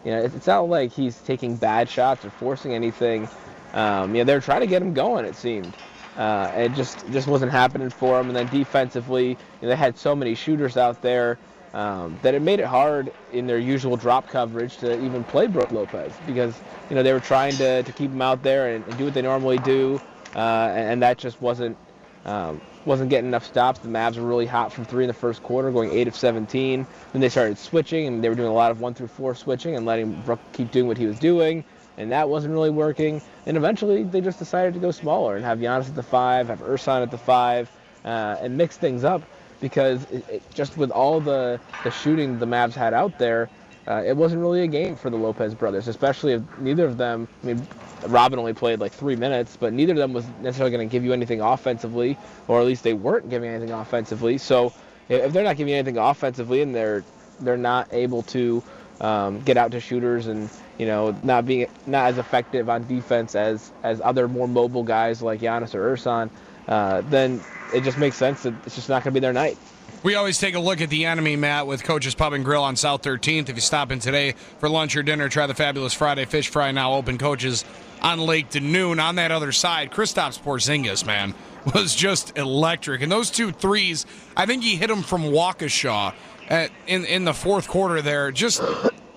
you 0.03 0.11
know, 0.11 0.19
it's 0.19 0.47
not 0.47 0.67
like 0.69 0.91
he's 0.91 1.19
taking 1.21 1.55
bad 1.55 1.89
shots 1.89 2.25
or 2.25 2.29
forcing 2.29 2.73
anything. 2.73 3.29
Um, 3.73 4.15
you 4.15 4.21
know, 4.21 4.25
they're 4.25 4.41
trying 4.41 4.61
to 4.61 4.67
get 4.67 4.81
him 4.81 4.93
going. 4.93 5.25
It 5.25 5.35
seemed. 5.35 5.73
Uh, 6.17 6.51
it 6.55 6.69
just 6.73 7.09
just 7.11 7.27
wasn't 7.27 7.51
happening 7.51 7.89
for 7.89 8.17
them. 8.17 8.27
And 8.27 8.35
then 8.35 8.47
defensively, 8.47 9.29
you 9.29 9.37
know, 9.61 9.69
they 9.69 9.75
had 9.75 9.97
so 9.97 10.15
many 10.15 10.35
shooters 10.35 10.75
out 10.75 11.01
there 11.01 11.37
um, 11.73 12.17
that 12.23 12.33
it 12.33 12.41
made 12.41 12.59
it 12.59 12.65
hard 12.65 13.13
in 13.31 13.45
their 13.45 13.59
usual 13.59 13.97
drop 13.97 14.27
coverage 14.27 14.77
to 14.77 14.99
even 14.99 15.23
play 15.23 15.47
Brook 15.47 15.71
Lopez 15.71 16.13
because 16.25 16.59
you 16.89 16.95
know 16.95 17.03
they 17.03 17.13
were 17.13 17.19
trying 17.19 17.55
to, 17.57 17.83
to 17.83 17.91
keep 17.93 18.09
him 18.11 18.21
out 18.21 18.41
there 18.41 18.73
and, 18.73 18.85
and 18.87 18.97
do 18.97 19.05
what 19.05 19.13
they 19.13 19.21
normally 19.21 19.59
do, 19.59 20.01
uh, 20.35 20.71
and, 20.73 21.03
that 21.03 21.19
just 21.19 21.39
wasn't 21.39 21.77
um, 22.25 22.61
wasn't 22.85 23.09
getting 23.09 23.27
enough 23.27 23.45
stops. 23.45 23.79
The 23.79 23.89
Mavs 23.89 24.17
were 24.17 24.25
really 24.25 24.45
hot 24.47 24.71
from 24.71 24.85
three 24.85 25.03
in 25.03 25.07
the 25.07 25.13
first 25.13 25.43
quarter, 25.43 25.71
going 25.71 25.91
eight 25.91 26.07
of 26.07 26.15
17. 26.15 26.87
Then 27.13 27.21
they 27.21 27.29
started 27.29 27.57
switching, 27.57 28.07
and 28.07 28.23
they 28.23 28.29
were 28.29 28.35
doing 28.35 28.49
a 28.49 28.53
lot 28.53 28.71
of 28.71 28.81
one 28.81 28.93
through 28.93 29.07
four 29.07 29.35
switching 29.35 29.75
and 29.75 29.85
letting 29.85 30.13
Brook 30.21 30.39
keep 30.53 30.71
doing 30.71 30.87
what 30.87 30.97
he 30.97 31.05
was 31.05 31.19
doing, 31.19 31.63
and 31.97 32.11
that 32.11 32.29
wasn't 32.29 32.53
really 32.53 32.69
working. 32.69 33.21
And 33.45 33.57
eventually, 33.57 34.03
they 34.03 34.21
just 34.21 34.39
decided 34.39 34.73
to 34.75 34.79
go 34.79 34.91
smaller 34.91 35.35
and 35.35 35.45
have 35.45 35.59
Giannis 35.59 35.87
at 35.87 35.95
the 35.95 36.03
five, 36.03 36.47
have 36.47 36.59
Ersan 36.61 37.01
at 37.01 37.11
the 37.11 37.17
five, 37.17 37.69
uh, 38.05 38.37
and 38.39 38.57
mix 38.57 38.77
things 38.77 39.03
up 39.03 39.21
because 39.59 40.03
it, 40.11 40.29
it, 40.29 40.43
just 40.53 40.77
with 40.77 40.91
all 40.91 41.19
the, 41.19 41.59
the 41.83 41.91
shooting 41.91 42.39
the 42.39 42.45
Mavs 42.45 42.73
had 42.73 42.93
out 42.93 43.17
there, 43.17 43.49
uh, 43.87 44.03
it 44.05 44.15
wasn't 44.15 44.41
really 44.41 44.61
a 44.63 44.67
game 44.67 44.95
for 44.95 45.09
the 45.09 45.17
Lopez 45.17 45.55
brothers, 45.55 45.87
especially 45.87 46.33
if 46.33 46.41
neither 46.59 46.85
of 46.85 46.97
them. 46.97 47.27
I 47.43 47.47
mean, 47.47 47.67
Robin 48.07 48.37
only 48.37 48.53
played 48.53 48.79
like 48.79 48.91
three 48.91 49.15
minutes, 49.15 49.57
but 49.57 49.73
neither 49.73 49.93
of 49.93 49.97
them 49.97 50.13
was 50.13 50.25
necessarily 50.41 50.75
going 50.75 50.87
to 50.87 50.91
give 50.91 51.03
you 51.03 51.13
anything 51.13 51.41
offensively, 51.41 52.17
or 52.47 52.59
at 52.59 52.65
least 52.65 52.83
they 52.83 52.93
weren't 52.93 53.29
giving 53.29 53.49
anything 53.49 53.71
offensively. 53.71 54.37
So 54.37 54.73
if 55.09 55.31
they're 55.31 55.43
not 55.43 55.55
giving 55.55 55.73
anything 55.73 55.97
offensively, 55.97 56.61
and 56.61 56.75
they're 56.75 57.03
they're 57.39 57.57
not 57.57 57.87
able 57.93 58.23
to 58.23 58.63
um, 59.01 59.41
get 59.41 59.57
out 59.57 59.71
to 59.71 59.79
shooters 59.79 60.27
and 60.27 60.49
you 60.77 60.85
know 60.85 61.15
not 61.23 61.45
being 61.45 61.67
not 61.85 62.09
as 62.09 62.17
effective 62.17 62.69
on 62.69 62.87
defense 62.87 63.35
as 63.35 63.71
as 63.83 64.01
other 64.01 64.27
more 64.27 64.47
mobile 64.47 64.83
guys 64.83 65.21
like 65.21 65.41
Giannis 65.41 65.75
or 65.75 65.95
Ersan, 65.95 66.29
uh, 66.67 67.01
then 67.09 67.41
it 67.73 67.83
just 67.83 67.97
makes 67.97 68.15
sense 68.15 68.43
that 68.43 68.53
it's 68.65 68.75
just 68.75 68.89
not 68.89 69.03
going 69.03 69.13
to 69.13 69.19
be 69.19 69.19
their 69.19 69.33
night. 69.33 69.57
We 70.03 70.15
always 70.15 70.37
take 70.37 70.53
a 70.53 70.59
look 70.59 70.79
at 70.79 70.89
the 70.89 71.05
enemy, 71.05 71.35
Matt, 71.35 71.65
with 71.65 71.83
Coach's 71.83 72.13
Pub 72.13 72.31
and 72.33 72.45
Grill 72.45 72.63
on 72.63 72.75
South 72.75 73.01
13th. 73.01 73.49
If 73.49 73.55
you 73.55 73.61
stop 73.61 73.91
in 73.91 73.99
today 73.99 74.33
for 74.59 74.69
lunch 74.69 74.95
or 74.95 75.01
dinner, 75.01 75.27
try 75.27 75.47
the 75.47 75.55
fabulous 75.55 75.93
Friday 75.93 76.25
Fish 76.25 76.49
Fry 76.49 76.71
now 76.71 76.93
open. 76.93 77.17
Coaches 77.17 77.65
on 78.01 78.19
Lake 78.19 78.49
to 78.51 78.59
noon. 78.59 78.99
On 78.99 79.15
that 79.15 79.31
other 79.31 79.51
side, 79.51 79.91
Kristaps 79.91 80.39
Porzingis, 80.39 81.05
man, 81.05 81.33
was 81.73 81.95
just 81.95 82.37
electric. 82.37 83.01
And 83.01 83.11
those 83.11 83.31
two 83.31 83.51
threes, 83.51 84.05
I 84.35 84.45
think 84.45 84.63
he 84.63 84.75
hit 84.75 84.87
them 84.87 85.01
from 85.01 85.23
Waukesha 85.23 86.13
at, 86.47 86.71
in 86.87 87.05
in 87.05 87.25
the 87.25 87.33
fourth 87.33 87.67
quarter. 87.67 88.01
There, 88.01 88.31
just 88.31 88.61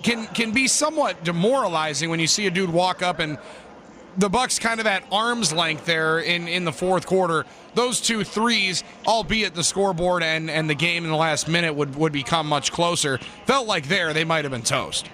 can 0.03 0.27
can 0.29 0.53
be 0.53 0.69
somewhat 0.69 1.25
demoralizing 1.25 2.11
when 2.11 2.21
you 2.21 2.27
see 2.27 2.47
a 2.47 2.51
dude 2.51 2.71
walk 2.71 3.03
up 3.03 3.19
and 3.19 3.39
the 4.17 4.29
Bucks 4.29 4.59
kind 4.59 4.81
of 4.81 4.87
at 4.87 5.05
arm's 5.13 5.53
length 5.53 5.85
there 5.85 6.19
in, 6.19 6.49
in 6.49 6.65
the 6.65 6.73
fourth 6.73 7.07
quarter. 7.07 7.47
Those 7.75 8.01
two 8.01 8.25
threes, 8.25 8.83
albeit 9.07 9.55
the 9.55 9.63
scoreboard 9.63 10.23
and, 10.23 10.51
and 10.51 10.69
the 10.69 10.75
game 10.75 11.05
in 11.05 11.11
the 11.11 11.17
last 11.17 11.49
minute 11.49 11.75
would, 11.75 11.95
would 11.97 12.13
become 12.13 12.49
much 12.49 12.73
closer. 12.73 13.19
Felt 13.47 13.69
like 13.69 13.87
there 13.87 14.13
they 14.13 14.25
might 14.25 14.45
have 14.45 14.51
been 14.51 14.63
toast. 14.63 15.09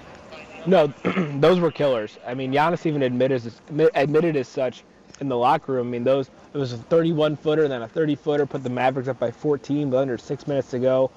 No, 0.66 0.86
those 1.38 1.60
were 1.60 1.70
killers. 1.70 2.18
I 2.26 2.34
mean, 2.34 2.52
Giannis 2.52 2.86
even 2.86 3.02
admitted 3.02 3.52
admitted 3.94 4.36
as 4.36 4.48
such 4.48 4.82
in 5.20 5.28
the 5.28 5.36
locker 5.36 5.72
room. 5.72 5.88
I 5.88 5.90
mean, 5.90 6.04
those 6.04 6.30
it 6.52 6.58
was 6.58 6.72
a 6.72 6.78
31 6.78 7.36
footer 7.36 7.68
then 7.68 7.82
a 7.82 7.88
30 7.88 8.14
footer 8.16 8.46
put 8.46 8.62
the 8.62 8.70
Mavericks 8.70 9.08
up 9.08 9.18
by 9.18 9.30
14 9.30 9.90
but 9.90 9.98
under 9.98 10.18
six 10.18 10.46
minutes 10.46 10.70
to 10.70 10.78
go. 10.78 11.10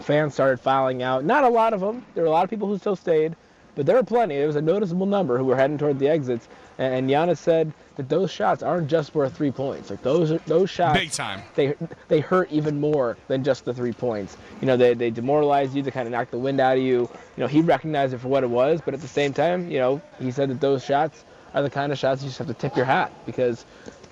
Fans 0.00 0.34
started 0.34 0.60
filing 0.60 1.02
out. 1.02 1.24
Not 1.24 1.44
a 1.44 1.48
lot 1.48 1.72
of 1.72 1.80
them. 1.80 2.04
There 2.14 2.22
were 2.22 2.28
a 2.28 2.32
lot 2.32 2.44
of 2.44 2.50
people 2.50 2.68
who 2.68 2.78
still 2.78 2.96
stayed. 2.96 3.36
But 3.76 3.84
there 3.84 3.96
were 3.96 4.02
plenty. 4.02 4.36
There 4.36 4.46
was 4.46 4.56
a 4.56 4.62
noticeable 4.62 5.06
number 5.06 5.36
who 5.36 5.44
were 5.44 5.56
heading 5.56 5.76
toward 5.76 5.98
the 5.98 6.08
exits. 6.08 6.48
And 6.78 7.08
Giannis 7.08 7.38
said 7.38 7.72
that 7.96 8.08
those 8.08 8.30
shots 8.30 8.62
aren't 8.62 8.88
just 8.88 9.14
worth 9.14 9.36
three 9.36 9.50
points. 9.50 9.90
Like 9.90 10.02
those 10.02 10.38
those 10.46 10.68
shots, 10.68 10.98
big 10.98 11.10
time. 11.10 11.42
They 11.54 11.74
they 12.08 12.20
hurt 12.20 12.50
even 12.50 12.80
more 12.80 13.16
than 13.28 13.44
just 13.44 13.64
the 13.64 13.72
three 13.72 13.92
points. 13.92 14.36
You 14.60 14.66
know, 14.66 14.76
they 14.76 14.92
they 14.94 15.10
demoralize 15.10 15.74
you. 15.74 15.82
They 15.82 15.90
kind 15.90 16.06
of 16.06 16.12
knock 16.12 16.30
the 16.30 16.38
wind 16.38 16.60
out 16.60 16.76
of 16.76 16.82
you. 16.82 17.00
You 17.00 17.08
know, 17.38 17.46
he 17.46 17.60
recognized 17.62 18.12
it 18.12 18.18
for 18.18 18.28
what 18.28 18.44
it 18.44 18.50
was, 18.50 18.80
but 18.82 18.92
at 18.92 19.00
the 19.00 19.08
same 19.08 19.32
time, 19.32 19.70
you 19.70 19.78
know, 19.78 20.02
he 20.18 20.30
said 20.30 20.50
that 20.50 20.60
those 20.60 20.84
shots 20.84 21.24
are 21.54 21.62
the 21.62 21.70
kind 21.70 21.92
of 21.92 21.98
shots 21.98 22.22
you 22.22 22.28
just 22.28 22.38
have 22.38 22.46
to 22.48 22.54
tip 22.54 22.76
your 22.76 22.84
hat 22.84 23.10
because 23.24 23.64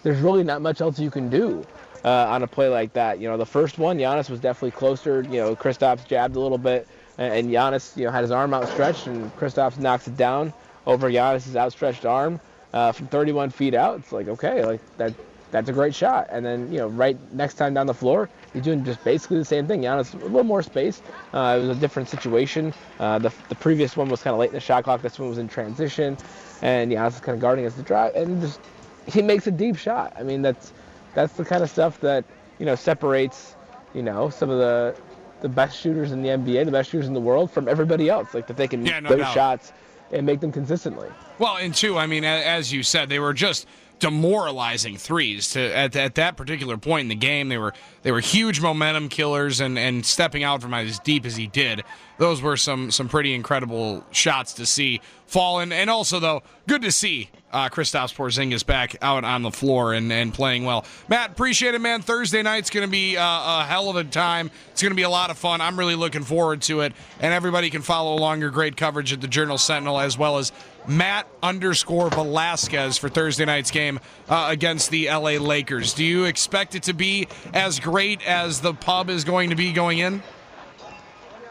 there's 0.03 0.20
really 0.20 0.45
not 0.45 0.62
much 0.62 0.80
else 0.80 0.99
you 0.99 1.11
can 1.11 1.28
do. 1.28 1.66
Uh, 2.05 2.27
on 2.29 2.43
a 2.43 2.47
play 2.47 2.69
like 2.69 2.93
that, 2.93 3.19
you 3.19 3.27
know, 3.29 3.39
the 3.39 3.47
first 3.47 3.79
one, 3.79 3.99
Giannis 3.99 4.29
was 4.29 4.39
definitely 4.39 4.73
closer. 4.73 5.23
You 5.23 5.41
know, 5.41 5.57
Kristaps 5.57 6.07
jabbed 6.07 6.37
a 6.37 6.41
little 6.41 6.59
bit, 6.59 6.87
and 7.17 7.49
Giannis, 7.49 7.97
you 7.97 8.05
know, 8.05 8.11
had 8.11 8.23
his 8.23 8.31
arm 8.31 8.53
outstretched, 8.53 9.07
and 9.07 9.35
Kristaps 9.37 9.79
knocks 9.79 10.07
it 10.07 10.17
down 10.17 10.53
over 10.87 11.11
Giannis's 11.11 11.57
outstretched 11.57 12.05
arm 12.05 12.41
uh, 12.75 12.93
from 12.93 13.07
31 13.07 13.51
feet 13.51 13.75
out. 13.75 13.99
It's 14.01 14.13
like 14.13 14.29
okay, 14.29 14.65
like 14.65 14.81
that. 14.99 15.15
That's 15.51 15.69
a 15.69 15.73
great 15.73 15.95
shot. 15.95 16.27
And 16.31 16.45
then 16.45 16.71
you 16.73 16.79
know, 16.79 16.89
right 16.89 17.17
next 17.33 17.55
time 17.55 17.75
down 17.75 17.87
the 17.87 17.95
floor, 17.95 18.29
he's 18.53 18.63
doing 18.63 18.85
just 18.85 19.05
basically 19.05 19.39
the 19.39 19.45
same 19.45 19.69
thing. 19.69 19.83
Giannis 19.83 20.13
a 20.13 20.25
little 20.25 20.43
more 20.43 20.65
space. 20.65 21.01
Uh, 21.33 21.59
it 21.59 21.67
was 21.69 21.77
a 21.77 21.81
different 21.81 22.09
situation. 22.09 22.75
Uh, 22.99 23.21
the 23.21 23.33
the 23.49 23.55
previous 23.55 23.97
one 23.97 24.09
was 24.09 24.21
kind 24.21 24.35
of 24.35 24.41
late 24.41 24.49
in 24.49 24.55
the 24.55 24.61
shot 24.61 24.83
clock. 24.83 25.01
This 25.01 25.19
one 25.19 25.29
was 25.29 25.39
in 25.39 25.47
transition, 25.47 26.19
and 26.61 26.91
Giannis 26.91 27.15
is 27.15 27.21
kind 27.21 27.37
of 27.37 27.41
guarding 27.41 27.65
as 27.67 27.77
the 27.77 27.85
drive, 27.85 28.17
and 28.17 28.41
just 28.43 28.59
he 29.07 29.23
makes 29.23 29.47
a 29.47 29.53
deep 29.53 29.77
shot. 29.77 30.13
I 30.19 30.25
mean, 30.25 30.43
that's 30.43 30.73
that's 31.15 31.35
the 31.35 31.45
kind 31.45 31.62
of 31.62 31.71
stuff 31.71 32.01
that 32.01 32.25
you 32.59 32.67
know 32.67 32.75
separates 32.75 33.57
you 33.95 34.03
know 34.03 34.31
some 34.31 34.51
of 34.51 34.59
the 34.59 34.95
the 35.41 35.49
best 35.49 35.79
shooters 35.79 36.11
in 36.11 36.23
the 36.23 36.31
NBA, 36.31 36.65
the 36.65 36.71
best 36.71 36.91
shooters 36.91 37.07
in 37.07 37.12
the 37.12 37.21
world 37.21 37.51
from 37.51 37.69
everybody 37.69 38.09
else. 38.09 38.33
Like 38.33 38.47
that 38.47 38.57
they 38.57 38.67
can 38.67 38.85
yeah, 38.87 38.95
make 38.95 39.03
no 39.05 39.09
those 39.11 39.19
doubt. 39.19 39.35
shots 39.35 39.73
and 40.11 40.25
make 40.25 40.41
them 40.41 40.51
consistently. 40.53 41.09
Well, 41.39 41.57
and 41.57 41.75
two, 41.75 41.99
I 41.99 42.07
mean, 42.07 42.25
as 42.25 42.73
you 42.73 42.83
said, 42.83 43.09
they 43.09 43.19
were 43.19 43.35
just 43.35 43.67
demoralizing 43.99 44.97
threes 44.97 45.51
to 45.51 45.75
at, 45.75 45.97
at 45.97 46.15
that 46.17 46.37
particular 46.37 46.77
point 46.77 47.03
in 47.03 47.09
the 47.09 47.15
game. 47.15 47.49
They 47.49 47.59
were 47.59 47.73
they 48.03 48.13
were 48.13 48.21
huge 48.21 48.61
momentum 48.61 49.09
killers, 49.09 49.61
and 49.61 49.79
and 49.79 50.05
stepping 50.05 50.45
out 50.45 50.63
from 50.63 50.75
as 50.75 50.99
deep 50.99 51.25
as 51.25 51.37
he 51.37 51.47
did, 51.47 51.83
those 52.19 52.43
were 52.43 52.57
some 52.57 52.91
some 52.91 53.09
pretty 53.09 53.35
incredible 53.35 54.05
shots 54.11 54.55
to 54.55 54.67
see 54.67 55.01
fall. 55.27 55.61
And, 55.61 55.73
and 55.73 55.91
also 55.91 56.21
though, 56.21 56.43
good 56.67 56.83
to 56.83 56.93
see 56.93 57.31
uh, 57.53 57.69
Kristaps 57.69 58.15
Porzingis 58.15 58.65
back 58.67 58.97
out 59.01 59.25
on 59.25 59.43
the 59.43 59.51
floor 59.51 59.93
and, 59.93 60.13
and 60.13 60.35
playing 60.35 60.65
well. 60.65 60.85
Matt, 61.09 61.31
appreciate 61.31 61.75
it, 61.75 61.81
man. 61.81 62.03
Thursday 62.03 62.43
night's 62.43 62.71
going 62.71 62.87
to 62.87 62.91
be 62.91 63.17
uh, 63.17 63.23
a 63.23 63.65
hell 63.65 63.89
of 63.89 63.97
a 63.97 64.05
time. 64.05 64.51
It's 64.73 64.83
going 64.83 64.91
to 64.91 64.97
be 64.97 65.03
a 65.03 65.11
lot 65.11 65.31
of 65.31 65.39
fun. 65.39 65.61
I'm 65.61 65.79
really 65.79 65.95
looking 65.95 66.25
forward 66.25 66.63
to 66.63 66.81
it. 66.81 66.93
And 67.21 67.33
everybody 67.33 67.71
can 67.71 67.83
follow 67.83 68.15
along 68.15 68.41
your 68.41 68.51
great 68.51 68.77
coverage 68.77 69.13
at 69.13 69.21
the 69.21 69.29
Journal 69.29 69.57
Sentinel 69.57 70.01
as 70.01 70.19
well 70.19 70.39
as 70.39 70.53
Matt 70.87 71.26
underscore 71.43 72.11
Velazquez 72.11 72.99
for 72.99 73.09
Thursday 73.09 73.45
night's 73.45 73.70
game 73.70 74.01
uh, 74.28 74.49
against 74.51 74.91
the 74.91 75.09
LA 75.09 75.32
Lakers. 75.32 75.95
Do 75.95 76.05
you 76.05 76.24
expect 76.24 76.74
it 76.74 76.82
to 76.85 76.93
be 76.93 77.28
as 77.53 77.80
great 77.80 78.26
as 78.26 78.61
the 78.61 78.74
pub 78.74 79.09
is 79.09 79.24
going 79.24 79.51
to 79.51 79.57
be 79.57 79.72
going 79.72 79.99
in? 79.99 80.22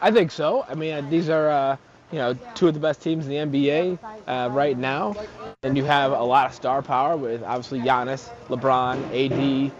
I 0.00 0.10
think 0.10 0.30
so. 0.30 0.64
I 0.68 0.74
mean, 0.74 1.08
these 1.10 1.28
are 1.28 1.48
uh, 1.48 1.76
you 2.12 2.18
know 2.18 2.34
two 2.54 2.68
of 2.68 2.74
the 2.74 2.80
best 2.80 3.02
teams 3.02 3.26
in 3.26 3.50
the 3.50 3.58
NBA 3.58 3.98
uh, 4.26 4.50
right 4.52 4.76
now, 4.76 5.16
and 5.62 5.76
you 5.76 5.84
have 5.84 6.12
a 6.12 6.22
lot 6.22 6.46
of 6.46 6.54
star 6.54 6.82
power 6.82 7.16
with 7.16 7.42
obviously 7.42 7.80
Giannis, 7.80 8.30
LeBron, 8.48 8.98
AD. 9.12 9.72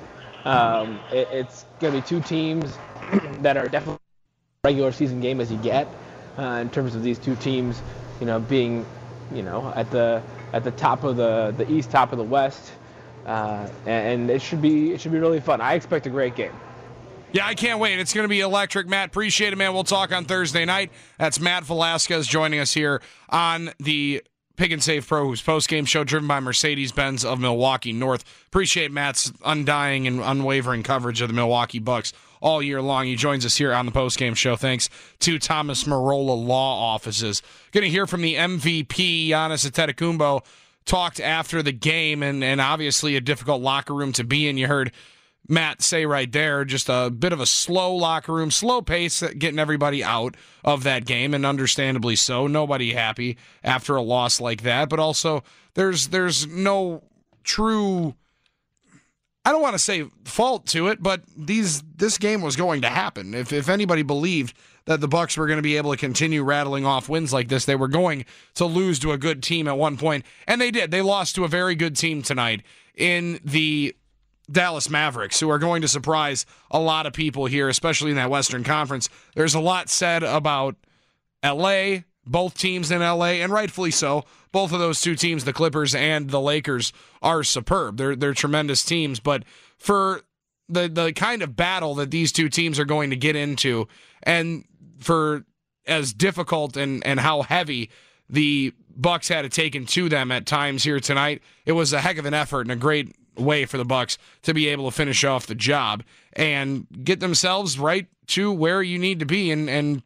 Um, 0.47 1.01
it, 1.11 1.29
it's 1.31 1.65
going 1.81 1.95
to 1.95 2.01
be 2.01 2.07
two 2.07 2.21
teams 2.21 2.77
that 3.41 3.57
are 3.57 3.69
definitely 3.69 3.99
regular 4.65 4.93
season 4.93 5.21
game 5.21 5.41
as 5.41 5.53
you 5.53 5.59
get 5.59 5.87
uh, 6.39 6.59
in 6.63 6.71
terms 6.71 6.95
of 6.95 7.03
these 7.03 7.19
two 7.19 7.37
teams, 7.37 7.83
you 8.21 8.27
know, 8.27 8.41
being 8.41 8.85
you 9.35 9.43
know 9.43 9.73
at 9.75 9.91
the 9.91 10.23
at 10.53 10.65
the 10.65 10.71
top 10.73 11.05
of 11.05 11.17
the 11.17 11.55
the 11.57 11.71
East, 11.71 11.91
top 11.91 12.13
of 12.13 12.19
the 12.19 12.25
West, 12.25 12.73
uh, 13.27 13.69
and 13.87 14.31
it 14.31 14.41
should 14.41 14.63
be 14.63 14.93
it 14.93 15.01
should 15.01 15.13
be 15.13 15.19
really 15.19 15.41
fun. 15.41 15.61
I 15.61 15.75
expect 15.75 16.07
a 16.07 16.11
great 16.11 16.35
game. 16.35 16.53
Yeah, 17.33 17.47
I 17.47 17.55
can't 17.55 17.81
wait. 17.81 17.99
It's 17.99 18.13
going 18.13 18.25
to 18.25 18.29
be 18.29 18.41
electric. 18.41 18.87
Matt, 18.87 19.09
appreciate 19.09 19.53
it, 19.53 19.57
man. 19.57 19.75
We'll 19.75 19.83
talk 19.83 20.13
on 20.13 20.25
Thursday 20.25 20.65
night. 20.65 20.93
That's 21.19 21.41
Matt 21.41 21.65
Velazquez 21.65 22.29
joining 22.29 22.61
us 22.61 22.73
here 22.73 23.03
on 23.29 23.71
the 23.81 24.23
Pick 24.57 24.71
and 24.71 24.81
Save 24.81 25.09
Pro 25.09 25.27
Hoops 25.27 25.43
post 25.43 25.69
game 25.69 25.85
show 25.85 26.05
driven 26.05 26.29
by 26.29 26.39
Mercedes 26.39 26.93
Benz 26.93 27.25
of 27.25 27.41
Milwaukee 27.41 27.93
North. 27.93 28.25
Appreciate 28.47 28.93
Matt's 28.93 29.33
undying 29.45 30.07
and 30.07 30.21
unwavering 30.21 30.85
coverage 30.85 31.21
of 31.21 31.29
the 31.29 31.35
Milwaukee 31.35 31.81
Bucks 31.81 32.13
all 32.45 32.63
year 32.63 32.83
long. 32.83 33.07
He 33.07 33.17
joins 33.17 33.47
us 33.47 33.57
here 33.57 33.73
on 33.73 33.87
the 33.87 33.93
post 33.93 34.19
game 34.19 34.35
show. 34.35 34.55
Thanks 34.55 34.91
to 35.21 35.39
Thomas 35.39 35.85
Marola 35.85 36.47
Law 36.47 36.93
Offices. 36.93 37.43
Going 37.73 37.85
to 37.85 37.91
hear 37.91 38.07
from 38.07 38.21
the 38.21 38.35
MVP, 38.35 39.31
Giannis 39.31 39.69
Antetokounmpo, 39.69 40.45
talked 40.85 41.19
after 41.19 41.63
the 41.63 41.73
game, 41.73 42.23
and, 42.23 42.45
and 42.45 42.61
obviously 42.61 43.17
a 43.17 43.21
difficult 43.23 43.63
locker 43.63 43.95
room 43.95 44.13
to 44.13 44.25
be 44.25 44.47
in. 44.47 44.59
You 44.59 44.67
heard 44.67 44.93
Matt 45.49 45.81
say 45.81 46.05
right 46.05 46.31
there, 46.31 46.67
just 46.67 46.91
a 46.91 47.11
bit 47.11 47.33
of 47.33 47.41
a 47.41 47.47
slow 47.47 47.95
locker 47.95 48.35
room, 48.35 48.51
slow 48.51 48.83
pace, 48.83 49.23
getting 49.39 49.59
everybody 49.59 50.05
out 50.05 50.37
of 50.63 50.83
that 50.83 51.07
game, 51.07 51.33
and 51.33 51.47
understandably 51.47 52.15
so. 52.15 52.47
Nobody 52.47 52.93
happy 52.93 53.39
after 53.63 53.97
a 53.97 54.03
loss 54.03 54.39
like 54.39 54.63
that, 54.63 54.91
but 54.91 54.99
also 54.99 55.43
there's 55.73 56.09
there's 56.09 56.47
no 56.47 57.05
true. 57.43 58.15
I 59.45 59.53
don't 59.53 59.63
want 59.63 59.75
to 59.75 59.79
say 59.79 60.05
fault 60.25 60.67
to 60.69 60.89
it, 60.89 61.03
but 61.03 61.23
these 61.37 61.83
this 61.97 62.17
game 62.19 62.41
was 62.41 62.57
going 62.57 62.83
to 62.83 62.89
happen. 62.89 63.35
If 63.35 63.53
if 63.53 63.69
anybody 63.69 64.03
believed 64.03 64.55
that 64.87 65.01
the 65.01 65.09
Bucks 65.09 65.37
were 65.37 65.47
going 65.47 65.59
to 65.59 65.63
be 65.63 65.77
able 65.77 65.91
to 65.91 65.97
continue 65.97 66.43
rattling 66.43 66.87
off 66.87 67.09
wins 67.09 67.33
like 67.33 67.49
this, 67.49 67.65
they 67.65 67.77
were 67.77 67.89
going 67.89 68.25
to 68.55 68.65
lose 68.65 68.99
to 69.01 69.13
a 69.13 69.19
good 69.19 69.43
team 69.43 69.69
at 69.69 69.77
one 69.77 69.97
point, 69.97 70.25
and 70.47 70.61
they 70.61 70.71
did. 70.71 70.91
They 70.91 71.03
lost 71.03 71.35
to 71.37 71.45
a 71.45 71.49
very 71.49 71.75
good 71.75 71.97
team 71.97 72.23
tonight 72.23 72.63
in 72.95 73.41
the 73.45 73.95
Dallas 74.51 74.91
Mavericks, 74.91 75.41
who 75.41 75.51
are 75.51 75.59
going 75.59 75.83
to 75.83 75.89
surprise 75.89 76.45
a 76.71 76.79
lot 76.79 77.07
of 77.07 77.13
people 77.13 77.47
here, 77.47 77.69
especially 77.69 78.11
in 78.11 78.17
that 78.17 78.31
Western 78.31 78.65
Conference. 78.65 79.09
There's 79.35 79.55
a 79.55 79.61
lot 79.61 79.89
said 79.89 80.23
about 80.23 80.77
LA, 81.43 82.01
both 82.27 82.57
teams 82.57 82.91
in 82.91 83.01
LA, 83.01 83.41
and 83.43 83.53
rightfully 83.53 83.91
so. 83.91 84.25
Both 84.53 84.73
of 84.73 84.79
those 84.79 85.01
two 85.01 85.15
teams, 85.15 85.45
the 85.45 85.53
Clippers 85.53 85.95
and 85.95 86.31
the 86.31 86.41
Lakers, 86.41 86.93
are 87.23 87.43
superb. 87.43 87.97
They're 87.97 88.17
they're 88.17 88.35
tremendous 88.35 88.85
teams, 88.85 89.21
but 89.21 89.45
for 89.79 90.23
the 90.69 90.89
the 90.89 91.13
kind 91.13 91.43
of 91.43 91.57
battle 91.57 91.95
that 91.97 92.11
these 92.11 92.33
two 92.33 92.49
teams 92.49 92.79
are 92.79 92.85
going 92.85 93.11
to 93.11 93.17
get 93.17 93.37
into, 93.37 93.89
and 94.23 94.65
for 95.01 95.45
as 95.87 96.13
difficult 96.13 96.77
and 96.77 97.05
and 97.07 97.21
how 97.21 97.43
heavy 97.43 97.91
the 98.29 98.73
Bucks 98.97 99.29
had 99.29 99.45
it 99.45 99.53
taken 99.53 99.87
to 99.87 100.09
them 100.09 100.31
at 100.31 100.47
times 100.47 100.85
here 100.85 101.01
tonight, 101.01 101.43
it 101.67 101.73
was 101.73 101.93
a 101.93 102.01
heck 102.01 102.17
of 102.17 102.27
an 102.27 102.35
effort 102.35 102.63
and 102.63 102.71
a 102.71 102.77
great 102.77 103.15
way 103.37 103.65
for 103.65 103.77
the 103.77 103.85
Bucks 103.85 104.19
to 104.43 104.55
be 104.55 104.69
able 104.69 104.89
to 104.89 104.97
finish 104.97 105.25
off 105.25 105.47
the 105.47 105.55
job 105.55 106.05
and 106.35 106.87
get 107.03 107.21
themselves 107.21 107.79
right 107.79 108.07
to 108.29 108.53
where 108.53 108.83
you 108.83 108.99
need 108.99 109.19
to 109.19 109.27
be 109.27 109.51
and 109.51 109.69
and 109.69 110.03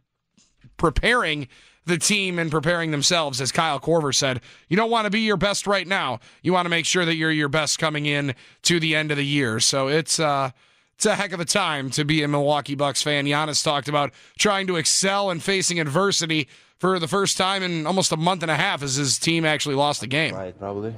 preparing 0.77 1.49
the 1.89 1.99
team 1.99 2.39
and 2.39 2.51
preparing 2.51 2.91
themselves 2.91 3.41
as 3.41 3.51
Kyle 3.51 3.81
Korver 3.81 4.15
said 4.15 4.41
you 4.69 4.77
don't 4.77 4.91
want 4.91 5.07
to 5.07 5.11
be 5.11 5.21
your 5.21 5.37
best 5.37 5.67
right 5.67 5.87
now 5.87 6.21
you 6.43 6.53
want 6.53 6.67
to 6.67 6.71
make 6.71 6.87
sure 6.87 7.05
that 7.05 7.17
you're 7.17 7.31
your 7.31 7.49
best 7.49 7.79
coming 7.79 8.07
in 8.07 8.35
to 8.63 8.79
the 8.79 8.95
end 8.95 9.11
of 9.11 9.17
the 9.17 9.27
year 9.27 9.61
so 9.61 9.89
it's 9.89 10.21
uh 10.21 10.51
it's 10.99 11.07
a 11.07 11.15
heck 11.15 11.31
of 11.33 11.39
a 11.39 11.45
time 11.45 11.91
to 11.91 12.05
be 12.05 12.25
a 12.25 12.29
Milwaukee 12.29 12.75
Bucks 12.75 13.05
fan. 13.05 13.25
Giannis 13.25 13.63
talked 13.63 13.87
about 13.87 14.11
trying 14.37 14.67
to 14.67 14.75
excel 14.75 15.31
and 15.31 15.41
facing 15.41 15.79
adversity 15.79 16.49
for 16.79 16.99
the 16.99 17.07
first 17.07 17.37
time 17.37 17.63
in 17.63 17.87
almost 17.87 18.11
a 18.11 18.17
month 18.17 18.43
and 18.43 18.51
a 18.51 18.57
half 18.57 18.83
as 18.83 18.97
his 18.97 19.17
team 19.17 19.45
actually 19.45 19.77
lost 19.77 20.01
the 20.01 20.09
game. 20.09 20.35
Right, 20.35 20.59
probably. 20.59 20.93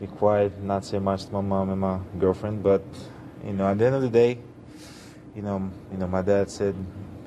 be 0.00 0.06
quiet, 0.06 0.56
not 0.62 0.84
say 0.84 1.00
much 1.00 1.24
to 1.24 1.32
my 1.32 1.40
mom 1.40 1.70
and 1.70 1.80
my 1.80 1.98
girlfriend. 2.20 2.62
But 2.62 2.84
you 3.44 3.52
know, 3.52 3.66
at 3.66 3.78
the 3.78 3.86
end 3.86 3.96
of 3.96 4.02
the 4.02 4.08
day, 4.08 4.38
you 5.34 5.42
know, 5.42 5.68
you 5.90 5.98
know, 5.98 6.06
my 6.06 6.22
dad 6.22 6.48
said, 6.48 6.76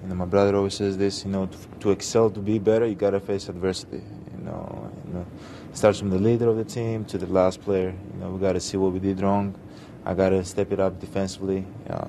you 0.05 0.09
know, 0.09 0.15
my 0.15 0.25
brother 0.25 0.55
always 0.55 0.75
says 0.75 0.97
this. 0.99 1.25
You 1.25 1.31
know, 1.31 1.47
to, 1.47 1.57
to 1.79 1.91
excel, 1.91 2.29
to 2.29 2.39
be 2.39 2.59
better, 2.59 2.85
you 2.85 2.93
gotta 2.93 3.19
face 3.19 3.49
adversity. 3.49 4.03
You 4.37 4.45
know, 4.45 4.91
you 5.07 5.13
know, 5.13 5.25
starts 5.73 5.97
from 5.97 6.11
the 6.11 6.19
leader 6.19 6.47
of 6.47 6.57
the 6.57 6.63
team 6.63 7.05
to 7.05 7.17
the 7.17 7.25
last 7.25 7.61
player. 7.61 7.91
You 8.13 8.19
know, 8.19 8.29
we 8.29 8.39
gotta 8.39 8.59
see 8.59 8.77
what 8.77 8.93
we 8.93 8.99
did 8.99 9.21
wrong. 9.21 9.59
I 10.05 10.13
gotta 10.13 10.45
step 10.45 10.71
it 10.71 10.79
up 10.79 10.99
defensively. 10.99 11.65
Uh, 11.89 12.07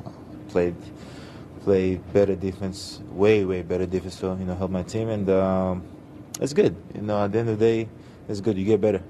played 0.49 0.77
played 1.61 2.13
better 2.13 2.37
defense, 2.37 3.01
way 3.13 3.47
way 3.47 3.63
better 3.63 3.87
defense. 3.87 4.19
So 4.19 4.37
you 4.37 4.45
know, 4.45 4.55
help 4.55 4.71
my 4.71 4.83
team, 4.83 5.09
and 5.09 5.31
um, 5.31 5.83
it's 6.39 6.53
good. 6.53 6.77
You 6.95 7.01
know, 7.01 7.25
at 7.25 7.33
the 7.33 7.39
end 7.39 7.49
of 7.49 7.59
the 7.59 7.65
day, 7.65 7.89
it's 8.29 8.43
good. 8.43 8.59
You 8.59 8.67
get 8.67 8.83
better. 8.83 9.03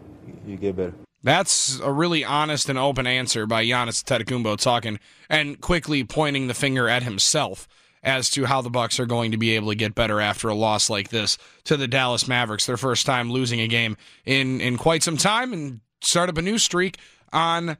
You 0.47 0.57
get 0.57 0.77
better. 0.77 0.95
That's 1.25 1.81
a 1.81 1.91
really 1.91 2.25
honest 2.25 2.69
and 2.69 2.79
open 2.79 3.05
answer 3.05 3.47
by 3.47 3.65
Giannis 3.65 4.05
Antetokounmpo 4.05 4.59
talking 4.59 5.01
and 5.29 5.61
quickly 5.61 6.05
pointing 6.05 6.47
the 6.47 6.55
finger 6.55 6.89
at 6.89 7.03
himself 7.03 7.67
as 8.07 8.31
to 8.31 8.45
how 8.45 8.63
the 8.63 8.71
Bucks 8.71 9.01
are 9.01 9.05
going 9.05 9.33
to 9.33 9.37
be 9.37 9.57
able 9.57 9.69
to 9.69 9.75
get 9.75 9.97
better 9.97 10.21
after 10.21 10.49
a 10.49 10.55
loss 10.55 10.89
like 10.89 11.11
this 11.11 11.37
to 11.65 11.77
the 11.77 11.89
Dallas 11.89 12.29
Mavericks, 12.29 12.65
their 12.65 12.77
first 12.77 13.05
time 13.05 13.31
losing 13.31 13.61
a 13.61 13.67
game 13.67 13.97
in 14.25 14.61
in 14.61 14.79
quite 14.79 15.03
some 15.03 15.17
time, 15.17 15.53
and 15.53 15.81
start 16.01 16.31
up 16.31 16.39
a 16.39 16.43
new 16.43 16.57
streak 16.57 16.99
on 17.33 17.77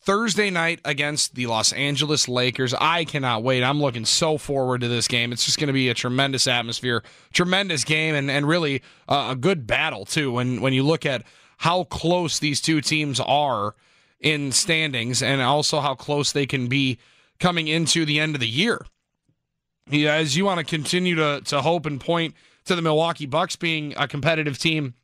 Thursday 0.00 0.50
night 0.50 0.80
against 0.84 1.34
the 1.34 1.46
Los 1.46 1.72
Angeles 1.72 2.26
Lakers. 2.26 2.72
I 2.72 3.04
cannot 3.04 3.42
wait. 3.42 3.62
I'm 3.62 3.80
looking 3.80 4.06
so 4.06 4.38
forward 4.38 4.80
to 4.80 4.88
this 4.88 5.08
game. 5.08 5.30
It's 5.30 5.44
just 5.44 5.58
going 5.58 5.66
to 5.66 5.74
be 5.74 5.90
a 5.90 5.94
tremendous 5.94 6.46
atmosphere, 6.46 7.04
tremendous 7.34 7.84
game, 7.84 8.14
and 8.14 8.30
and 8.30 8.48
really 8.48 8.82
uh, 9.08 9.28
a 9.32 9.36
good 9.36 9.66
battle 9.66 10.06
too. 10.06 10.32
When 10.32 10.62
when 10.62 10.72
you 10.72 10.84
look 10.84 11.04
at 11.04 11.22
how 11.58 11.84
close 11.84 12.38
these 12.38 12.62
two 12.62 12.80
teams 12.80 13.20
are 13.20 13.74
in 14.20 14.52
standings, 14.52 15.22
and 15.22 15.42
also 15.42 15.80
how 15.80 15.94
close 15.94 16.32
they 16.32 16.46
can 16.46 16.66
be 16.66 16.98
coming 17.38 17.68
into 17.68 18.06
the 18.06 18.18
end 18.18 18.34
of 18.34 18.40
the 18.40 18.48
year. 18.48 18.80
Yeah, 19.88 20.14
as 20.14 20.36
you 20.36 20.44
want 20.44 20.58
to 20.58 20.64
continue 20.64 21.14
to 21.16 21.40
to 21.44 21.62
hope 21.62 21.86
and 21.86 22.00
point 22.00 22.34
to 22.64 22.74
the 22.74 22.82
Milwaukee 22.82 23.26
Bucks 23.26 23.56
being 23.56 23.94
a 23.96 24.08
competitive 24.08 24.58
team 24.58 24.94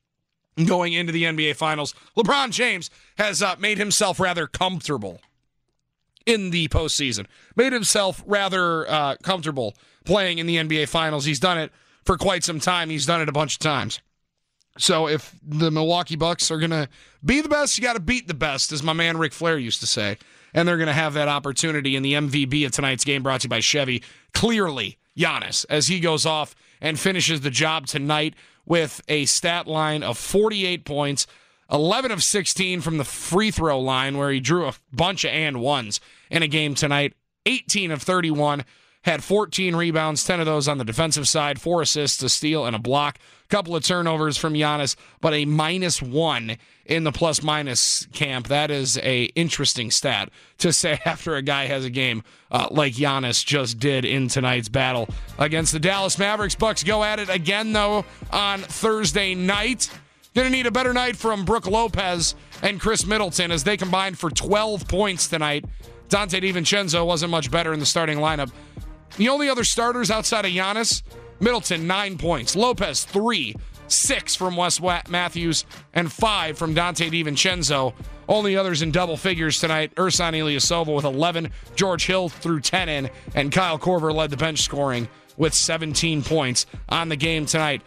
going 0.67 0.93
into 0.93 1.13
the 1.13 1.25
NBA 1.25 1.57
Finals. 1.57 1.95
LeBron 2.17 2.51
James 2.51 2.91
has 3.17 3.43
uh, 3.43 3.55
made 3.59 3.79
himself 3.79 4.21
rather 4.21 4.47
comfortable 4.47 5.21
in 6.27 6.51
the 6.51 6.69
postseason, 6.69 7.27
made 7.57 7.73
himself 7.73 8.23
rather 8.27 8.89
uh, 8.91 9.17
comfortable 9.23 9.75
playing 10.05 10.39
in 10.39 10.47
the 10.47 10.57
NBA 10.57 10.89
Finals. 10.89 11.25
He's 11.25 11.41
done 11.41 11.59
it 11.59 11.73
for 12.05 12.17
quite 12.17 12.45
some 12.45 12.61
time. 12.61 12.91
He's 12.91 13.07
done 13.07 13.21
it 13.21 13.29
a 13.29 13.33
bunch 13.33 13.55
of 13.55 13.59
times. 13.61 14.01
So 14.79 15.07
if 15.07 15.35
the 15.47 15.71
Milwaukee 15.71 16.17
Bucks 16.17 16.51
are 16.51 16.59
to 16.59 16.89
be 17.25 17.41
the 17.41 17.49
best, 17.49 17.77
you 17.77 17.83
got 17.83 17.95
to 17.95 18.01
beat 18.01 18.27
the 18.27 18.35
best, 18.35 18.73
as 18.73 18.83
my 18.83 18.95
man 18.95 19.19
Ric 19.19 19.33
Flair 19.33 19.59
used 19.59 19.81
to 19.81 19.87
say. 19.87 20.17
And 20.55 20.67
they're 20.67 20.77
going 20.77 20.87
to 20.87 20.93
have 20.93 21.15
that 21.15 21.29
opportunity 21.29 21.97
in 21.97 22.03
the 22.03 22.15
MVP 22.15 22.67
of 22.67 22.73
tonight's 22.73 23.05
game 23.05 23.23
brought 23.23 23.41
to 23.43 23.47
you 23.47 23.51
by 23.51 23.61
Chevy. 23.61 24.03
Clearly, 24.35 24.99
Giannis, 25.17 25.65
as 25.71 25.89
he 25.89 26.01
goes 26.01 26.27
off 26.27 26.55
and 26.81 26.99
finishes 26.99 27.41
the 27.41 27.51
job 27.51 27.87
tonight 27.87 28.35
with 28.67 29.01
a 29.09 29.25
stat 29.25 29.67
line 29.67 30.03
of 30.03 30.19
48 30.19 30.85
points, 30.85 31.27
11 31.71 32.11
of 32.11 32.23
16 32.23 32.81
from 32.81 32.99
the 32.99 33.05
free 33.05 33.51
throw 33.51 33.81
line, 33.81 34.19
where 34.19 34.31
he 34.31 34.41
drew 34.41 34.67
a 34.67 34.75
bunch 34.93 35.25
of 35.25 35.31
and 35.31 35.61
ones 35.61 36.01
in 36.31 36.43
a 36.43 36.49
game 36.49 36.75
tonight, 36.75 37.15
18 37.47 37.91
of 37.91 38.03
31. 38.03 38.65
Had 39.05 39.25
14 39.25 39.75
rebounds, 39.75 40.25
10 40.25 40.39
of 40.39 40.47
those 40.47 40.69
on 40.69 40.79
the 40.79 40.85
defensive 40.85 41.27
side, 41.27 41.61
four 41.61 41.83
assists, 41.83 42.23
a 42.23 42.29
steal, 42.29 42.65
and 42.65 42.77
a 42.77 42.79
block. 42.79 43.19
Couple 43.53 43.77
of 43.77 43.85
turnovers 43.85 44.39
from 44.39 44.55
Giannis, 44.55 44.97
but 45.21 45.35
a 45.35 45.45
minus 45.45 46.01
one 46.01 46.57
in 46.87 47.05
the 47.05 47.13
plus 47.13 47.43
minus 47.43 48.07
camp. 48.15 48.49
That 48.49 48.71
is 48.71 48.97
a 48.97 49.25
interesting 49.35 49.91
stat 49.91 50.31
to 50.57 50.73
say 50.73 50.99
after 51.05 51.37
a 51.37 51.43
guy 51.43 51.67
has 51.67 51.85
a 51.85 51.91
game 51.91 52.23
uh, 52.51 52.69
like 52.71 52.95
Giannis 52.95 53.45
just 53.45 53.79
did 53.79 54.07
in 54.07 54.29
tonight's 54.29 54.71
battle 54.71 55.07
against 55.39 55.75
the 55.75 55.79
Dallas 55.79 56.19
Mavericks. 56.19 56.55
Bucks 56.55 56.83
go 56.83 57.05
at 57.05 57.19
it 57.19 57.29
again 57.29 57.75
though 57.75 58.07
on 58.31 58.61
Thursday 58.61 59.35
night. 59.35 59.91
To 60.35 60.49
need 60.49 60.65
a 60.65 60.71
better 60.71 60.95
night 60.95 61.17
from 61.17 61.45
Brook 61.45 61.67
Lopez 61.67 62.35
and 62.63 62.81
Khris 62.81 63.05
Middleton 63.05 63.51
as 63.51 63.65
they 63.65 63.77
combined 63.77 64.19
for 64.19 64.31
12 64.31 64.89
points 64.89 65.29
tonight. 65.29 65.67
Donte 66.09 66.41
DiVincenzo 66.41 67.05
wasn't 67.05 67.31
much 67.31 67.51
better 67.51 67.75
in 67.75 67.81
the 67.81 67.85
starting 67.85 68.17
lineup. 68.17 68.51
The 69.19 69.29
only 69.29 69.51
other 69.51 69.65
starters 69.65 70.11
outside 70.11 70.47
of 70.47 70.53
Giannis, 70.53 71.03
Middleton, 71.41 71.87
nine 71.87 72.19
points. 72.19 72.57
Lopez, 72.57 73.05
three. 73.05 73.55
Six 73.89 74.35
from 74.35 74.57
Wes 74.57 74.81
Matthews, 75.09 75.67
and 75.93 76.11
five 76.11 76.57
from 76.57 76.75
Donte 76.75 77.11
DiVincenzo. 77.11 77.93
Only 78.27 78.57
others 78.57 78.81
in 78.81 78.91
double 78.91 79.19
figures 79.19 79.59
tonight 79.59 79.95
Ersan 79.97 80.33
Ilyasova 80.33 80.95
with 80.95 81.05
11, 81.05 81.51
George 81.77 82.07
Hill 82.07 82.31
threw 82.31 82.59
10 82.61 82.89
in, 82.89 83.11
and 83.35 83.53
Kyle 83.53 83.79
Korver 83.79 84.15
led 84.15 84.31
the 84.31 84.39
bench 84.39 84.63
scoring 84.63 85.09
with 85.37 85.53
17 85.53 86.23
points 86.23 86.65
on 86.89 87.11
the 87.11 87.17
game 87.17 87.45
tonight. 87.45 87.83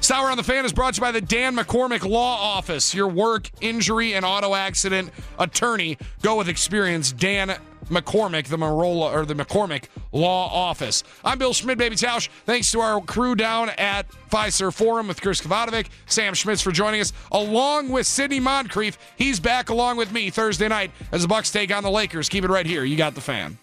Sour 0.00 0.30
on 0.30 0.36
the 0.36 0.44
Fan 0.44 0.64
is 0.64 0.72
brought 0.72 0.94
to 0.94 0.98
you 0.98 1.02
by 1.02 1.12
the 1.12 1.20
Dan 1.20 1.56
McCormick 1.56 2.08
Law 2.08 2.36
Office, 2.56 2.94
your 2.94 3.08
work, 3.08 3.50
injury, 3.60 4.14
and 4.14 4.24
auto 4.24 4.54
accident 4.54 5.10
attorney. 5.38 5.98
Go 6.22 6.36
with 6.36 6.48
experience. 6.48 7.10
Dan 7.12 7.54
McCormick, 7.88 8.46
the 8.46 8.56
Marola 8.56 9.12
or 9.12 9.24
the 9.24 9.34
McCormick 9.34 9.84
Law 10.12 10.48
Office. 10.48 11.04
I'm 11.24 11.38
Bill 11.38 11.52
Schmid, 11.52 11.78
baby 11.78 11.96
Tausch. 11.96 12.28
Thanks 12.46 12.70
to 12.72 12.80
our 12.80 13.00
crew 13.00 13.34
down 13.34 13.70
at 13.70 14.08
Fiserv 14.30 14.74
Forum 14.74 15.08
with 15.08 15.20
Chris 15.20 15.40
Kavadovic, 15.40 15.88
Sam 16.06 16.34
Schmitz 16.34 16.62
for 16.62 16.72
joining 16.72 17.00
us, 17.00 17.12
along 17.32 17.88
with 17.90 18.06
Sidney 18.06 18.40
Moncrief. 18.40 18.98
He's 19.16 19.40
back 19.40 19.68
along 19.68 19.96
with 19.96 20.12
me 20.12 20.30
Thursday 20.30 20.68
night 20.68 20.90
as 21.12 21.22
the 21.22 21.28
Bucks 21.28 21.50
take 21.50 21.74
on 21.74 21.82
the 21.82 21.90
Lakers. 21.90 22.28
Keep 22.28 22.44
it 22.44 22.50
right 22.50 22.66
here. 22.66 22.84
You 22.84 22.96
got 22.96 23.14
the 23.14 23.20
fan. 23.20 23.58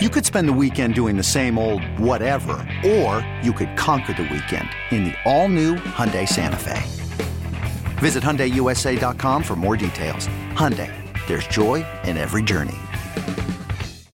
You 0.00 0.10
could 0.10 0.26
spend 0.26 0.48
the 0.48 0.52
weekend 0.52 0.94
doing 0.96 1.16
the 1.16 1.22
same 1.22 1.56
old 1.56 1.82
whatever, 2.00 2.52
or 2.84 3.24
you 3.42 3.52
could 3.52 3.76
conquer 3.76 4.12
the 4.12 4.24
weekend 4.24 4.68
in 4.90 5.04
the 5.04 5.14
all-new 5.24 5.76
Hyundai 5.76 6.28
Santa 6.28 6.56
Fe. 6.56 6.82
Visit 7.98 8.24
HyundaiUSA.com 8.24 9.42
for 9.44 9.54
more 9.54 9.76
details. 9.76 10.26
Hyundai, 10.54 10.92
there's 11.28 11.46
joy 11.46 11.86
in 12.04 12.16
every 12.16 12.42
journey. 12.42 12.74